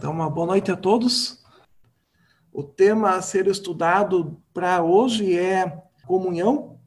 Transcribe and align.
Então, 0.00 0.12
uma 0.12 0.30
boa 0.30 0.46
noite 0.46 0.72
a 0.72 0.76
todos. 0.76 1.44
O 2.50 2.62
tema 2.62 3.16
a 3.16 3.20
ser 3.20 3.46
estudado 3.46 4.40
para 4.50 4.82
hoje 4.82 5.38
é 5.38 5.82
comunhão. 6.06 6.80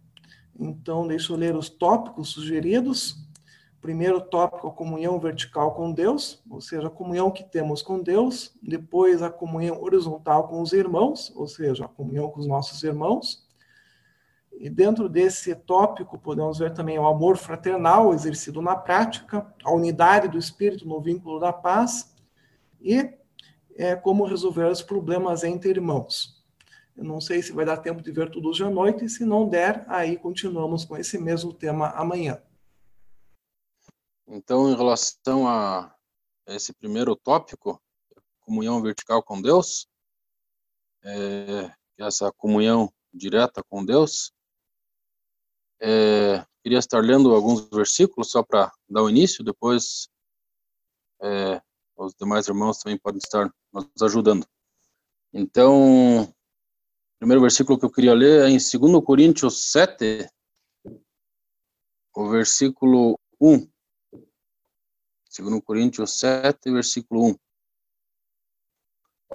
Então, 0.60 1.06
deixa 1.06 1.32
eu 1.32 1.38
ler 1.38 1.56
os 1.56 1.70
tópicos 1.70 2.30
sugeridos. 2.30 3.16
Primeiro 3.80 4.20
tópico, 4.20 4.66
a 4.66 4.72
comunhão 4.72 5.20
vertical 5.20 5.76
com 5.76 5.92
Deus, 5.92 6.42
ou 6.50 6.60
seja, 6.60 6.88
a 6.88 6.90
comunhão 6.90 7.30
que 7.30 7.44
temos 7.44 7.84
com 7.84 8.02
Deus. 8.02 8.52
Depois, 8.64 9.22
a 9.22 9.30
comunhão 9.30 9.80
horizontal 9.80 10.48
com 10.48 10.60
os 10.60 10.74
irmãos, 10.74 11.32
ou 11.36 11.48
seja, 11.48 11.86
a 11.86 11.88
comunhão 11.88 12.32
com 12.32 12.40
os 12.40 12.48
nossos 12.48 12.82
irmãos. 12.82 13.48
E 14.54 14.72
dentro 14.72 15.08
desse 15.08 15.54
tópico, 15.54 16.18
podemos 16.18 16.58
ver 16.58 16.74
também 16.74 16.98
o 16.98 17.06
amor 17.06 17.38
fraternal 17.38 18.12
exercido 18.12 18.60
na 18.60 18.76
prática, 18.76 19.46
a 19.64 19.72
unidade 19.72 20.30
do 20.30 20.40
espírito 20.40 20.88
no 20.88 21.00
vínculo 21.00 21.40
da 21.40 21.54
paz 21.54 22.12
e 22.84 23.18
é, 23.76 23.96
como 23.96 24.26
resolver 24.26 24.66
os 24.66 24.82
problemas 24.82 25.44
entre 25.44 25.70
irmãos. 25.70 26.44
Eu 26.96 27.04
não 27.04 27.20
sei 27.20 27.42
se 27.42 27.52
vai 27.52 27.66
dar 27.66 27.78
tempo 27.78 28.04
de 28.04 28.12
ver 28.12 28.30
tudo 28.30 28.50
hoje 28.50 28.64
à 28.64 28.70
noite, 28.70 29.10
se 29.10 29.26
não 29.26 29.50
der, 29.50 29.84
aí 29.88 30.16
continuamos 30.18 30.86
com 30.86 30.96
esse 30.96 31.18
mesmo 31.18 31.52
tema 31.52 31.90
amanhã. 31.90 32.42
Então, 34.28 34.70
em 34.70 34.76
relação 34.76 35.48
a 35.48 35.96
esse 36.48 36.74
primeiro 36.74 37.16
tópico, 37.16 37.82
comunhão 38.42 38.82
vertical 38.82 39.24
com 39.24 39.42
Deus, 39.42 39.88
é, 41.04 41.74
essa 41.98 42.32
comunhão 42.32 42.94
direta 43.14 43.64
com 43.64 43.84
Deus, 43.84 44.32
é, 45.82 46.46
queria 46.62 46.80
estar 46.80 47.00
lendo 47.00 47.34
alguns 47.34 47.70
versículos 47.70 48.32
só 48.32 48.44
para 48.44 48.72
dar 48.88 49.04
o 49.04 49.10
início, 49.10 49.44
depois 49.44 50.08
é, 51.22 51.62
os 51.98 52.14
demais 52.14 52.48
irmãos 52.48 52.80
também 52.80 52.98
podem 52.98 53.20
estar 53.20 53.52
nos 53.72 54.02
ajudando. 54.02 54.46
Então, 55.34 56.24
o 56.24 56.34
primeiro 57.20 57.42
versículo 57.42 57.80
que 57.80 57.86
eu 57.86 57.92
queria 57.92 58.14
ler 58.14 58.44
é 58.44 58.50
em 58.50 58.58
2 58.58 59.04
Coríntios 59.04 59.72
7, 59.72 60.28
o 62.16 62.30
versículo 62.30 63.20
1. 63.40 63.68
2 65.38 65.62
Coríntios 65.66 66.20
7, 66.20 66.72
versículo 66.72 67.32
1. 67.32 67.36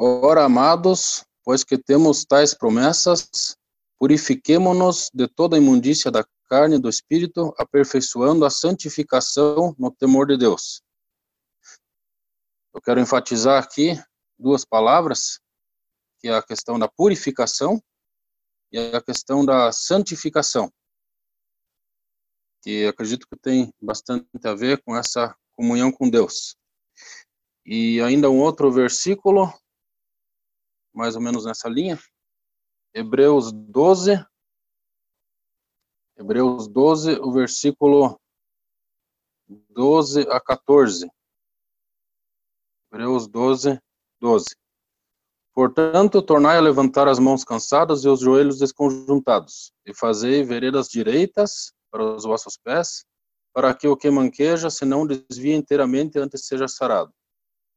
Ora, 0.00 0.44
amados, 0.44 1.24
pois 1.44 1.64
que 1.64 1.77
temos 1.77 2.24
tais 2.24 2.55
promessas, 2.55 3.56
purifiquemo-nos 3.98 5.11
de 5.12 5.27
toda 5.27 5.56
a 5.56 5.58
imundícia 5.58 6.11
da 6.11 6.24
carne 6.48 6.77
e 6.77 6.78
do 6.78 6.88
espírito, 6.88 7.52
aperfeiçoando 7.58 8.44
a 8.44 8.50
santificação 8.50 9.74
no 9.77 9.90
temor 9.90 10.27
de 10.28 10.36
Deus. 10.36 10.83
Eu 12.74 12.80
quero 12.83 13.00
enfatizar 13.00 13.62
aqui 13.62 13.94
duas 14.38 14.64
palavras, 14.64 15.41
que 16.20 16.28
é 16.28 16.36
a 16.36 16.42
questão 16.42 16.78
da 16.78 16.88
purificação 16.88 17.83
e 18.70 18.78
a 18.78 19.02
questão 19.02 19.44
da 19.44 19.72
santificação, 19.72 20.70
que 22.62 22.86
acredito 22.86 23.27
que 23.27 23.36
tem 23.36 23.72
bastante 23.80 24.27
a 24.44 24.55
ver 24.55 24.83
com 24.83 24.96
essa 24.96 25.34
comunhão 25.52 25.91
com 25.91 26.08
Deus. 26.08 26.56
E 27.64 28.00
ainda 28.00 28.30
um 28.30 28.41
outro 28.41 28.70
versículo, 28.70 29.52
mais 30.92 31.16
ou 31.16 31.22
menos 31.22 31.44
nessa 31.44 31.69
linha, 31.69 31.98
Hebreus 32.94 33.52
12, 33.52 34.24
Hebreus 36.16 36.69
12, 36.69 37.12
o 37.20 37.33
versículo 37.33 38.20
12 39.70 40.22
a 40.30 40.41
14. 40.41 41.08
Hebreus 42.91 43.28
12, 43.28 43.78
12. 44.20 44.47
Portanto, 45.53 46.22
tornai 46.22 46.56
a 46.56 46.61
levantar 46.61 47.06
as 47.06 47.19
mãos 47.19 47.45
cansadas 47.45 48.05
e 48.05 48.08
os 48.08 48.20
joelhos 48.20 48.58
desconjuntados, 48.58 49.73
e 49.85 49.92
fazei 49.95 50.42
veredas 50.42 50.89
direitas 50.89 51.73
para 51.90 52.02
os 52.02 52.24
vossos 52.24 52.57
pés, 52.57 53.05
para 53.52 53.74
que 53.74 53.86
o 53.86 53.96
que 53.96 54.11
manqueja 54.11 54.70
se 54.70 54.85
não 54.85 55.07
desvie 55.07 55.52
inteiramente 55.52 56.18
antes 56.18 56.46
seja 56.46 56.67
sarado. 56.67 57.12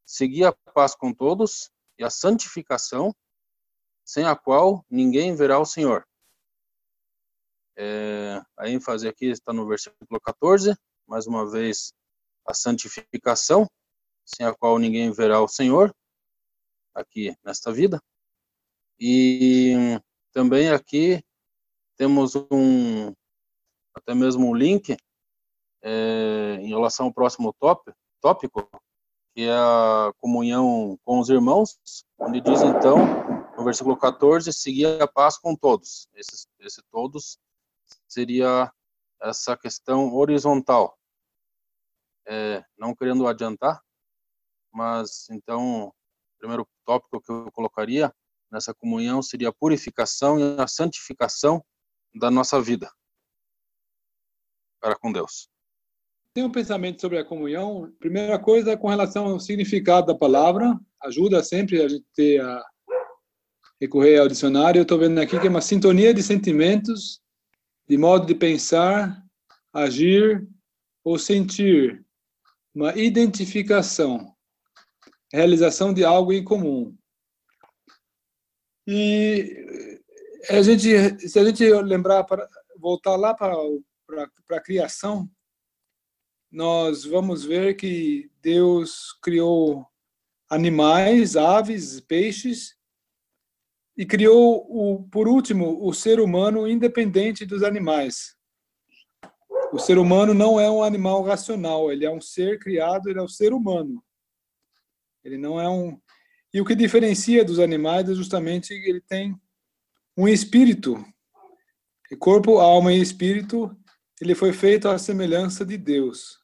Segui 0.06 0.44
a 0.44 0.52
paz 0.52 0.94
com 0.94 1.12
todos 1.12 1.70
e 1.98 2.04
a 2.04 2.10
santificação, 2.10 3.14
sem 4.04 4.24
a 4.24 4.34
qual 4.34 4.84
ninguém 4.88 5.34
verá 5.34 5.58
o 5.58 5.66
Senhor. 5.66 6.06
É, 7.76 8.40
a 8.56 8.68
ênfase 8.68 9.08
aqui 9.08 9.26
está 9.26 9.52
no 9.52 9.66
versículo 9.66 10.20
14, 10.20 10.74
mais 11.06 11.26
uma 11.26 11.50
vez, 11.50 11.92
a 12.46 12.54
santificação, 12.54 13.68
sem 14.24 14.46
a 14.46 14.54
qual 14.54 14.78
ninguém 14.78 15.10
verá 15.10 15.40
o 15.40 15.48
Senhor 15.48 15.94
aqui 16.94 17.34
nesta 17.44 17.72
vida. 17.72 18.00
E 18.98 20.00
também 20.32 20.70
aqui 20.70 21.22
temos 21.96 22.34
um 22.50 23.12
até 23.94 24.14
mesmo 24.14 24.48
um 24.48 24.54
link 24.54 24.96
é, 25.82 26.58
em 26.60 26.68
relação 26.68 27.06
ao 27.06 27.12
próximo 27.12 27.54
tópico, 28.20 28.68
que 29.34 29.42
é 29.42 29.52
a 29.52 30.12
comunhão 30.18 30.98
com 31.04 31.18
os 31.18 31.28
irmãos, 31.28 31.78
onde 32.18 32.40
diz 32.40 32.62
então, 32.62 32.98
no 33.56 33.64
versículo 33.64 33.96
14, 33.96 34.52
seguir 34.52 35.00
a 35.00 35.06
paz 35.06 35.36
com 35.36 35.54
todos. 35.54 36.08
Esse, 36.14 36.46
esse 36.60 36.82
todos 36.90 37.38
seria 38.08 38.72
essa 39.20 39.56
questão 39.56 40.14
horizontal. 40.14 40.98
É, 42.26 42.64
não 42.78 42.94
querendo 42.94 43.26
adiantar, 43.26 43.82
mas 44.72 45.28
então, 45.30 45.86
o 45.86 45.94
primeiro 46.38 46.66
tópico 46.84 47.20
que 47.20 47.30
eu 47.30 47.50
colocaria 47.52 48.12
nessa 48.50 48.74
comunhão 48.74 49.22
seria 49.22 49.48
a 49.48 49.52
purificação 49.52 50.38
e 50.38 50.60
a 50.60 50.66
santificação 50.66 51.64
da 52.14 52.30
nossa 52.30 52.60
vida 52.60 52.90
para 54.82 54.96
com 54.96 55.12
Deus. 55.12 55.48
Tem 56.34 56.42
um 56.44 56.50
pensamento 56.50 57.00
sobre 57.00 57.18
a 57.18 57.24
comunhão. 57.24 57.94
Primeira 58.00 58.38
coisa, 58.38 58.76
com 58.76 58.88
relação 58.88 59.26
ao 59.26 59.38
significado 59.38 60.08
da 60.08 60.14
palavra, 60.14 60.78
ajuda 61.02 61.42
sempre 61.44 61.80
a 61.80 61.88
gente 61.88 62.04
ter 62.14 62.40
a 62.40 62.64
recorrer 63.80 64.18
ao 64.18 64.28
dicionário. 64.28 64.80
Eu 64.80 64.82
estou 64.82 64.98
vendo 64.98 65.20
aqui 65.20 65.38
que 65.38 65.46
é 65.46 65.50
uma 65.50 65.60
sintonia 65.60 66.12
de 66.12 66.22
sentimentos, 66.22 67.20
de 67.88 67.96
modo 67.96 68.26
de 68.26 68.34
pensar, 68.34 69.22
agir 69.72 70.46
ou 71.04 71.18
sentir, 71.18 72.04
uma 72.74 72.96
identificação 72.96 74.34
realização 75.32 75.92
de 75.92 76.04
algo 76.04 76.32
em 76.32 76.44
comum. 76.44 76.96
E 78.86 80.00
a 80.50 80.60
gente, 80.62 81.28
se 81.28 81.38
a 81.38 81.44
gente 81.44 81.64
lembrar, 81.82 82.24
para 82.24 82.48
voltar 82.76 83.16
lá 83.16 83.32
para, 83.32 83.54
para, 84.06 84.30
para 84.46 84.56
a 84.56 84.62
criação, 84.62 85.30
nós 86.50 87.04
vamos 87.04 87.44
ver 87.44 87.74
que 87.74 88.30
Deus 88.42 89.12
criou 89.22 89.86
animais, 90.50 91.36
aves, 91.36 92.00
peixes, 92.00 92.76
e 93.96 94.04
criou, 94.04 94.66
o, 94.68 95.04
por 95.08 95.28
último, 95.28 95.86
o 95.86 95.92
ser 95.92 96.20
humano 96.20 96.66
independente 96.66 97.46
dos 97.46 97.62
animais. 97.62 98.36
O 99.72 99.78
ser 99.78 99.96
humano 99.96 100.34
não 100.34 100.58
é 100.60 100.70
um 100.70 100.82
animal 100.82 101.22
racional, 101.22 101.90
ele 101.90 102.04
é 102.04 102.10
um 102.10 102.20
ser 102.20 102.58
criado, 102.58 103.08
ele 103.08 103.18
é 103.18 103.22
um 103.22 103.28
ser 103.28 103.52
humano. 103.52 104.02
Ele 105.24 105.38
não 105.38 105.60
é 105.60 105.68
um. 105.68 106.00
E 106.52 106.60
o 106.60 106.64
que 106.64 106.74
diferencia 106.74 107.44
dos 107.44 107.58
animais 107.58 108.08
é 108.08 108.14
justamente 108.14 108.68
que 108.68 108.88
ele 108.88 109.00
tem 109.00 109.34
um 110.16 110.28
espírito. 110.28 111.04
Corpo, 112.18 112.58
alma 112.58 112.92
e 112.92 113.00
espírito, 113.00 113.74
ele 114.20 114.34
foi 114.34 114.52
feito 114.52 114.88
à 114.88 114.98
semelhança 114.98 115.64
de 115.64 115.78
Deus. 115.78 116.38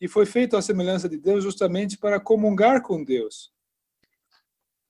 E 0.00 0.06
foi 0.06 0.26
feito 0.26 0.56
à 0.56 0.62
semelhança 0.62 1.08
de 1.08 1.16
Deus 1.16 1.42
justamente 1.42 1.96
para 1.96 2.20
comungar 2.20 2.82
com 2.82 3.02
Deus. 3.02 3.52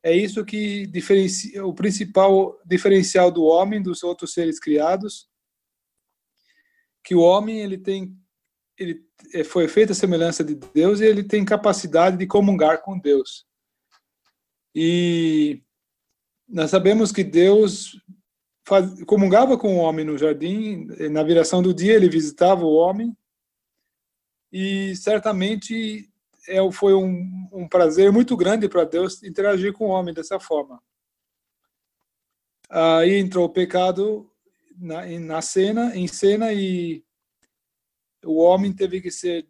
É 0.02 0.14
isso 0.14 0.44
que 0.44 0.87
diferencia 0.87 1.64
o 1.64 1.75
principal 1.75 2.60
diferencial 2.64 3.31
do 3.31 3.44
homem 3.44 3.82
dos 3.82 4.02
outros 4.02 4.32
seres 4.32 4.58
criados, 4.60 5.28
que 7.02 7.14
o 7.14 7.20
homem 7.20 7.60
ele 7.60 7.78
tem 7.78 8.16
ele 8.78 9.05
é, 9.32 9.43
foi 9.43 9.69
feito 9.69 9.93
a 9.93 9.94
semelhança 9.94 10.44
de 10.44 10.55
Deus 10.55 11.00
e 11.00 11.05
ele 11.05 11.23
tem 11.23 11.44
capacidade 11.44 12.17
de 12.17 12.26
comungar 12.26 12.82
com 12.82 12.99
Deus. 12.99 13.46
E 14.75 15.62
nós 16.49 16.70
sabemos 16.70 17.11
que 17.11 17.25
Deus 17.25 17.99
faz, 18.67 19.02
comungava 19.05 19.56
com 19.56 19.76
o 19.76 19.81
homem 19.81 20.05
no 20.05 20.19
jardim, 20.19 20.87
na 21.11 21.23
viração 21.23 21.62
do 21.62 21.73
dia 21.73 21.94
ele 21.94 22.08
visitava 22.08 22.64
o 22.64 22.75
homem, 22.75 23.17
e 24.52 24.94
certamente 24.96 26.11
é, 26.49 26.58
foi 26.73 26.94
um, 26.94 27.49
um 27.52 27.69
prazer 27.69 28.12
muito 28.12 28.37
grande 28.37 28.69
para 28.69 28.84
Deus 28.84 29.23
interagir 29.23 29.73
com 29.73 29.87
o 29.87 29.90
homem 29.90 30.14
dessa 30.14 30.38
forma. 30.38 30.82
Aí 32.69 33.14
entrou 33.17 33.46
o 33.46 33.52
pecado 33.52 34.31
na, 34.76 35.06
na 35.20 35.43
cena, 35.43 35.96
em 35.96 36.06
cena, 36.06 36.52
e 36.52 37.05
o 38.26 38.37
homem 38.37 38.73
teve 38.73 39.00
que 39.00 39.11
ser 39.11 39.46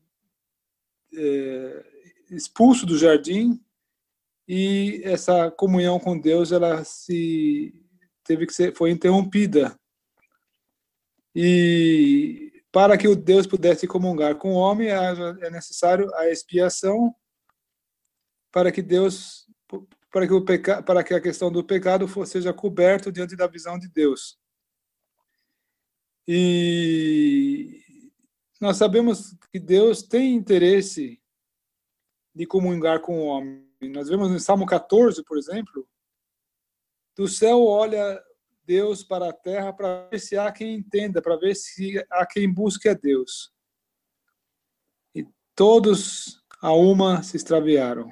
é, 1.15 1.85
expulso 2.31 2.85
do 2.85 2.99
jardim 2.99 3.61
e 4.49 5.01
essa 5.05 5.51
comunhão 5.51 5.99
com 5.99 6.19
Deus 6.19 6.53
ela 6.53 6.85
se 6.85 7.75
teve 8.23 8.47
que 8.47 8.53
ser 8.53 8.75
foi 8.75 8.91
interrompida. 8.91 9.79
E 11.35 12.63
para 12.71 12.97
que 12.97 13.09
o 13.09 13.17
Deus 13.17 13.47
pudesse 13.47 13.87
comungar 13.87 14.37
com 14.37 14.53
o 14.53 14.57
homem 14.57 14.89
é 14.89 15.51
necessário 15.51 16.13
a 16.15 16.29
expiação 16.29 17.15
para 18.53 18.71
que 18.71 18.83
Deus 18.83 19.47
para 20.11 20.27
que 20.27 20.33
o 20.33 20.45
peca, 20.45 20.83
para 20.83 21.05
que 21.05 21.13
a 21.13 21.21
questão 21.21 21.53
do 21.53 21.63
pecado 21.63 22.09
for, 22.09 22.27
seja 22.27 22.53
coberto 22.53 23.13
diante 23.13 23.37
da 23.37 23.47
visão 23.47 23.79
de 23.79 23.87
Deus. 23.87 24.39
E 26.27 27.85
nós 28.61 28.77
sabemos 28.77 29.37
que 29.53 29.59
Deus 29.59 30.03
tem 30.03 30.35
interesse 30.35 31.21
de 32.35 32.47
comungar 32.47 33.01
com 33.01 33.21
o 33.21 33.27
homem 33.27 33.67
nós 33.83 34.09
vemos 34.09 34.31
no 34.31 34.41
Salmo 34.41 34.65
14, 34.65 35.23
por 35.25 35.37
exemplo, 35.37 35.87
do 37.17 37.29
céu 37.29 37.65
olha 37.65 38.23
Deus 38.65 39.05
para 39.05 39.29
a 39.29 39.33
terra 39.33 39.73
para 39.73 40.09
ver 40.09 40.19
se 40.19 40.37
há 40.37 40.51
quem 40.51 40.75
entenda, 40.75 41.21
para 41.21 41.37
ver 41.37 41.55
se 41.55 42.05
há 42.11 42.27
quem 42.27 42.53
busque 42.53 42.89
a 42.89 42.95
Deus. 42.95 43.53
E 45.15 45.27
todos 45.55 46.43
a 46.61 46.73
uma 46.73 47.23
se 47.23 47.37
extraviaram. 47.37 48.11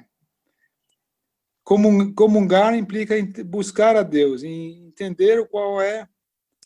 Comungar 1.63 2.75
implica 2.75 3.15
buscar 3.43 3.95
a 3.95 4.03
Deus, 4.03 4.43
entender 4.43 5.47
qual 5.49 5.81
é 5.81 6.07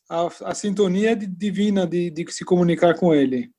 a, 0.09 0.27
a 0.43 0.53
sintonia 0.53 1.15
divina 1.15 1.87
de, 1.87 2.09
de 2.09 2.29
se 2.33 2.43
comunicar 2.43 2.97
com 2.97 3.13
Ele. 3.13 3.49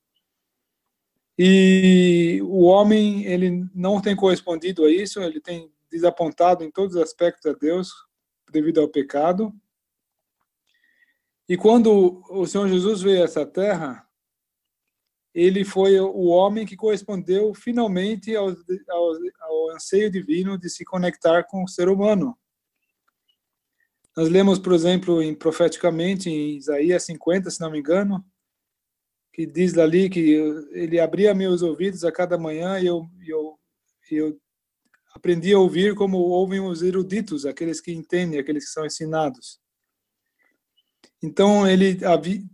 E 1.42 2.38
o 2.42 2.64
homem, 2.64 3.24
ele 3.24 3.66
não 3.74 3.98
tem 3.98 4.14
correspondido 4.14 4.84
a 4.84 4.90
isso, 4.90 5.22
ele 5.22 5.40
tem 5.40 5.72
desapontado 5.90 6.62
em 6.62 6.70
todos 6.70 6.96
os 6.96 7.02
aspectos 7.02 7.50
a 7.50 7.54
Deus 7.54 7.90
devido 8.52 8.78
ao 8.78 8.90
pecado. 8.90 9.50
E 11.48 11.56
quando 11.56 12.22
o 12.28 12.46
Senhor 12.46 12.68
Jesus 12.68 13.00
veio 13.00 13.22
a 13.22 13.24
essa 13.24 13.46
terra, 13.46 14.06
ele 15.34 15.64
foi 15.64 15.98
o 15.98 16.26
homem 16.26 16.66
que 16.66 16.76
correspondeu 16.76 17.54
finalmente 17.54 18.36
ao, 18.36 18.50
ao, 18.50 19.12
ao, 19.40 19.70
anseio 19.70 20.10
divino 20.10 20.58
de 20.58 20.68
se 20.68 20.84
conectar 20.84 21.44
com 21.44 21.64
o 21.64 21.68
ser 21.68 21.88
humano. 21.88 22.38
Nós 24.14 24.28
lemos, 24.28 24.58
por 24.58 24.74
exemplo, 24.74 25.22
em, 25.22 25.34
profeticamente 25.34 26.28
em 26.28 26.58
Isaías 26.58 27.02
50, 27.04 27.50
se 27.50 27.62
não 27.62 27.70
me 27.70 27.78
engano, 27.78 28.22
que 29.32 29.46
diz 29.46 29.78
ali 29.78 30.10
que 30.10 30.20
ele 30.72 30.98
abria 30.98 31.34
meus 31.34 31.62
ouvidos 31.62 32.04
a 32.04 32.12
cada 32.12 32.36
manhã 32.36 32.78
e 32.78 32.86
eu, 32.86 33.08
eu, 33.26 33.58
eu 34.10 34.40
aprendi 35.14 35.52
a 35.52 35.58
ouvir 35.58 35.94
como 35.94 36.18
ouvem 36.18 36.60
os 36.60 36.82
eruditos, 36.82 37.46
aqueles 37.46 37.80
que 37.80 37.92
entendem, 37.92 38.38
aqueles 38.38 38.66
que 38.66 38.72
são 38.72 38.86
ensinados. 38.86 39.60
Então 41.22 41.68
ele 41.68 41.98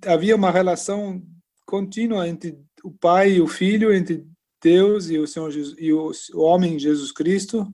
havia, 0.02 0.36
uma 0.36 0.50
relação 0.50 1.22
contínua 1.64 2.28
entre 2.28 2.58
o 2.82 2.90
Pai 2.90 3.32
e 3.32 3.40
o 3.40 3.46
Filho, 3.46 3.94
entre 3.94 4.26
Deus 4.62 5.08
e 5.08 5.18
o 5.18 5.26
Senhor 5.26 5.50
Jesus, 5.50 5.76
e 5.78 5.92
o 5.92 6.12
homem 6.34 6.78
Jesus 6.78 7.12
Cristo. 7.12 7.66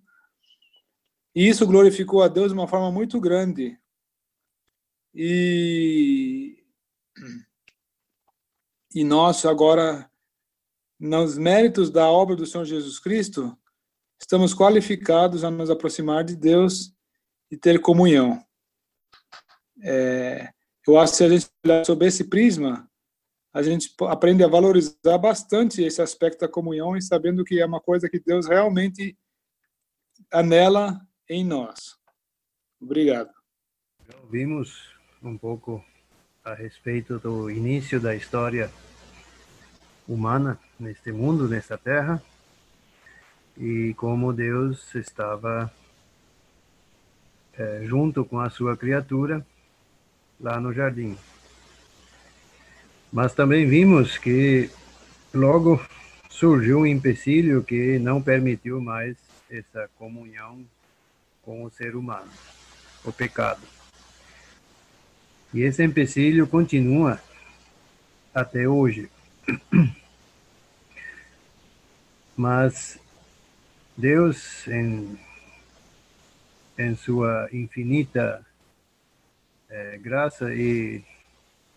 E 1.35 1.49
isso 1.49 1.67
glorificou 1.67 2.23
a 2.23 2.29
Deus 2.29 2.49
de 2.49 2.55
uma 2.55 2.69
forma 2.69 2.93
muito 2.93 3.19
grande. 3.19 3.79
E 5.15 6.63
e 8.95 9.05
nós 9.05 9.45
agora, 9.45 10.11
nos 10.99 11.39
méritos 11.39 11.91
da 11.91 12.09
obra 12.09 12.37
do 12.37 12.47
Senhor 12.47 12.65
Jesus 12.65 12.99
Cristo, 12.99 13.57
estamos 14.21 14.55
qualificados 14.55 15.45
a 15.45 15.51
nos 15.51 15.71
aproximar 15.71 16.25
de 16.25 16.37
Deus 16.37 16.95
e 17.51 17.57
ter 17.57 17.81
comunhão. 17.81 18.45
É, 19.83 20.53
eu 20.87 20.99
acho 20.99 21.13
que 21.13 21.19
se 21.19 21.25
a 21.25 21.29
gente 21.29 21.51
olhar 21.65 21.85
sob 21.85 22.07
esse 22.07 22.25
prisma, 22.25 22.89
a 23.53 23.63
gente 23.63 23.95
aprende 24.09 24.43
a 24.43 24.49
valorizar 24.49 25.19
bastante 25.19 25.83
esse 25.83 26.01
aspecto 26.01 26.41
da 26.41 26.49
comunhão 26.49 26.97
e 26.97 27.03
sabendo 27.03 27.45
que 27.45 27.61
é 27.61 27.67
uma 27.67 27.81
coisa 27.81 28.09
que 28.09 28.19
Deus 28.19 28.47
realmente 28.47 29.17
anela 30.33 31.01
em 31.29 31.45
nós. 31.45 31.97
Obrigado. 32.81 33.31
Ouvimos 34.23 34.91
um 35.23 35.37
pouco 35.37 35.85
a 36.45 36.55
respeito 36.55 37.21
do 37.21 37.49
início 37.49 38.01
da 38.01 38.17
história 38.17 38.69
humana 40.09 40.59
neste 40.79 41.13
mundo, 41.13 41.49
nesta 41.49 41.79
terra, 41.79 42.21
e 43.57 43.95
como 43.97 44.33
Deus 44.33 44.93
estava 44.97 45.73
é, 47.53 47.83
junto 47.85 48.25
com 48.25 48.41
a 48.41 48.51
sua 48.51 48.77
criatura 48.77 49.47
lá 50.41 50.59
no 50.59 50.73
jardim. 50.73 51.17
Mas 53.13 53.35
também 53.35 53.65
vimos 53.69 54.19
que 54.19 54.69
logo 55.33 55.81
surgiu 56.29 56.81
um 56.81 56.87
empecilho 56.87 57.63
que 57.63 58.01
não 58.01 58.21
permitiu 58.21 58.81
mais 58.81 59.17
essa 59.49 59.89
comunhão 59.97 60.65
com 61.43 61.63
o 61.63 61.71
ser 61.71 61.95
humano, 61.95 62.31
o 63.05 63.13
pecado. 63.13 63.61
E 65.53 65.61
esse 65.61 65.85
empecilho 65.85 66.47
continua 66.47 67.21
até 68.35 68.67
hoje. 68.67 69.11
Mas 72.37 72.99
Deus, 73.97 74.67
em, 74.69 75.19
em 76.79 76.97
sua 76.97 77.49
infinita 77.53 78.45
eh, 79.69 79.99
graça 80.03 80.55
e, 80.55 81.05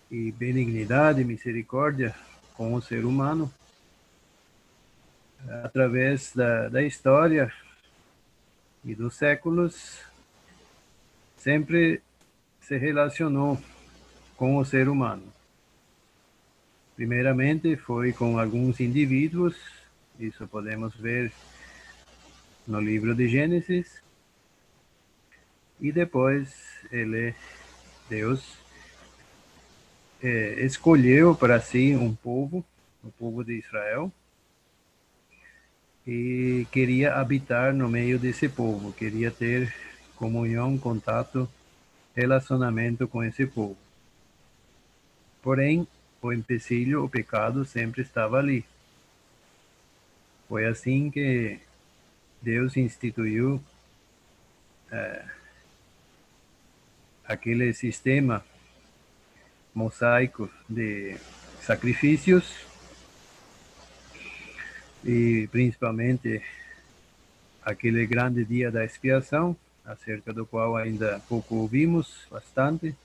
e 0.09 0.31
benignidade 0.31 1.21
e 1.21 1.25
misericórdia 1.25 2.15
com 2.53 2.73
o 2.73 2.81
ser 2.81 3.05
humano, 3.05 3.53
através 5.63 6.31
da, 6.33 6.69
da 6.69 6.81
história 6.81 7.51
e 8.83 8.95
dos 8.95 9.15
séculos, 9.15 10.01
sempre 11.37 12.01
se 12.67 12.77
relacionou 12.77 13.61
com 14.35 14.57
o 14.57 14.65
ser 14.65 14.89
humano. 14.89 15.31
Primeiramente 16.95 17.75
foi 17.75 18.11
com 18.11 18.39
alguns 18.39 18.79
indivíduos, 18.79 19.55
isso 20.19 20.47
podemos 20.47 20.95
ver 20.95 21.31
no 22.65 22.79
livro 22.79 23.13
de 23.13 23.27
Gênesis, 23.27 24.01
e 25.79 25.91
depois 25.91 26.55
ele, 26.91 27.35
Deus, 28.09 28.57
é, 30.23 30.65
escolheu 30.65 31.35
para 31.35 31.61
si 31.61 31.95
um 31.95 32.15
povo, 32.15 32.65
o 33.03 33.11
povo 33.11 33.43
de 33.43 33.59
Israel, 33.59 34.11
e 36.07 36.65
queria 36.71 37.13
habitar 37.13 37.75
no 37.75 37.87
meio 37.87 38.17
desse 38.17 38.49
povo, 38.49 38.91
queria 38.91 39.29
ter 39.29 39.71
comunhão, 40.15 40.77
contato 40.79 41.47
relacionamento 42.15 43.07
com 43.07 43.23
esse 43.23 43.45
povo. 43.45 43.77
Porém, 45.41 45.87
o 46.21 46.31
empecilho, 46.31 47.03
o 47.03 47.09
pecado 47.09 47.65
sempre 47.65 48.01
estava 48.01 48.37
ali. 48.39 48.65
Foi 50.47 50.65
assim 50.65 51.11
que 51.11 51.59
Deus 52.41 52.77
instituiu 52.77 53.61
é, 54.91 55.25
aquele 57.27 57.73
sistema 57.73 58.43
mosaico 59.73 60.49
de 60.69 61.17
sacrifícios 61.61 62.65
e 65.03 65.47
principalmente 65.51 66.41
aquele 67.63 68.05
grande 68.05 68.45
dia 68.45 68.71
da 68.71 68.85
expiação 68.85 69.55
acerca 69.85 70.33
do 70.33 70.45
qual 70.45 70.75
ainda 70.75 71.21
pouco 71.27 71.55
ouvimos 71.55 72.25
bastante. 72.29 72.95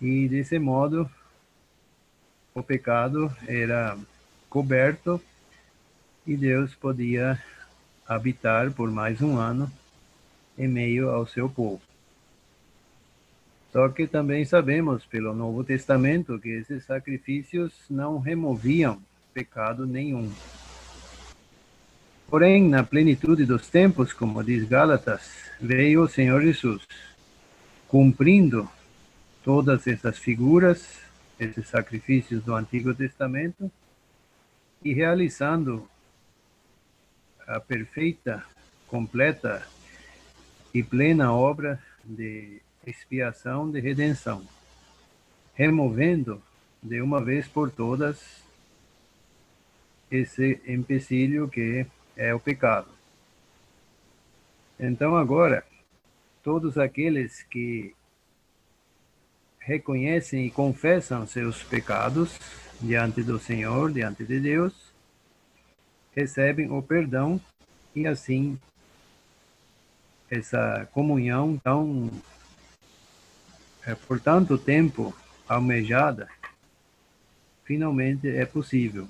E 0.00 0.28
desse 0.28 0.58
modo, 0.58 1.10
o 2.54 2.62
pecado 2.62 3.34
era 3.46 3.96
coberto 4.50 5.20
e 6.26 6.36
Deus 6.36 6.74
podia 6.74 7.42
habitar 8.06 8.70
por 8.72 8.90
mais 8.90 9.20
um 9.20 9.38
ano 9.38 9.70
em 10.56 10.68
meio 10.68 11.10
ao 11.10 11.26
seu 11.26 11.48
povo. 11.48 11.82
Só 13.72 13.88
que 13.88 14.06
também 14.06 14.44
sabemos 14.44 15.04
pelo 15.04 15.34
Novo 15.34 15.64
Testamento 15.64 16.38
que 16.38 16.50
esses 16.50 16.84
sacrifícios 16.84 17.72
não 17.90 18.18
removiam 18.18 19.02
pecado 19.32 19.84
nenhum. 19.84 20.30
Porém, 22.34 22.68
na 22.68 22.82
plenitude 22.82 23.44
dos 23.44 23.70
tempos, 23.70 24.12
como 24.12 24.42
diz 24.42 24.64
Gálatas, 24.64 25.52
veio 25.60 26.02
o 26.02 26.08
Senhor 26.08 26.42
Jesus, 26.42 26.82
cumprindo 27.86 28.68
todas 29.44 29.86
essas 29.86 30.18
figuras, 30.18 30.98
esses 31.38 31.68
sacrifícios 31.68 32.42
do 32.42 32.52
Antigo 32.52 32.92
Testamento, 32.92 33.70
e 34.84 34.92
realizando 34.92 35.88
a 37.46 37.60
perfeita 37.60 38.44
completa 38.88 39.64
e 40.74 40.82
plena 40.82 41.32
obra 41.32 41.80
de 42.04 42.60
expiação 42.84 43.70
de 43.70 43.78
redenção, 43.78 44.44
removendo 45.54 46.42
de 46.82 47.00
uma 47.00 47.22
vez 47.24 47.46
por 47.46 47.70
todas 47.70 48.42
esse 50.10 50.60
empecilho 50.66 51.46
que 51.48 51.86
é 52.16 52.34
o 52.34 52.40
pecado. 52.40 52.88
Então, 54.78 55.16
agora, 55.16 55.64
todos 56.42 56.76
aqueles 56.78 57.42
que 57.42 57.94
reconhecem 59.58 60.46
e 60.46 60.50
confessam 60.50 61.26
seus 61.26 61.62
pecados 61.62 62.38
diante 62.80 63.22
do 63.22 63.38
Senhor, 63.38 63.92
diante 63.92 64.24
de 64.24 64.38
Deus, 64.38 64.74
recebem 66.14 66.70
o 66.70 66.82
perdão 66.82 67.40
e 67.94 68.06
assim 68.06 68.58
essa 70.30 70.88
comunhão 70.92 71.58
tão 71.62 72.10
é, 73.86 73.94
por 73.94 74.20
tanto 74.20 74.58
tempo 74.58 75.14
almejada 75.48 76.28
finalmente 77.64 78.28
é 78.28 78.44
possível. 78.44 79.08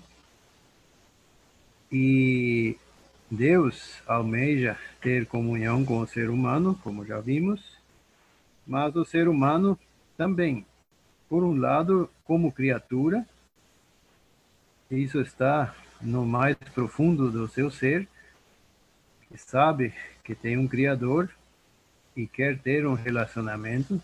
E 1.90 2.76
Deus 3.30 4.02
almeja 4.06 4.78
ter 5.00 5.26
comunhão 5.26 5.84
com 5.84 5.98
o 5.98 6.06
ser 6.06 6.30
humano, 6.30 6.78
como 6.82 7.04
já 7.04 7.20
vimos, 7.20 7.60
mas 8.66 8.94
o 8.94 9.04
ser 9.04 9.28
humano 9.28 9.78
também, 10.16 10.64
por 11.28 11.42
um 11.42 11.58
lado, 11.58 12.08
como 12.24 12.52
criatura, 12.52 13.26
isso 14.90 15.20
está 15.20 15.74
no 16.00 16.24
mais 16.24 16.56
profundo 16.74 17.30
do 17.30 17.48
seu 17.48 17.70
ser, 17.70 18.06
que 19.28 19.38
sabe 19.38 19.92
que 20.22 20.34
tem 20.34 20.56
um 20.56 20.68
Criador 20.68 21.30
e 22.16 22.26
quer 22.26 22.58
ter 22.58 22.86
um 22.86 22.94
relacionamento. 22.94 24.00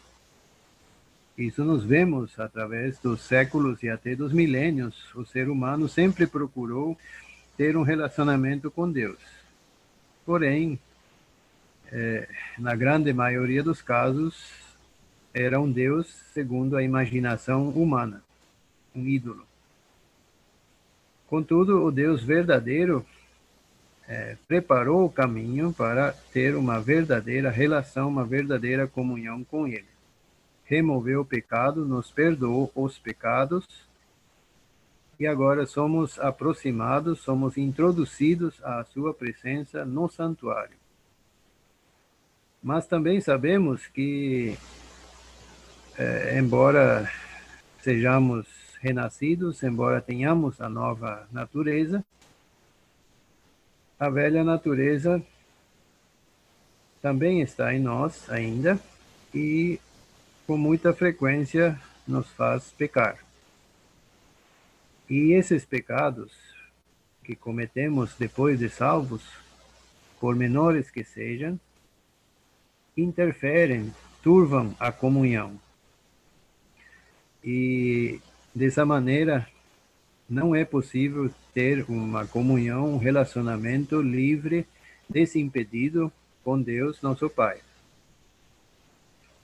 Isso 1.37 1.65
nos 1.65 1.85
vemos 1.85 2.39
através 2.41 2.99
dos 2.99 3.21
séculos 3.21 3.83
e 3.83 3.89
até 3.89 4.15
dos 4.17 4.33
milênios. 4.33 5.15
O 5.15 5.25
ser 5.25 5.49
humano 5.49 5.89
sempre 5.89 6.27
procurou 6.27 6.99
ter 7.61 7.77
um 7.77 7.83
relacionamento 7.83 8.71
com 8.71 8.91
Deus. 8.91 9.19
Porém, 10.25 10.81
é, 11.93 12.27
na 12.59 12.75
grande 12.75 13.13
maioria 13.13 13.63
dos 13.63 13.83
casos, 13.83 14.51
era 15.35 15.61
um 15.61 15.71
Deus 15.71 16.07
segundo 16.33 16.75
a 16.75 16.83
imaginação 16.83 17.69
humana, 17.69 18.23
um 18.97 19.07
ídolo. 19.07 19.45
Contudo, 21.27 21.85
o 21.85 21.91
Deus 21.91 22.23
verdadeiro 22.25 23.05
é, 24.09 24.39
preparou 24.49 25.05
o 25.05 25.13
caminho 25.13 25.71
para 25.71 26.13
ter 26.33 26.57
uma 26.57 26.81
verdadeira 26.81 27.51
relação, 27.51 28.09
uma 28.09 28.25
verdadeira 28.25 28.87
comunhão 28.87 29.45
com 29.45 29.69
Ele. 29.69 29.85
Removeu 30.65 31.21
o 31.21 31.27
pecado, 31.27 31.85
nos 31.85 32.11
perdoou 32.11 32.73
os 32.75 32.99
pecados 32.99 33.90
e 35.21 35.27
agora 35.27 35.67
somos 35.67 36.19
aproximados, 36.19 37.21
somos 37.21 37.59
introduzidos 37.59 38.59
à 38.65 38.83
sua 38.85 39.13
presença 39.13 39.85
no 39.85 40.09
santuário. 40.09 40.79
Mas 42.63 42.87
também 42.87 43.21
sabemos 43.21 43.87
que, 43.87 44.57
é, 45.99 46.39
embora 46.39 47.07
sejamos 47.83 48.47
renascidos, 48.81 49.63
embora 49.63 50.01
tenhamos 50.01 50.59
a 50.59 50.71
nova 50.71 51.29
natureza, 51.31 52.03
a 53.99 54.09
velha 54.09 54.43
natureza 54.43 55.23
também 57.03 57.43
está 57.43 57.75
em 57.75 57.81
nós 57.81 58.29
ainda 58.31 58.81
e 59.35 59.79
com 60.47 60.57
muita 60.57 60.95
frequência 60.95 61.79
nos 62.09 62.27
faz 62.31 62.73
pecar. 62.73 63.30
E 65.11 65.33
esses 65.33 65.65
pecados 65.65 66.31
que 67.25 67.35
cometemos 67.35 68.15
depois 68.17 68.61
de 68.61 68.69
salvos, 68.69 69.25
por 70.21 70.37
menores 70.37 70.89
que 70.89 71.03
sejam, 71.03 71.59
interferem, 72.97 73.93
turvam 74.23 74.73
a 74.79 74.93
comunhão. 74.93 75.61
E 77.43 78.21
dessa 78.55 78.87
maneira 78.87 79.49
não 80.29 80.55
é 80.55 80.65
possível 80.65 81.29
ter 81.53 81.85
uma 81.89 82.25
comunhão, 82.25 82.95
um 82.95 82.99
relacionamento 82.99 84.01
livre, 84.01 84.65
desimpedido 85.09 86.13
com 86.45 86.63
Deus, 86.63 87.03
nosso 87.03 87.29
Pai. 87.29 87.59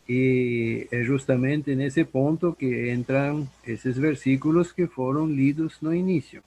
E 0.08 0.86
é 0.92 1.02
justamente 1.02 1.74
nesse 1.74 2.04
ponto 2.04 2.52
que 2.52 2.92
entram 2.92 3.48
esses 3.66 3.98
versículos 3.98 4.70
que 4.70 4.86
foram 4.86 5.26
lidos 5.26 5.80
no 5.80 5.92
início. 5.92 6.42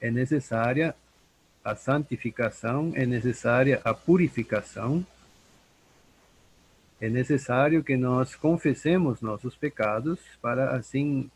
É 0.00 0.10
necessária 0.10 0.94
a 1.64 1.74
santificação, 1.74 2.92
é 2.94 3.06
necessária 3.06 3.80
a 3.84 3.94
purificação, 3.94 5.04
é 7.00 7.08
necessário 7.08 7.82
que 7.82 7.96
nós 7.96 8.34
confessemos 8.34 9.20
nossos 9.20 9.54
pecados 9.54 10.18
para 10.42 10.76
assim 10.76 11.30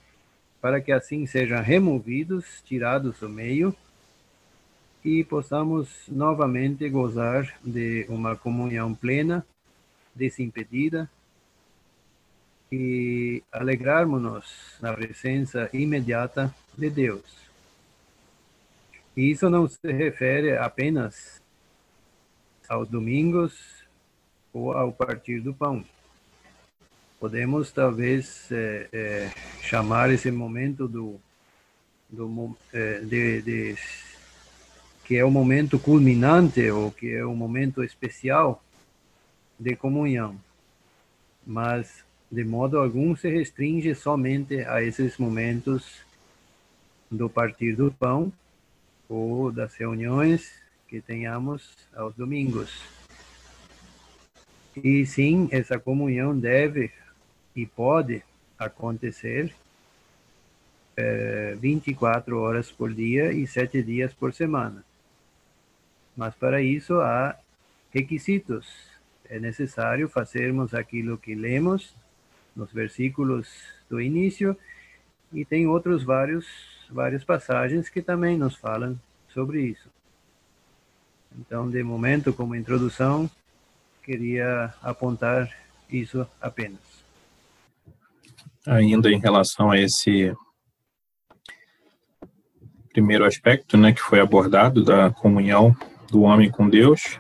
para 0.61 0.81
que 0.81 0.93
assim 0.93 1.27
sejam 1.27 1.61
removidos, 1.61 2.63
tirados 2.65 3.19
do 3.19 3.29
meio 3.29 3.75
e 5.05 5.25
possamos 5.25 5.89
novamente 6.07 6.89
gozar 6.89 7.59
de 7.65 8.07
uma 8.09 8.37
comunhão 8.37 8.95
plena 8.95 9.45
desimpedida 10.15 11.11
e 12.71 13.43
alegrarmos-nos 13.53 14.79
na 14.81 14.93
presença 14.95 15.69
imediata 15.73 16.55
de 16.77 16.89
Deus. 16.89 17.43
E 19.15 19.31
isso 19.31 19.51
não 19.51 19.69
se 19.69 19.93
refere 19.93 20.57
apenas 20.57 21.43
aos 22.67 22.89
domingos 22.89 23.85
ou 24.53 24.73
ao 24.73 24.91
partir 24.91 25.41
do 25.41 25.53
pão. 25.53 25.85
Podemos 27.21 27.71
talvez 27.71 28.51
é, 28.51 28.89
é, 28.93 29.31
chamar 29.61 30.11
esse 30.11 30.31
momento 30.31 30.89
do, 30.89 31.21
do 32.09 32.57
é, 32.73 33.01
de, 33.01 33.43
de, 33.43 33.77
que 35.05 35.17
é 35.17 35.25
o 35.25 35.31
momento 35.31 35.79
culminante 35.79 36.69
ou 36.71 36.91
que 36.91 37.13
é 37.13 37.25
o 37.25 37.37
momento 37.37 37.85
especial 37.85 38.63
de 39.63 39.77
comunhão, 39.77 40.37
mas 41.47 42.05
de 42.31 42.43
modo 42.43 42.79
algum 42.79 43.15
se 43.15 43.29
restringe 43.29 43.95
somente 43.95 44.61
a 44.63 44.83
esses 44.83 45.17
momentos 45.19 46.01
do 47.11 47.29
partir 47.29 47.77
do 47.77 47.93
pão 47.93 48.33
ou 49.09 49.53
das 49.53 49.75
reuniões 49.77 50.53
que 50.89 51.01
tenhamos 51.01 51.77
aos 51.95 52.15
domingos. 52.15 52.83
E 54.83 55.07
sim, 55.07 55.49
essa 55.53 55.79
comunhão 55.79 56.37
deve 56.37 56.91
e 57.55 57.65
pode 57.65 58.23
acontecer 58.59 59.55
é, 60.97 61.55
24 61.61 62.39
horas 62.41 62.73
por 62.73 62.93
dia 62.93 63.33
e 63.33 63.47
7 63.47 63.83
dias 63.83 64.13
por 64.13 64.33
semana. 64.35 64.85
Mas 66.17 66.35
para 66.35 66.63
isso 66.63 67.01
há 67.01 67.37
requisitos 67.93 68.92
é 69.33 69.41
necessário 69.41 70.11
fazermos 70.11 70.75
aquilo 70.75 71.17
que 71.17 71.35
lemos 71.35 71.95
nos 72.55 72.71
versículos 72.71 73.49
do 73.89 73.99
início 73.99 74.55
e 75.33 75.43
tem 75.43 75.67
outros 75.67 76.05
vários 76.05 76.47
várias 76.91 77.25
passagens 77.25 77.89
que 77.89 78.03
também 78.03 78.37
nos 78.37 78.57
falam 78.57 79.01
sobre 79.33 79.63
isso. 79.63 79.89
Então, 81.39 81.71
de 81.71 81.83
momento, 81.83 82.35
como 82.35 82.55
introdução, 82.55 83.31
queria 84.05 84.75
apontar 84.83 85.51
isso 85.89 86.27
apenas. 86.39 86.81
Ainda 88.67 89.11
em 89.11 89.19
relação 89.19 89.71
a 89.71 89.79
esse 89.79 90.37
primeiro 92.93 93.25
aspecto, 93.25 93.79
né, 93.79 93.95
que 93.95 94.03
foi 94.03 94.21
abordado 94.21 94.85
da 94.85 95.11
comunhão 95.11 95.75
do 96.11 96.21
homem 96.21 96.51
com 96.51 96.69
Deus, 96.69 97.19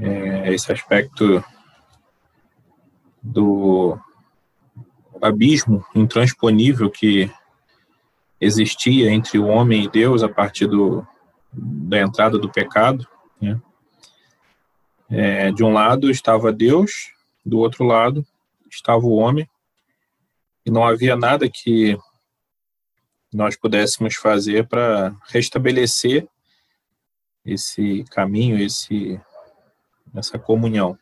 é, 0.00 0.52
esse 0.52 0.72
aspecto 0.72 1.44
do 3.22 3.98
abismo 5.22 5.84
intransponível 5.94 6.90
que 6.90 7.30
existia 8.40 9.10
entre 9.10 9.38
o 9.38 9.46
homem 9.46 9.84
e 9.84 9.88
Deus 9.88 10.22
a 10.22 10.28
partir 10.28 10.66
do, 10.66 11.06
da 11.52 12.00
entrada 12.00 12.38
do 12.38 12.50
pecado. 12.50 13.06
Né? 13.40 13.60
É, 15.10 15.52
de 15.52 15.64
um 15.64 15.72
lado 15.72 16.10
estava 16.10 16.52
Deus, 16.52 17.12
do 17.44 17.58
outro 17.58 17.84
lado 17.84 18.26
estava 18.70 19.04
o 19.04 19.14
homem, 19.14 19.48
e 20.66 20.70
não 20.70 20.84
havia 20.84 21.14
nada 21.14 21.48
que 21.48 21.96
nós 23.32 23.56
pudéssemos 23.56 24.14
fazer 24.14 24.66
para 24.66 25.14
restabelecer 25.28 26.26
esse 27.44 28.04
caminho, 28.10 28.58
esse 28.58 29.20
essa 30.14 30.38
comunhão. 30.38 30.98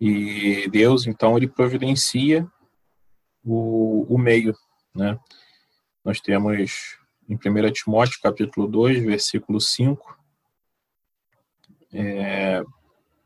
E 0.00 0.68
Deus, 0.70 1.06
então, 1.06 1.36
ele 1.36 1.48
providencia 1.48 2.46
o, 3.44 4.06
o 4.14 4.18
meio, 4.18 4.54
né? 4.94 5.18
Nós 6.04 6.20
temos 6.20 6.98
em 7.28 7.34
1 7.34 7.72
Timóteo, 7.72 8.20
capítulo 8.22 8.68
2, 8.68 9.02
versículo 9.02 9.60
5, 9.60 10.18
é, 11.92 12.62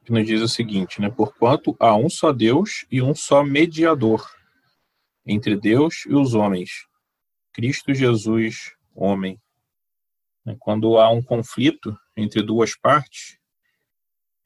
que 0.05 0.13
nos 0.13 0.27
diz 0.27 0.41
o 0.41 0.49
seguinte, 0.49 1.01
né? 1.01 1.11
Porquanto 1.11 1.77
há 1.81 1.97
um 1.97 2.09
só 2.09 2.33
Deus 2.33 2.87
e 2.91 3.03
um 3.03 3.15
só 3.15 3.43
mediador 3.43 4.25
entre 5.27 5.57
Deus 5.57 6.05
e 6.07 6.15
os 6.15 6.35
homens, 6.35 6.87
Cristo 7.53 7.93
Jesus, 7.93 8.73
homem. 8.95 9.41
Né? 10.45 10.57
Quando 10.59 10.99
há 10.99 11.11
um 11.11 11.23
conflito 11.23 11.99
entre 12.17 12.43
duas 12.43 12.77
partes, 12.77 13.38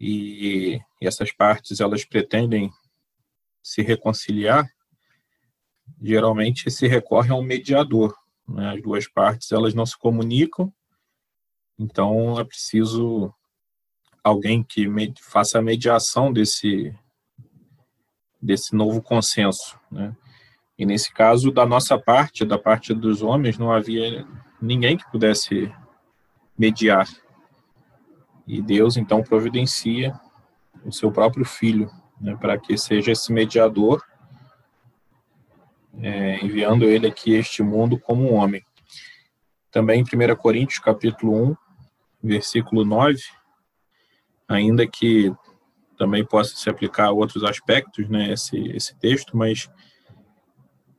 e 0.04 0.80
essas 1.00 1.30
partes 1.30 1.80
elas 1.80 2.04
pretendem 2.04 2.72
se 3.62 3.82
reconciliar, 3.82 4.68
geralmente 6.00 6.68
se 6.72 6.88
recorre 6.88 7.30
a 7.30 7.36
um 7.36 7.42
mediador. 7.42 8.12
Né? 8.48 8.74
As 8.74 8.82
duas 8.82 9.08
partes 9.08 9.52
elas 9.52 9.74
não 9.74 9.86
se 9.86 9.96
comunicam, 9.96 10.72
então 11.78 12.38
é 12.40 12.44
preciso 12.44 13.32
alguém 14.24 14.64
que 14.64 14.88
faça 15.20 15.58
a 15.58 15.62
mediação 15.62 16.32
desse 16.32 16.92
desse 18.40 18.74
novo 18.74 19.00
consenso, 19.00 19.78
né? 19.88 20.16
E 20.76 20.84
nesse 20.84 21.12
caso, 21.12 21.52
da 21.52 21.64
nossa 21.64 21.96
parte, 21.96 22.44
da 22.44 22.58
parte 22.58 22.92
dos 22.92 23.22
homens, 23.22 23.56
não 23.56 23.70
havia 23.70 24.26
ninguém 24.60 24.96
que 24.96 25.08
pudesse 25.12 25.72
mediar. 26.58 27.06
E 28.46 28.60
Deus 28.60 28.96
então 28.96 29.22
providencia 29.22 30.18
o 30.84 30.92
seu 30.92 31.12
próprio 31.12 31.44
filho, 31.44 31.90
né, 32.20 32.36
para 32.36 32.58
que 32.58 32.76
seja 32.76 33.12
esse 33.12 33.32
mediador, 33.32 34.02
é, 36.00 36.44
enviando 36.44 36.84
ele 36.84 37.06
aqui 37.06 37.36
a 37.36 37.38
este 37.38 37.62
mundo 37.62 37.98
como 37.98 38.24
um 38.24 38.34
homem. 38.34 38.64
Também 39.70 40.00
em 40.00 40.02
1 40.04 40.36
Coríntios, 40.36 40.78
capítulo 40.78 41.50
1, 41.50 41.56
versículo 42.22 42.84
9, 42.84 43.18
ainda 44.48 44.86
que 44.86 45.32
também 45.96 46.24
possa 46.24 46.56
se 46.56 46.68
aplicar 46.68 47.06
a 47.06 47.12
outros 47.12 47.44
aspectos, 47.44 48.08
né, 48.08 48.32
esse, 48.32 48.58
esse 48.68 48.96
texto, 48.96 49.36
mas 49.36 49.70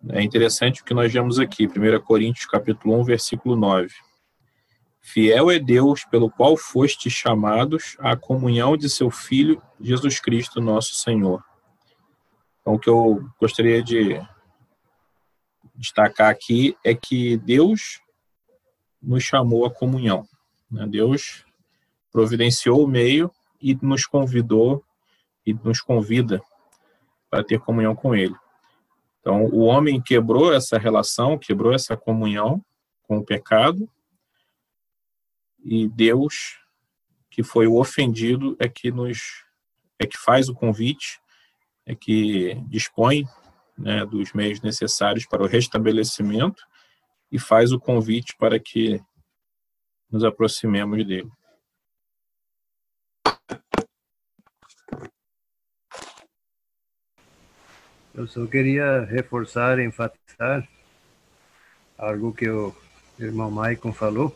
é 0.10 0.22
interessante 0.22 0.82
o 0.82 0.86
que 0.86 0.94
nós 0.94 1.12
vemos 1.12 1.40
aqui, 1.40 1.68
1 1.68 2.02
Coríntios 2.02 2.46
capítulo 2.46 3.00
1, 3.00 3.04
versículo 3.04 3.56
9. 3.56 3.94
Fiel 5.06 5.52
é 5.52 5.60
Deus 5.60 6.06
pelo 6.06 6.32
qual 6.32 6.56
foste 6.56 7.10
chamados 7.10 7.98
à 8.00 8.16
comunhão 8.16 8.78
de 8.78 8.90
seu 8.90 9.12
Filho 9.12 9.62
Jesus 9.80 10.18
Cristo, 10.18 10.62
nosso 10.62 10.96
Senhor. 10.96 11.44
Então, 12.62 12.76
o 12.76 12.80
que 12.80 12.90
eu 12.90 13.30
gostaria 13.38 13.84
de 13.84 14.18
destacar 15.76 16.30
aqui 16.30 16.78
é 16.86 16.96
que 16.96 17.36
Deus 17.36 18.02
nos 19.02 19.24
chamou 19.24 19.66
à 19.66 19.70
comunhão. 19.70 20.26
Né? 20.72 20.88
Deus 20.88 21.46
providenciou 22.10 22.82
o 22.82 22.88
meio 22.88 23.30
e 23.62 23.78
nos 23.82 24.06
convidou 24.06 24.82
e 25.46 25.54
nos 25.54 25.82
convida 25.82 26.42
para 27.30 27.44
ter 27.44 27.60
comunhão 27.60 27.94
com 27.94 28.16
Ele. 28.16 28.36
Então, 29.20 29.46
o 29.48 29.64
homem 29.64 30.02
quebrou 30.02 30.54
essa 30.54 30.78
relação, 30.78 31.38
quebrou 31.38 31.74
essa 31.74 31.98
comunhão 31.98 32.64
com 33.06 33.18
o 33.18 33.26
pecado, 33.26 33.90
e 35.63 35.88
Deus, 35.88 36.60
que 37.32 37.41
foi 37.41 37.67
o 37.67 37.79
ofendido, 37.79 38.56
é 38.60 38.67
que 38.67 38.91
nos 38.91 39.43
é 39.99 40.06
que 40.06 40.17
faz 40.17 40.49
o 40.49 40.54
convite, 40.54 41.21
é 41.86 41.95
que 41.95 42.56
dispõe 42.67 43.23
né, 43.78 44.06
dos 44.06 44.34
meios 44.34 44.62
necessários 44.62 45.26
para 45.26 45.41
o 45.41 45.47
restabelecimento 45.47 46.62
e 47.32 47.39
faz 47.39 47.71
o 47.71 47.80
convite 47.80 48.36
para 48.38 48.60
que 48.60 49.02
nos 50.12 50.23
aproximemos 50.23 51.06
dele. 51.06 51.30
Eu 58.13 58.28
só 58.28 58.45
queria 58.45 59.06
reforçar, 59.06 59.80
enfatizar 59.80 60.67
algo 61.97 62.34
que 62.34 62.47
o 62.47 62.76
irmão 63.17 63.49
Maicon 63.49 63.93
falou 63.93 64.36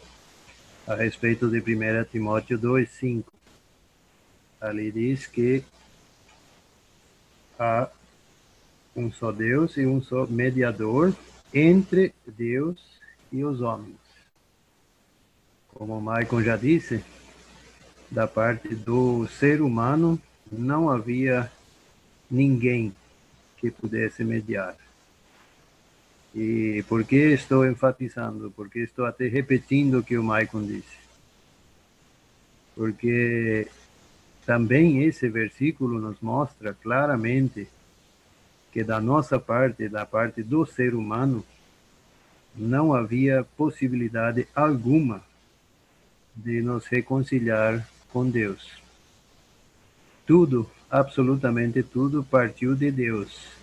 a 0.88 0.96
respeito 0.96 1.50
de 1.50 1.60
1 1.60 2.06
Timóteo 2.06 2.58
2,5. 2.58 3.26
Ali 4.60 4.90
diz 4.90 5.28
que 5.28 5.64
há 7.60 7.90
um 8.96 9.12
só 9.12 9.32
Deus 9.32 9.76
e 9.76 9.86
um 9.86 10.02
só 10.02 10.26
mediador 10.26 11.14
entre 11.54 12.14
Deus 12.26 12.82
e 13.32 13.44
os 13.44 13.60
homens. 13.62 13.98
Como 15.68 16.00
Maicon 16.02 16.42
já 16.42 16.56
disse, 16.56 17.04
da 18.10 18.26
parte 18.26 18.74
do 18.74 19.28
ser 19.28 19.62
humano 19.62 20.20
não 20.50 20.90
havia 20.90 21.52
ninguém 22.32 22.96
que 23.58 23.70
pudesse 23.70 24.24
mediar. 24.24 24.76
E 26.40 26.84
por 26.88 27.04
que 27.04 27.34
estou 27.34 27.66
enfatizando? 27.66 28.54
Porque 28.56 28.78
estou 28.78 29.08
até 29.08 29.28
repetindo 29.28 29.98
o 29.98 30.04
que 30.04 30.16
o 30.20 30.24
Maicon 30.24 30.64
disse. 30.64 30.98
Porque 32.76 33.68
também 34.46 35.02
esse 35.02 35.28
versículo 35.30 36.00
nos 36.00 36.22
mostra 36.22 36.76
claramente 36.76 37.68
que 38.72 38.84
da 38.84 39.02
nossa 39.02 39.40
parte, 39.40 39.90
da 39.90 40.06
parte 40.06 40.44
do 40.44 40.64
ser 40.64 40.94
humano, 40.94 41.44
não 42.56 42.94
havia 42.94 43.44
possibilidade 43.58 44.48
alguma 44.54 45.24
de 46.36 46.62
nos 46.62 46.86
reconciliar 46.86 47.84
com 48.14 48.30
Deus. 48.30 48.80
Tudo 50.28 50.70
absolutamente 50.88 51.82
tudo 51.82 52.24
partiu 52.24 52.76
de 52.76 52.92
Deus. 52.92 53.58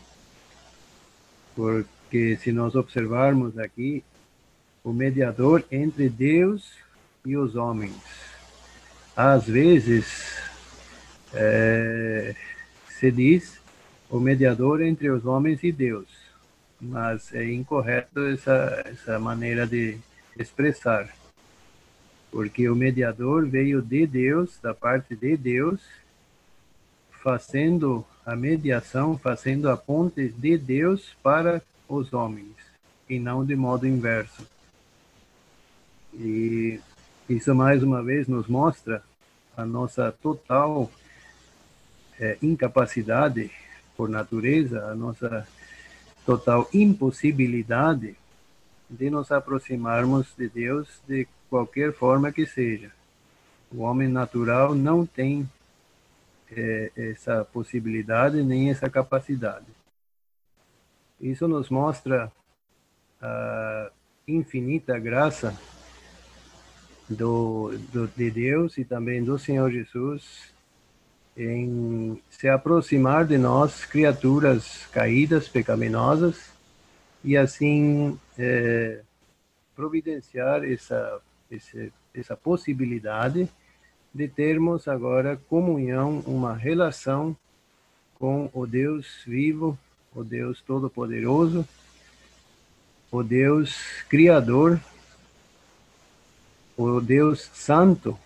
Porque 2.15 2.37
se 2.37 2.53
nós 2.53 2.77
observarmos 2.77 3.59
aqui, 3.59 4.05
o 4.85 4.93
mediador 4.93 5.65
entre 5.69 6.09
Deus 6.09 6.71
e 7.27 7.37
os 7.37 7.57
homens. 7.57 8.01
Às 9.17 9.49
vezes, 9.49 10.39
é, 11.33 12.37
se 12.89 13.11
diz 13.11 13.61
o 14.09 14.21
mediador 14.21 14.81
entre 14.81 15.11
os 15.11 15.27
homens 15.27 15.65
e 15.65 15.73
Deus, 15.73 16.07
mas 16.81 17.35
é 17.35 17.53
incorreto 17.53 18.21
essa, 18.27 18.85
essa 18.87 19.19
maneira 19.19 19.67
de 19.67 19.99
expressar, 20.39 21.13
porque 22.31 22.69
o 22.69 22.77
mediador 22.77 23.45
veio 23.45 23.83
de 23.83 24.07
Deus, 24.07 24.57
da 24.63 24.73
parte 24.73 25.17
de 25.17 25.37
Deus, 25.37 25.81
fazendo 27.11 28.07
a 28.25 28.37
mediação, 28.37 29.19
fazendo 29.19 29.69
a 29.69 29.77
ponte 29.77 30.29
de 30.29 30.57
Deus 30.57 31.13
para 31.21 31.61
os 31.95 32.13
homens, 32.13 32.55
e 33.09 33.19
não 33.19 33.45
de 33.45 33.57
modo 33.57 33.87
inverso. 33.87 34.47
E 36.13 36.81
isso 37.29 37.55
mais 37.55 37.83
uma 37.83 38.03
vez 38.03 38.29
nos 38.29 38.47
mostra 38.47 39.03
a 39.57 39.65
nossa 39.65 40.13
total 40.13 40.91
é, 42.21 42.37
incapacidade 42.43 43.51
por 43.97 44.09
natureza, 44.09 44.87
a 44.87 44.95
nossa 44.95 45.47
total 46.25 46.69
impossibilidade 46.73 48.17
de 48.89 49.11
nos 49.11 49.31
aproximarmos 49.31 50.33
de 50.37 50.49
Deus 50.49 50.89
de 51.07 51.27
qualquer 51.49 51.93
forma 51.93 52.33
que 52.33 52.47
seja. 52.47 52.91
O 53.73 53.83
homem 53.83 54.09
natural 54.09 54.75
não 54.75 55.05
tem 55.05 55.49
é, 56.51 56.91
essa 56.97 57.45
possibilidade 57.45 58.43
nem 58.43 58.71
essa 58.71 58.89
capacidade. 58.89 59.67
Isso 61.25 61.49
nos 61.49 61.71
mostra 61.71 62.31
a 63.19 63.91
infinita 64.29 64.99
graça 64.99 65.59
do, 67.09 67.73
do, 67.91 68.07
de 68.09 68.31
Deus 68.31 68.77
e 68.77 68.85
também 68.85 69.25
do 69.25 69.39
Senhor 69.39 69.71
Jesus 69.71 70.53
em 71.35 72.23
se 72.29 72.47
aproximar 72.47 73.25
de 73.27 73.39
nós, 73.39 73.87
criaturas 73.87 74.87
caídas, 74.93 75.49
pecaminosas, 75.49 76.53
e 77.25 77.39
assim 77.39 78.21
é, 78.39 79.01
providenciar 79.75 80.63
essa, 80.63 81.23
essa, 81.51 81.89
essa 82.15 82.37
possibilidade 82.37 83.49
de 84.13 84.29
termos 84.29 84.87
agora 84.89 85.41
comunhão, 85.49 86.23
uma 86.27 86.55
relação 86.55 87.35
com 88.19 88.51
o 88.53 88.67
Deus 88.67 89.23
vivo, 89.27 89.79
o 90.15 90.23
Deus 90.23 90.63
Todo-Poderoso, 90.63 91.67
o 93.11 93.23
Deus 93.23 93.77
Criador, 94.09 94.81
o 96.77 97.01
Deus 97.01 97.51
Santo 97.53 98.19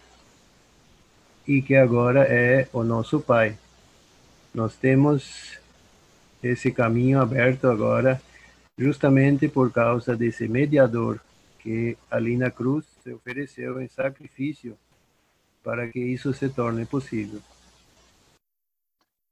e 1.47 1.63
que 1.63 1.75
agora 1.75 2.25
é 2.25 2.69
o 2.73 2.83
nosso 2.83 3.21
Pai. 3.21 3.57
Nós 4.55 4.77
temos 4.77 5.59
esse 6.43 6.71
caminho 6.71 7.21
aberto 7.21 7.67
agora, 7.67 8.21
justamente 8.77 9.49
por 9.49 9.73
causa 9.73 10.17
desse 10.17 10.47
mediador 10.47 11.21
que 11.59 11.97
ali 12.11 12.37
na 12.37 12.51
cruz 12.51 12.85
se 13.03 13.13
ofereceu 13.13 13.81
em 13.81 13.89
sacrifício 13.89 14.77
para 15.63 15.89
que 15.89 15.99
isso 15.99 16.33
se 16.33 16.49
torne 16.49 16.87
possível. 16.87 17.43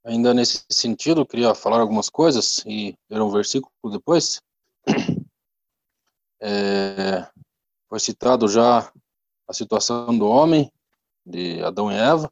Ainda 0.05 0.33
nesse 0.33 0.63
sentido, 0.69 1.25
queria 1.25 1.53
falar 1.53 1.79
algumas 1.79 2.09
coisas 2.09 2.63
e 2.65 2.95
ler 3.09 3.21
um 3.21 3.29
versículo 3.29 3.71
depois. 3.91 4.41
É, 6.39 7.27
foi 7.89 7.99
citado 7.99 8.47
já 8.47 8.93
a 9.47 9.53
situação 9.53 10.15
do 10.15 10.27
homem, 10.27 10.71
de 11.25 11.63
Adão 11.63 11.91
e 11.91 11.95
Eva. 11.95 12.31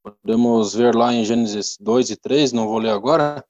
Podemos 0.00 0.74
ver 0.74 0.94
lá 0.94 1.12
em 1.12 1.24
Gênesis 1.24 1.76
2 1.80 2.10
e 2.10 2.16
3, 2.16 2.52
não 2.52 2.68
vou 2.68 2.78
ler 2.78 2.90
agora, 2.90 3.44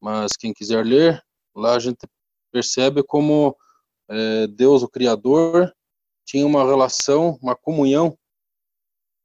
mas 0.00 0.32
quem 0.32 0.54
quiser 0.54 0.86
ler, 0.86 1.22
lá 1.54 1.74
a 1.74 1.78
gente 1.78 1.98
percebe 2.50 3.02
como 3.02 3.56
é, 4.08 4.46
Deus, 4.46 4.82
o 4.82 4.88
Criador, 4.88 5.74
tinha 6.24 6.46
uma 6.46 6.64
relação, 6.64 7.38
uma 7.42 7.56
comunhão. 7.56 8.16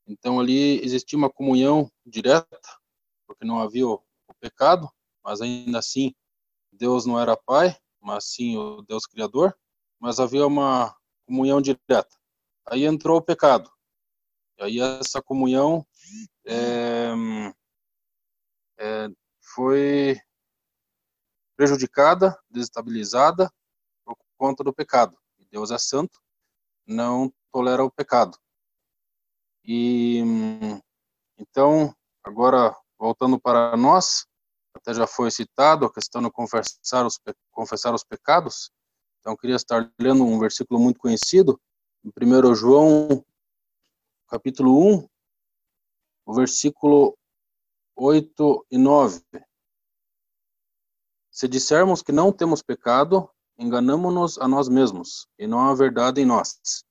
Então 0.08 0.40
ali 0.40 0.84
existia 0.84 1.18
uma 1.18 1.30
comunhão 1.30 1.90
direta, 2.06 2.60
porque 3.42 3.46
não 3.48 3.60
havia 3.60 3.88
o, 3.88 4.04
pecado, 4.40 4.90
mas 5.24 5.42
ainda 5.42 5.80
assim 5.80 6.16
Deus 6.72 7.06
não 7.06 7.20
era 7.20 7.36
Pai, 7.36 7.76
mas 8.00 8.26
sim 8.26 8.58
o 8.58 8.82
Deus 8.84 9.06
Criador, 9.06 9.56
mas 10.00 10.20
havia 10.20 10.48
uma 10.48 10.96
comunhão 11.28 11.62
direta. 11.62 12.16
Aí 12.66 12.86
entrou 12.86 13.18
o 13.18 13.22
pecado. 13.22 13.70
E 14.58 14.64
aí 14.64 14.80
essa 14.80 15.22
comunhão 15.22 15.86
é, 16.48 17.12
é, 18.80 19.08
foi 19.54 20.20
prejudicada, 21.56 22.40
desestabilizada 22.50 23.52
por 24.06 24.18
conta 24.38 24.64
do 24.64 24.74
pecado. 24.74 25.18
Deus 25.52 25.70
é 25.70 25.78
santo, 25.78 26.20
não 26.88 27.32
tolera 27.52 27.84
o 27.84 27.92
pecado. 27.92 28.38
E 29.66 30.24
então, 31.38 31.94
agora 32.24 32.76
voltando 33.02 33.40
para 33.40 33.76
nós, 33.76 34.28
até 34.76 34.94
já 34.94 35.08
foi 35.08 35.32
citado 35.32 35.88
a 35.88 35.92
questão 35.92 36.22
de 36.22 36.30
confessar 36.30 37.04
os, 37.04 37.20
confessar 37.50 37.96
os 37.96 38.04
pecados. 38.04 38.72
Então, 39.20 39.36
queria 39.36 39.56
estar 39.56 39.92
lendo 40.00 40.24
um 40.24 40.38
versículo 40.38 40.80
muito 40.80 41.00
conhecido, 41.00 41.60
em 42.06 42.10
1 42.10 42.54
João, 42.54 43.26
capítulo 44.28 44.96
1, 44.98 45.10
o 46.28 46.34
versículo 46.34 47.18
8 47.96 48.68
e 48.70 48.78
9. 48.78 49.20
Se 51.32 51.48
dissermos 51.48 52.04
que 52.04 52.12
não 52.12 52.32
temos 52.32 52.62
pecado, 52.62 53.28
enganamos-nos 53.58 54.38
a 54.38 54.48
nós 54.48 54.70
mesmos, 54.70 55.28
e 55.40 55.48
não 55.48 55.60
há 55.60 55.74
verdade 55.74 56.22
em 56.22 56.26
nós. 56.26 56.86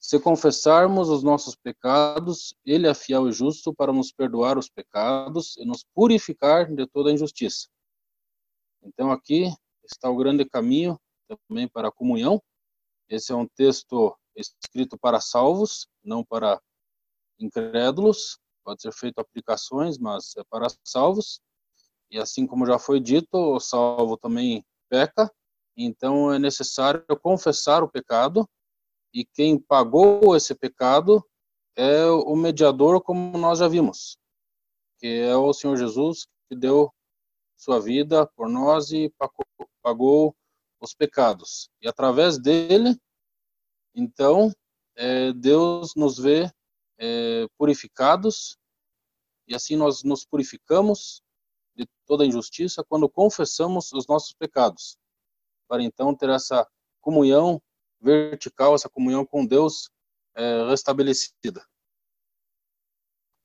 Se 0.00 0.18
confessarmos 0.20 1.08
os 1.08 1.22
nossos 1.22 1.56
pecados, 1.56 2.54
Ele 2.64 2.86
é 2.86 2.94
fiel 2.94 3.28
e 3.28 3.32
justo 3.32 3.74
para 3.74 3.92
nos 3.92 4.12
perdoar 4.12 4.56
os 4.56 4.68
pecados 4.68 5.56
e 5.56 5.64
nos 5.64 5.84
purificar 5.94 6.72
de 6.72 6.86
toda 6.86 7.12
injustiça. 7.12 7.68
Então, 8.82 9.10
aqui 9.10 9.52
está 9.84 10.08
o 10.08 10.16
grande 10.16 10.44
caminho 10.44 10.98
também 11.48 11.68
para 11.68 11.88
a 11.88 11.92
comunhão. 11.92 12.40
Esse 13.08 13.32
é 13.32 13.34
um 13.34 13.46
texto 13.46 14.16
escrito 14.36 14.96
para 14.98 15.20
salvos, 15.20 15.88
não 16.04 16.24
para 16.24 16.60
incrédulos. 17.38 18.38
Pode 18.64 18.82
ser 18.82 18.92
feito 18.92 19.18
aplicações, 19.18 19.98
mas 19.98 20.36
é 20.36 20.44
para 20.48 20.68
salvos. 20.84 21.40
E 22.10 22.18
assim 22.18 22.46
como 22.46 22.66
já 22.66 22.78
foi 22.78 23.00
dito, 23.00 23.36
o 23.36 23.60
salvo 23.60 24.16
também 24.16 24.64
peca, 24.88 25.30
então 25.76 26.32
é 26.32 26.38
necessário 26.38 27.04
confessar 27.22 27.82
o 27.82 27.88
pecado, 27.88 28.48
e 29.12 29.24
quem 29.24 29.58
pagou 29.58 30.36
esse 30.36 30.54
pecado 30.54 31.24
é 31.76 32.04
o 32.06 32.34
mediador, 32.34 33.00
como 33.02 33.36
nós 33.38 33.60
já 33.60 33.68
vimos, 33.68 34.18
que 34.98 35.06
é 35.06 35.36
o 35.36 35.52
Senhor 35.52 35.76
Jesus, 35.76 36.26
que 36.48 36.56
deu 36.56 36.92
sua 37.56 37.80
vida 37.80 38.26
por 38.36 38.48
nós 38.48 38.90
e 38.90 39.12
pagou 39.82 40.34
os 40.80 40.94
pecados. 40.94 41.70
E 41.80 41.88
através 41.88 42.38
dele, 42.38 42.96
então, 43.94 44.52
é, 44.96 45.32
Deus 45.32 45.94
nos 45.96 46.18
vê 46.18 46.50
é, 46.98 47.46
purificados, 47.56 48.56
e 49.46 49.54
assim 49.54 49.76
nós 49.76 50.02
nos 50.02 50.24
purificamos 50.24 51.22
de 51.76 51.86
toda 52.06 52.26
injustiça 52.26 52.84
quando 52.84 53.08
confessamos 53.08 53.92
os 53.92 54.06
nossos 54.06 54.32
pecados, 54.34 54.96
para 55.68 55.82
então 55.82 56.14
ter 56.14 56.28
essa 56.28 56.66
comunhão 57.00 57.60
vertical, 58.00 58.74
essa 58.74 58.88
comunhão 58.88 59.24
com 59.24 59.44
Deus 59.44 59.90
é, 60.34 60.68
restabelecida. 60.68 61.64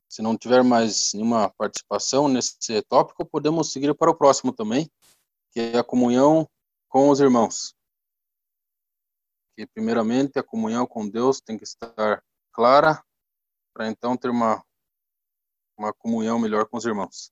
Se 0.09 0.21
não 0.21 0.37
tiver 0.37 0.63
mais 0.63 1.13
nenhuma 1.13 1.49
participação 1.49 2.27
nesse 2.27 2.81
tópico, 2.83 3.25
podemos 3.25 3.71
seguir 3.71 3.93
para 3.95 4.11
o 4.11 4.15
próximo 4.15 4.53
também, 4.53 4.89
que 5.51 5.59
é 5.59 5.79
a 5.79 5.83
comunhão 5.83 6.47
com 6.87 7.09
os 7.09 7.19
irmãos. 7.19 7.75
Que 9.57 9.65
primeiramente 9.65 10.37
a 10.37 10.43
comunhão 10.43 10.85
com 10.85 11.09
Deus 11.09 11.41
tem 11.41 11.57
que 11.57 11.63
estar 11.63 12.23
clara 12.51 13.03
para 13.73 13.87
então 13.87 14.15
ter 14.15 14.29
uma 14.29 14.63
uma 15.77 15.93
comunhão 15.93 16.39
melhor 16.39 16.67
com 16.67 16.77
os 16.77 16.85
irmãos. 16.85 17.31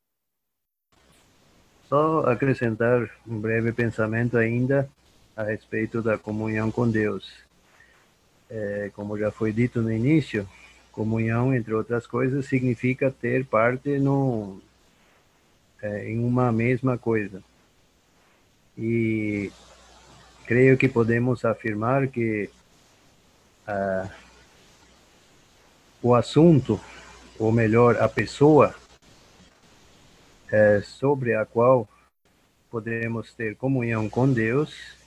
Só 1.88 2.22
acrescentar 2.22 3.10
um 3.28 3.40
breve 3.40 3.72
pensamento 3.72 4.38
ainda 4.38 4.90
a 5.36 5.44
respeito 5.44 6.02
da 6.02 6.18
comunhão 6.18 6.72
com 6.72 6.90
Deus. 6.90 7.32
É, 8.50 8.92
como 8.94 9.18
já 9.18 9.32
foi 9.32 9.52
dito 9.52 9.82
no 9.82 9.92
início, 9.92 10.48
comunhão, 10.92 11.54
entre 11.54 11.74
outras 11.74 12.06
coisas, 12.06 12.46
significa 12.46 13.10
ter 13.10 13.46
parte 13.46 13.98
no, 13.98 14.60
é, 15.82 16.10
em 16.10 16.24
uma 16.24 16.52
mesma 16.52 16.98
coisa. 16.98 17.42
E 18.78 19.52
creio 20.46 20.78
que 20.78 20.90
podemos 20.90 21.46
afirmar 21.46 22.08
que 22.08 22.50
ah, 23.68 24.10
o 26.02 26.14
assunto 26.14 26.80
ou 27.42 27.52
melhor, 27.52 27.98
a 28.00 28.08
pessoa 28.08 28.76
é, 30.52 30.80
sobre 30.82 31.34
a 31.34 31.44
qual 31.44 31.90
podemos 32.70 33.34
ter 33.34 33.56
comunhão 33.56 34.08
com 34.08 34.32
Deus 34.32 35.01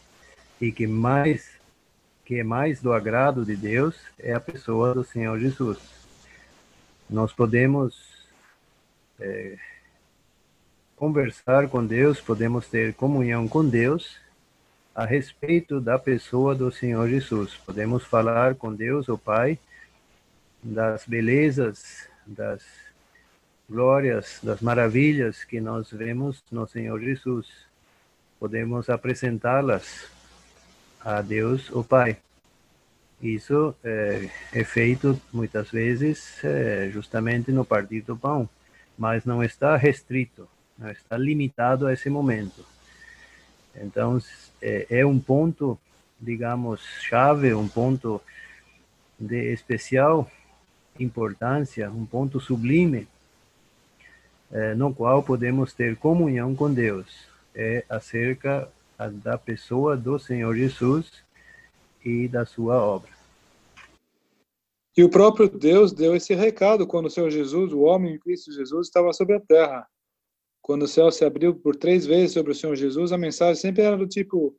e 0.61 0.73
que 0.73 0.87
mais 0.87 1.53
que 2.25 2.39
é 2.39 2.45
mais 2.45 2.81
do 2.81 2.93
agrado 2.93 3.45
de 3.45 3.55
Deus 3.55 3.97
é 4.19 4.33
a 4.33 4.41
pessoa 4.41 4.95
do 4.95 5.05
Senhor 5.05 5.39
Jesus. 5.39 5.79
Nós 7.09 7.35
podemos 7.35 7.95
é, 9.21 9.59
conversar 10.97 11.69
com 11.69 11.85
Deus, 11.85 12.19
podemos 12.19 12.67
ter 12.67 12.95
comunhão 12.95 13.47
com 13.47 13.69
Deus 13.69 14.17
a 14.95 15.05
respeito 15.05 15.83
da 15.83 15.99
pessoa 15.99 16.55
do 16.55 16.73
Senhor 16.73 17.07
Jesus. 17.11 17.57
Podemos 17.57 18.05
falar 18.05 18.55
com 18.55 18.73
Deus, 18.73 19.07
o 19.09 19.19
Pai, 19.19 19.59
das 20.63 21.05
belezas 21.07 22.09
das 22.27 22.65
glórias, 23.69 24.41
das 24.43 24.61
maravilhas 24.61 25.45
que 25.45 25.61
nós 25.61 25.91
vemos 25.91 26.43
no 26.51 26.67
Senhor 26.67 27.01
Jesus. 27.01 27.47
Podemos 28.39 28.89
apresentá-las 28.89 30.14
a 31.05 31.21
Deus, 31.21 31.71
o 31.71 31.85
Pai. 31.85 32.17
Isso 33.23 33.75
é, 33.85 34.29
é 34.53 34.65
feito 34.65 35.21
muitas 35.33 35.71
vezes 35.71 36.43
é, 36.45 36.89
justamente 36.91 37.53
no 37.53 37.65
partir 37.65 38.01
do 38.01 38.17
pão, 38.17 38.49
mas 38.99 39.25
não 39.25 39.43
está 39.43 39.77
restrito, 39.77 40.49
não 40.79 40.91
está 40.91 41.17
limitado 41.17 41.87
a 41.87 41.93
esse 41.93 42.09
momento. 42.09 42.65
Então, 43.77 44.21
é, 44.63 44.87
é 44.91 45.07
um 45.07 45.19
ponto, 45.19 45.79
digamos, 46.21 46.81
chave, 47.01 47.55
um 47.55 47.69
ponto 47.69 48.21
de 49.19 49.53
especial 49.53 50.31
importância, 50.99 51.91
um 51.91 52.07
ponto 52.07 52.41
sublime, 52.41 53.07
é, 54.51 54.75
no 54.75 54.95
qual 54.95 55.23
podemos 55.23 55.73
ter 55.73 55.97
comunhão 55.97 56.55
com 56.55 56.73
Deus. 56.73 57.07
É 57.55 57.85
acerca 57.89 58.69
da 59.23 59.37
pessoa 59.37 59.97
do 59.97 60.19
Senhor 60.19 60.55
Jesus 60.55 61.25
e 62.05 62.29
da 62.29 62.45
sua 62.45 62.77
obra. 62.77 63.11
E 64.97 65.03
o 65.03 65.11
próprio 65.11 65.49
Deus 65.49 65.93
deu 65.93 66.15
esse 66.15 66.35
recado 66.35 66.87
quando 66.87 67.07
o 67.07 67.11
Senhor 67.11 67.31
Jesus, 67.31 67.73
o 67.73 67.81
homem 67.81 68.15
em 68.15 68.19
Cristo 68.19 68.53
Jesus, 68.53 68.87
estava 68.87 69.13
sobre 69.13 69.37
a 69.37 69.41
terra. 69.41 69.87
Quando 70.63 70.85
o 70.85 70.89
céu 70.89 71.11
se 71.11 71.25
abriu 71.25 71.55
por 71.55 71.77
três 71.77 72.07
vezes 72.07 72.33
sobre 72.33 72.53
o 72.53 72.55
Senhor 72.55 72.77
Jesus, 72.77 73.13
a 73.13 73.19
mensagem 73.19 73.57
sempre 73.57 73.83
era 73.83 73.97
do 73.97 74.07
tipo: 74.07 74.57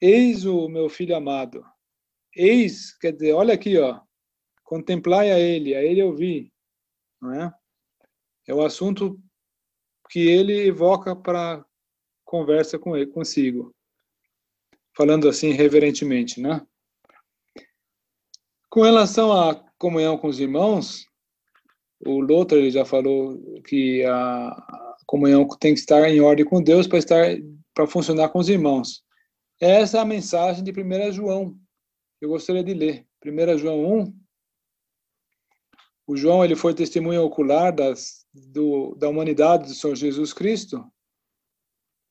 Eis 0.00 0.44
o 0.44 0.68
meu 0.68 0.88
filho 0.88 1.16
amado. 1.16 1.64
Eis, 2.34 2.96
quer 2.98 3.12
dizer, 3.12 3.32
olha 3.32 3.54
aqui, 3.54 3.78
ó, 3.78 4.00
contemplai 4.64 5.30
a 5.30 5.38
Ele, 5.38 5.74
a 5.74 5.82
Ele 5.82 6.02
ouvir, 6.02 6.52
não 7.20 7.32
é? 7.32 7.54
É 8.46 8.54
o 8.54 8.62
assunto 8.62 9.20
que 10.08 10.26
ele 10.26 10.66
evoca 10.66 11.14
para 11.14 11.64
conversa 12.28 12.78
com 12.78 12.94
ele, 12.94 13.06
consigo, 13.06 13.74
falando 14.94 15.30
assim 15.30 15.52
reverentemente, 15.52 16.42
né? 16.42 16.60
Com 18.68 18.82
relação 18.82 19.32
à 19.32 19.54
comunhão 19.78 20.18
com 20.18 20.28
os 20.28 20.38
irmãos, 20.38 21.06
o 22.04 22.20
Lothar 22.20 22.58
ele 22.58 22.70
já 22.70 22.84
falou 22.84 23.62
que 23.62 24.04
a 24.04 24.94
comunhão 25.06 25.48
tem 25.58 25.72
que 25.72 25.80
estar 25.80 26.06
em 26.06 26.20
ordem 26.20 26.44
com 26.44 26.62
Deus 26.62 26.86
para 26.86 26.98
estar 26.98 27.24
para 27.72 27.86
funcionar 27.86 28.28
com 28.28 28.40
os 28.40 28.50
irmãos. 28.50 29.02
Essa 29.58 29.96
é 29.96 30.00
a 30.00 30.04
mensagem 30.04 30.62
de 30.62 30.70
1 30.70 31.12
João. 31.12 31.56
Eu 32.20 32.28
gostaria 32.28 32.62
de 32.62 32.74
ler. 32.74 33.06
1 33.24 33.56
João 33.56 34.00
1. 34.00 34.14
O 36.06 36.16
João 36.16 36.44
ele 36.44 36.56
foi 36.56 36.74
testemunha 36.74 37.22
ocular 37.22 37.74
das, 37.74 38.26
do, 38.34 38.94
da 38.96 39.08
humanidade 39.08 39.68
do 39.68 39.74
Senhor 39.74 39.94
Jesus 39.94 40.34
Cristo. 40.34 40.84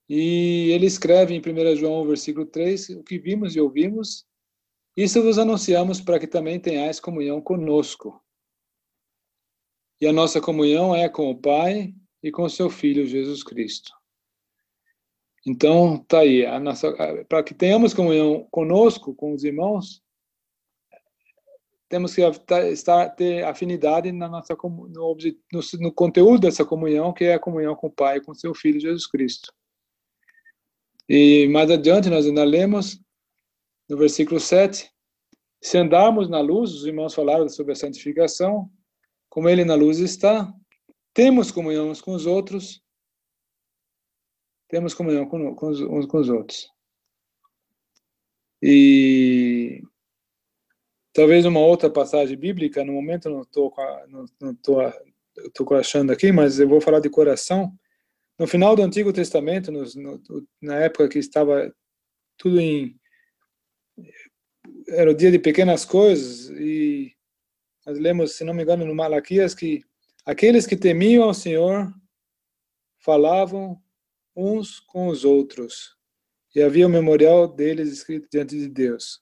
E 0.09 0.71
ele 0.71 0.85
escreve 0.85 1.33
em 1.33 1.39
1 1.39 1.75
João, 1.75 2.07
versículo 2.07 2.45
3, 2.45 2.89
o 2.89 3.03
que 3.03 3.19
vimos 3.19 3.55
e 3.55 3.59
ouvimos, 3.59 4.25
isso 4.95 5.21
vos 5.21 5.37
anunciamos 5.37 6.01
para 6.01 6.19
que 6.19 6.25
também 6.25 6.59
tenhais 6.59 6.99
comunhão 6.99 7.41
conosco. 7.41 8.19
E 9.99 10.07
a 10.07 10.13
nossa 10.13 10.39
comunhão 10.39 10.95
é 10.95 11.09
com 11.09 11.29
o 11.29 11.39
Pai 11.39 11.93
e 12.23 12.31
com 12.31 12.43
o 12.43 12.49
seu 12.49 12.69
Filho 12.69 13.05
Jesus 13.05 13.43
Cristo. 13.43 13.91
Então, 15.45 15.97
tá 16.07 16.19
aí, 16.19 16.43
para 17.29 17.43
que 17.43 17.53
tenhamos 17.53 17.93
comunhão 17.93 18.47
conosco, 18.51 19.15
com 19.15 19.33
os 19.33 19.43
irmãos, 19.43 20.03
temos 21.87 22.13
que 22.13 22.21
estar 22.71 23.09
ter 23.11 23.45
afinidade 23.45 24.11
na 24.11 24.27
nossa 24.27 24.55
no, 24.61 24.89
no, 24.89 25.61
no, 25.79 25.91
conteúdo 25.93 26.41
dessa 26.41 26.65
comunhão, 26.65 27.13
que 27.13 27.23
é 27.23 27.35
a 27.35 27.39
comunhão 27.39 27.75
com 27.75 27.87
o 27.87 27.91
Pai 27.91 28.17
e 28.17 28.21
com 28.21 28.33
seu 28.33 28.53
Filho 28.53 28.79
Jesus 28.79 29.07
Cristo. 29.07 29.53
E 31.09 31.47
mais 31.47 31.71
adiante 31.71 32.09
nós 32.09 32.25
ainda 32.25 32.43
lemos 32.43 32.99
no 33.89 33.97
versículo 33.97 34.39
7, 34.39 34.91
se 35.61 35.77
andarmos 35.77 36.29
na 36.29 36.41
luz, 36.41 36.71
os 36.73 36.85
irmãos 36.85 37.13
falaram 37.13 37.47
sobre 37.47 37.71
a 37.71 37.75
santificação, 37.75 38.69
como 39.29 39.47
ele 39.47 39.63
na 39.63 39.75
luz 39.75 39.99
está, 39.99 40.53
temos 41.13 41.51
comunhão 41.51 41.89
uns 41.89 42.01
com 42.01 42.11
os 42.11 42.25
outros, 42.25 42.81
temos 44.67 44.93
comunhão 44.93 45.25
com, 45.25 45.55
com 45.55 45.69
uns 45.69 46.05
com 46.05 46.17
os 46.17 46.29
outros. 46.29 46.69
E 48.61 49.81
talvez 51.13 51.45
uma 51.45 51.59
outra 51.59 51.89
passagem 51.89 52.37
bíblica, 52.37 52.83
no 52.83 52.93
momento 52.93 53.29
não 53.29 53.41
estou 53.41 53.73
não, 54.09 54.25
não 54.41 54.55
tô, 54.55 54.77
tô 55.53 55.73
achando 55.75 56.11
aqui, 56.11 56.31
mas 56.31 56.59
eu 56.59 56.67
vou 56.67 56.81
falar 56.81 56.99
de 56.99 57.09
coração. 57.09 57.71
No 58.37 58.45
final 58.45 58.75
do 58.75 58.83
Antigo 58.83 59.11
Testamento, 59.11 59.71
no, 59.71 59.83
na 60.61 60.75
época 60.75 61.09
que 61.09 61.19
estava 61.19 61.73
tudo 62.37 62.59
em 62.59 62.99
era 64.89 65.09
o 65.11 65.13
dia 65.13 65.31
de 65.31 65.39
pequenas 65.39 65.83
coisas 65.83 66.49
e 66.51 67.15
nós 67.85 67.97
lemos, 67.97 68.33
se 68.33 68.43
não 68.43 68.53
me 68.53 68.63
engano, 68.63 68.85
no 68.85 68.93
Malaquias 68.93 69.55
que 69.55 69.81
aqueles 70.25 70.67
que 70.67 70.75
temiam 70.75 71.23
ao 71.23 71.33
Senhor 71.33 71.91
falavam 72.99 73.81
uns 74.35 74.79
com 74.79 75.07
os 75.07 75.25
outros 75.25 75.95
e 76.53 76.61
havia 76.61 76.85
o 76.85 76.89
memorial 76.89 77.47
deles 77.47 77.91
escrito 77.91 78.27
diante 78.31 78.57
de 78.57 78.67
Deus. 78.67 79.21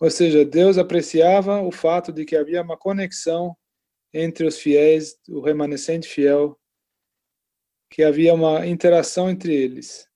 Ou 0.00 0.10
seja, 0.10 0.44
Deus 0.44 0.78
apreciava 0.78 1.60
o 1.60 1.70
fato 1.70 2.12
de 2.12 2.24
que 2.24 2.36
havia 2.36 2.62
uma 2.62 2.76
conexão 2.76 3.56
entre 4.12 4.46
os 4.46 4.58
fiéis, 4.58 5.16
o 5.28 5.40
remanescente 5.40 6.08
fiel, 6.08 6.58
que 7.92 8.02
havia 8.02 8.32
uma 8.32 8.66
interação 8.66 9.28
entre 9.28 9.54
eles. 9.54 10.08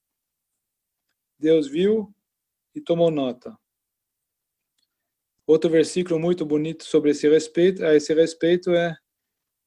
Deus 1.39 1.69
viu 1.69 2.11
e 2.75 2.81
tomou 2.81 3.11
nota. 3.11 3.55
Outro 5.47 5.69
versículo 5.69 6.19
muito 6.19 6.45
bonito 6.47 6.85
sobre 6.85 7.11
esse 7.11 7.29
respeito, 7.29 7.85
a 7.85 7.95
esse 7.95 8.15
respeito 8.15 8.71
é 8.71 8.97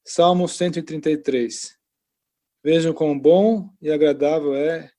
Salmo 0.03 0.47
133. 0.47 1.77
Vejam 2.63 2.93
quão 2.93 3.17
bom 3.17 3.71
e 3.79 3.91
agradável 3.91 4.55
é 4.55 4.91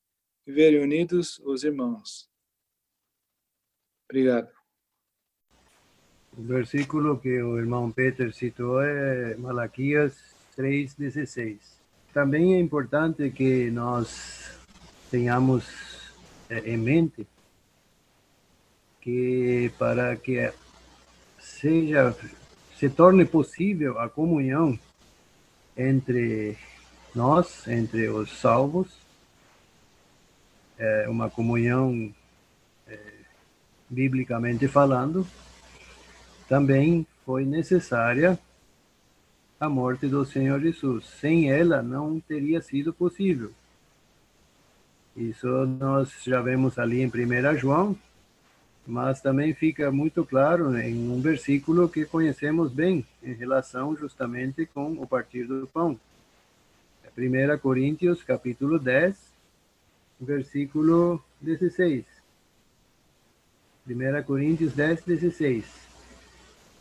viverem 0.47 0.79
unidos 0.79 1.37
os 1.39 1.65
irmãos. 1.65 2.29
Obrigado. 4.09 4.49
O 6.37 6.41
versículo 6.43 7.19
que 7.19 7.41
o 7.41 7.57
irmão 7.57 7.91
Peter 7.91 8.33
citou 8.33 8.81
é 8.81 9.35
Malaquias 9.35 10.17
3,16. 10.57 11.80
Também 12.13 12.55
é 12.55 12.59
importante 12.59 13.29
que 13.29 13.71
nós 13.71 14.59
tenhamos 15.09 15.65
eh, 16.49 16.73
em 16.73 16.77
mente 16.77 17.25
que 18.99 19.71
para 19.79 20.15
que 20.15 20.51
seja 21.39 22.15
se 22.77 22.89
torne 22.89 23.25
possível 23.25 23.99
a 23.99 24.09
comunhão 24.09 24.77
entre 25.77 26.57
nós, 27.15 27.67
entre 27.67 28.09
os 28.09 28.39
salvos, 28.39 28.87
é 30.77 31.07
uma 31.07 31.29
comunhão 31.29 32.13
é, 32.87 32.97
biblicamente 33.89 34.67
falando, 34.67 35.27
também 36.49 37.05
foi 37.25 37.45
necessária 37.45 38.37
a 39.61 39.69
morte 39.69 40.07
do 40.07 40.25
Senhor 40.25 40.59
Jesus. 40.59 41.05
Sem 41.05 41.51
ela 41.51 41.83
não 41.83 42.19
teria 42.19 42.59
sido 42.63 42.91
possível. 42.91 43.51
Isso 45.15 45.47
nós 45.47 46.11
já 46.23 46.41
vemos 46.41 46.79
ali 46.79 47.01
em 47.01 47.05
1 47.05 47.57
João, 47.59 47.95
mas 48.87 49.21
também 49.21 49.53
fica 49.53 49.91
muito 49.91 50.25
claro 50.25 50.75
em 50.75 51.11
um 51.11 51.21
versículo 51.21 51.87
que 51.87 52.05
conhecemos 52.05 52.71
bem 52.71 53.05
em 53.21 53.33
relação 53.33 53.95
justamente 53.95 54.65
com 54.65 54.93
o 54.93 55.05
partir 55.05 55.43
do 55.43 55.67
pão. 55.67 55.99
1 57.15 57.35
é 57.35 57.57
Coríntios, 57.57 58.23
capítulo 58.23 58.79
10, 58.79 59.15
versículo 60.19 61.23
16. 61.39 62.03
1 63.87 64.23
Coríntios 64.23 64.73
10, 64.73 65.03
16. 65.03 65.90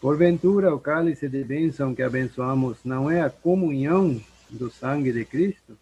Porventura, 0.00 0.74
o 0.74 0.80
cálice 0.80 1.28
de 1.28 1.44
bênção 1.44 1.94
que 1.94 2.02
abençoamos 2.02 2.78
não 2.82 3.10
é 3.10 3.20
a 3.20 3.28
comunhão 3.28 4.18
do 4.48 4.70
sangue 4.70 5.12
de 5.12 5.26
Cristo? 5.26 5.76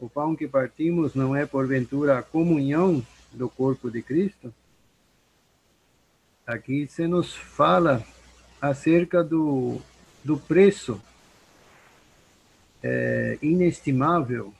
O 0.00 0.10
pão 0.10 0.34
que 0.34 0.48
partimos 0.48 1.14
não 1.14 1.34
é, 1.34 1.46
porventura, 1.46 2.18
a 2.18 2.22
comunhão 2.22 3.00
do 3.32 3.48
corpo 3.48 3.88
de 3.88 4.02
Cristo? 4.02 4.52
Aqui 6.44 6.88
se 6.88 7.06
nos 7.06 7.36
fala 7.36 8.02
acerca 8.60 9.22
do, 9.22 9.80
do 10.24 10.36
preço 10.36 11.00
é, 12.82 13.38
inestimável 13.40 14.52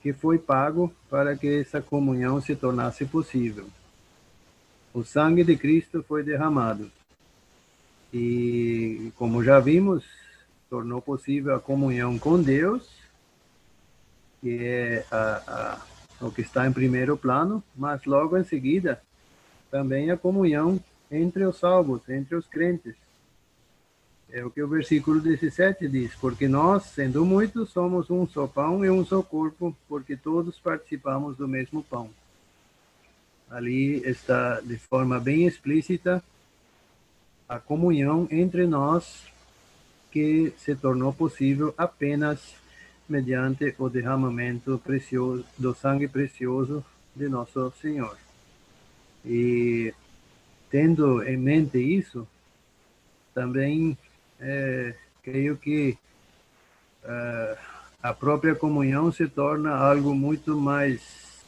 que 0.00 0.12
foi 0.12 0.38
pago 0.38 0.94
para 1.10 1.36
que 1.36 1.62
essa 1.62 1.82
comunhão 1.82 2.40
se 2.40 2.54
tornasse 2.54 3.04
possível. 3.06 3.66
O 4.94 5.02
sangue 5.02 5.42
de 5.42 5.56
Cristo 5.56 6.04
foi 6.06 6.22
derramado 6.22 6.88
e, 8.12 9.12
como 9.16 9.44
já 9.44 9.60
vimos, 9.60 10.04
tornou 10.70 11.00
possível 11.00 11.54
a 11.54 11.60
comunhão 11.60 12.18
com 12.18 12.40
Deus, 12.40 12.88
que 14.40 14.64
é 14.64 15.04
a, 15.10 15.78
a, 16.20 16.26
o 16.26 16.30
que 16.30 16.42
está 16.42 16.66
em 16.66 16.72
primeiro 16.72 17.16
plano, 17.16 17.62
mas 17.76 18.04
logo 18.04 18.36
em 18.36 18.44
seguida 18.44 19.00
também 19.70 20.10
a 20.10 20.16
comunhão 20.16 20.80
entre 21.10 21.44
os 21.44 21.58
salvos, 21.58 22.08
entre 22.08 22.34
os 22.34 22.46
crentes. 22.46 22.94
É 24.30 24.44
o 24.44 24.50
que 24.50 24.62
o 24.62 24.68
versículo 24.68 25.20
17 25.20 25.88
diz: 25.88 26.14
Porque 26.14 26.46
nós, 26.48 26.84
sendo 26.84 27.24
muitos, 27.24 27.70
somos 27.70 28.10
um 28.10 28.26
só 28.26 28.46
pão 28.46 28.84
e 28.84 28.90
um 28.90 29.04
só 29.04 29.22
corpo, 29.22 29.74
porque 29.88 30.16
todos 30.16 30.58
participamos 30.58 31.36
do 31.36 31.48
mesmo 31.48 31.82
pão. 31.82 32.10
Ali 33.50 34.02
está 34.06 34.60
de 34.60 34.76
forma 34.76 35.18
bem 35.18 35.46
explícita 35.46 36.22
a 37.48 37.58
comunhão 37.58 38.28
entre 38.30 38.66
nós 38.66 39.26
que 40.10 40.52
se 40.58 40.74
tornou 40.74 41.12
possível 41.12 41.74
apenas 41.76 42.56
mediante 43.08 43.74
o 43.78 43.88
derramamento 43.88 44.80
precioso 44.84 45.44
do 45.56 45.74
sangue 45.74 46.06
precioso 46.06 46.84
de 47.16 47.28
nosso 47.28 47.72
Senhor. 47.80 48.16
E 49.24 49.94
tendo 50.70 51.22
em 51.22 51.36
mente 51.36 51.78
isso, 51.78 52.28
também 53.34 53.96
é, 54.38 54.94
creio 55.22 55.56
que 55.56 55.96
uh, 57.04 57.58
a 58.02 58.12
própria 58.12 58.54
comunhão 58.54 59.10
se 59.10 59.26
torna 59.26 59.74
algo 59.74 60.14
muito 60.14 60.56
mais 60.56 61.42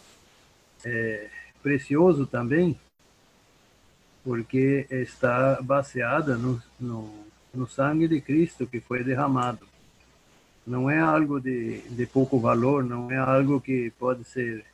é, 0.85 1.29
precioso 1.63 2.27
também, 2.27 2.79
porque 4.25 4.87
está 4.91 5.61
baseada 5.63 6.37
no, 6.37 6.63
no, 6.79 7.25
no 7.55 7.67
sangue 7.67 8.07
de 8.07 8.21
Cristo 8.21 8.67
que 8.67 8.81
foi 8.81 9.03
derramado. 9.03 9.67
Não 10.67 10.91
é 10.91 10.99
algo 10.99 11.41
de, 11.41 11.81
de 11.89 12.07
pouco 12.07 12.39
valor, 12.39 12.85
não 12.85 13.11
é 13.11 13.17
algo 13.17 13.61
que 13.61 13.91
pode 13.99 14.25
ser 14.25 14.65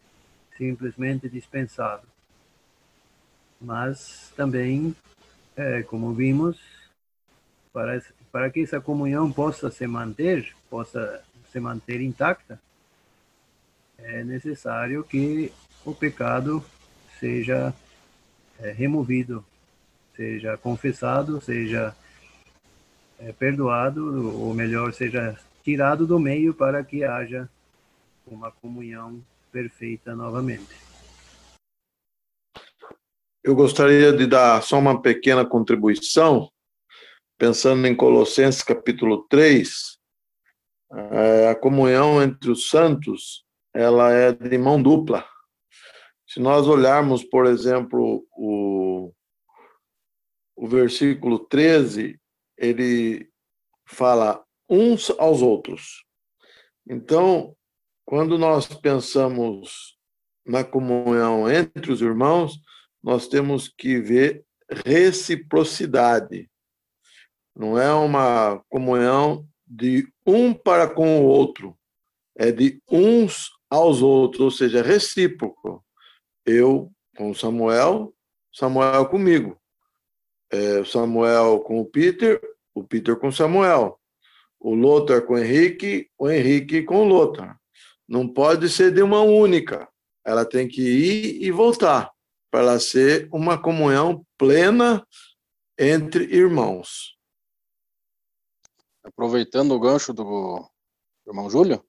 simplesmente 0.57 1.29
dispensado. 1.29 2.07
Mas 3.61 4.33
também, 4.37 4.95
é, 5.57 5.83
como 5.83 6.13
vimos, 6.13 6.59
para, 7.73 8.03
para 8.33 8.51
que 8.51 8.63
essa 8.63 8.81
comunhão 8.81 9.31
possa 9.33 9.71
se 9.71 9.87
manter, 9.87 10.55
possa 10.69 11.23
se 11.51 11.61
manter 11.61 12.01
intacta, 12.01 12.61
é 13.99 14.23
necessário 14.25 15.03
que 15.05 15.53
o 15.85 15.95
pecado 15.95 16.63
seja 17.19 17.73
é, 18.61 18.71
removido, 18.71 19.45
seja 20.15 20.57
confessado, 20.57 21.41
seja 21.41 21.95
é, 23.19 23.33
perdoado, 23.33 24.41
ou 24.41 24.55
melhor, 24.55 24.93
seja 24.93 25.39
tirado 25.63 26.07
do 26.07 26.19
meio 26.19 26.55
para 26.55 26.85
que 26.85 27.05
haja 27.05 27.49
uma 28.27 28.51
comunhão 28.51 29.23
perfeita 29.53 30.15
novamente. 30.15 30.75
Eu 33.43 33.55
gostaria 33.55 34.13
de 34.13 34.27
dar 34.27 34.63
só 34.63 34.79
uma 34.79 35.01
pequena 35.01 35.47
contribuição, 35.47 36.51
pensando 37.39 37.87
em 37.87 37.95
Colossenses 37.95 38.63
capítulo 38.63 39.25
3, 39.29 39.97
é, 40.93 41.49
a 41.49 41.55
comunhão 41.55 42.23
entre 42.23 42.51
os 42.51 42.69
santos, 42.69 43.45
ela 43.75 44.13
é 44.13 44.33
de 44.33 44.59
mão 44.59 44.83
dupla. 44.83 45.25
Se 46.37 46.41
nós 46.43 46.69
olharmos, 46.69 47.25
por 47.25 47.47
exemplo, 47.47 48.23
o, 48.37 49.11
o 50.55 50.69
versículo 50.69 51.39
13, 51.39 52.21
ele 52.59 53.31
fala 53.87 54.45
uns 54.69 55.09
aos 55.19 55.41
outros. 55.41 56.05
Então, 56.87 57.57
quando 58.05 58.37
nós 58.37 58.67
pensamos 58.67 59.97
na 60.45 60.63
comunhão 60.63 61.51
entre 61.51 61.91
os 61.91 62.03
irmãos, 62.03 62.61
nós 63.03 63.27
temos 63.29 63.67
que 63.67 63.99
ver 63.99 64.45
reciprocidade. 64.71 66.51
Não 67.57 67.79
é 67.79 67.95
uma 67.95 68.63
comunhão 68.69 69.49
de 69.67 70.07
um 70.27 70.53
para 70.53 70.87
com 70.87 71.19
o 71.23 71.25
outro, 71.25 71.75
é 72.37 72.53
de 72.53 72.79
uns 72.93 73.49
aos 73.71 74.03
outros, 74.03 74.41
ou 74.43 74.51
seja, 74.51 74.83
recíproco 74.83 75.83
eu 76.47 76.93
com 77.17 77.35
Samuel, 77.35 78.15
Samuel 78.53 79.07
comigo. 79.09 79.61
É, 80.51 80.85
Samuel 80.85 81.61
com 81.61 81.81
o 81.81 81.85
Peter, 81.85 82.41
o 82.75 82.85
Peter 82.85 83.17
com 83.17 83.33
Samuel. 83.33 84.01
O 84.59 84.75
Lothar 84.75 85.23
com 85.27 85.35
o 85.35 85.39
Henrique, 85.39 86.11
o 86.17 86.31
Henrique 86.31 86.83
com 86.83 87.03
o 87.03 87.05
Lothar. 87.05 87.61
Não 88.09 88.27
pode 88.27 88.69
ser 88.69 88.93
de 88.93 89.03
uma 89.03 89.21
única. 89.21 89.89
Ela 90.25 90.45
tem 90.45 90.67
que 90.67 90.81
ir 90.81 91.43
e 91.43 91.51
voltar 91.51 92.11
para 92.51 92.79
ser 92.81 93.29
uma 93.33 93.61
comunhão 93.61 94.25
plena 94.39 95.07
entre 95.79 96.25
irmãos. 96.25 97.17
Aproveitando 99.05 99.73
o 99.73 99.81
gancho 99.81 100.13
do 100.13 100.69
irmão 101.27 101.51
Júlio, 101.51 101.85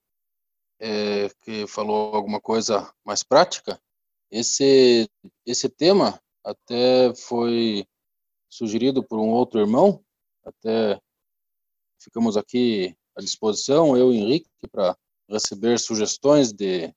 é, 0.80 1.30
que 1.42 1.66
falou 1.68 2.14
alguma 2.16 2.40
coisa 2.40 2.94
mais 3.04 3.24
prática, 3.24 3.80
esse, 4.32 5.10
esse 5.46 5.70
tema 5.70 6.20
até 6.44 7.14
foi 7.16 7.86
sugerido 8.50 9.04
por 9.04 9.20
um 9.20 9.30
outro 9.30 9.60
irmão, 9.60 10.04
até 10.44 11.00
ficamos 12.02 12.38
aqui 12.38 12.96
à 13.16 13.22
disposição, 13.22 13.98
eu 13.98 14.14
e 14.14 14.18
Henrique, 14.18 14.50
para 14.72 14.98
receber 15.30 15.80
sugestões 15.80 16.54
de, 16.54 16.88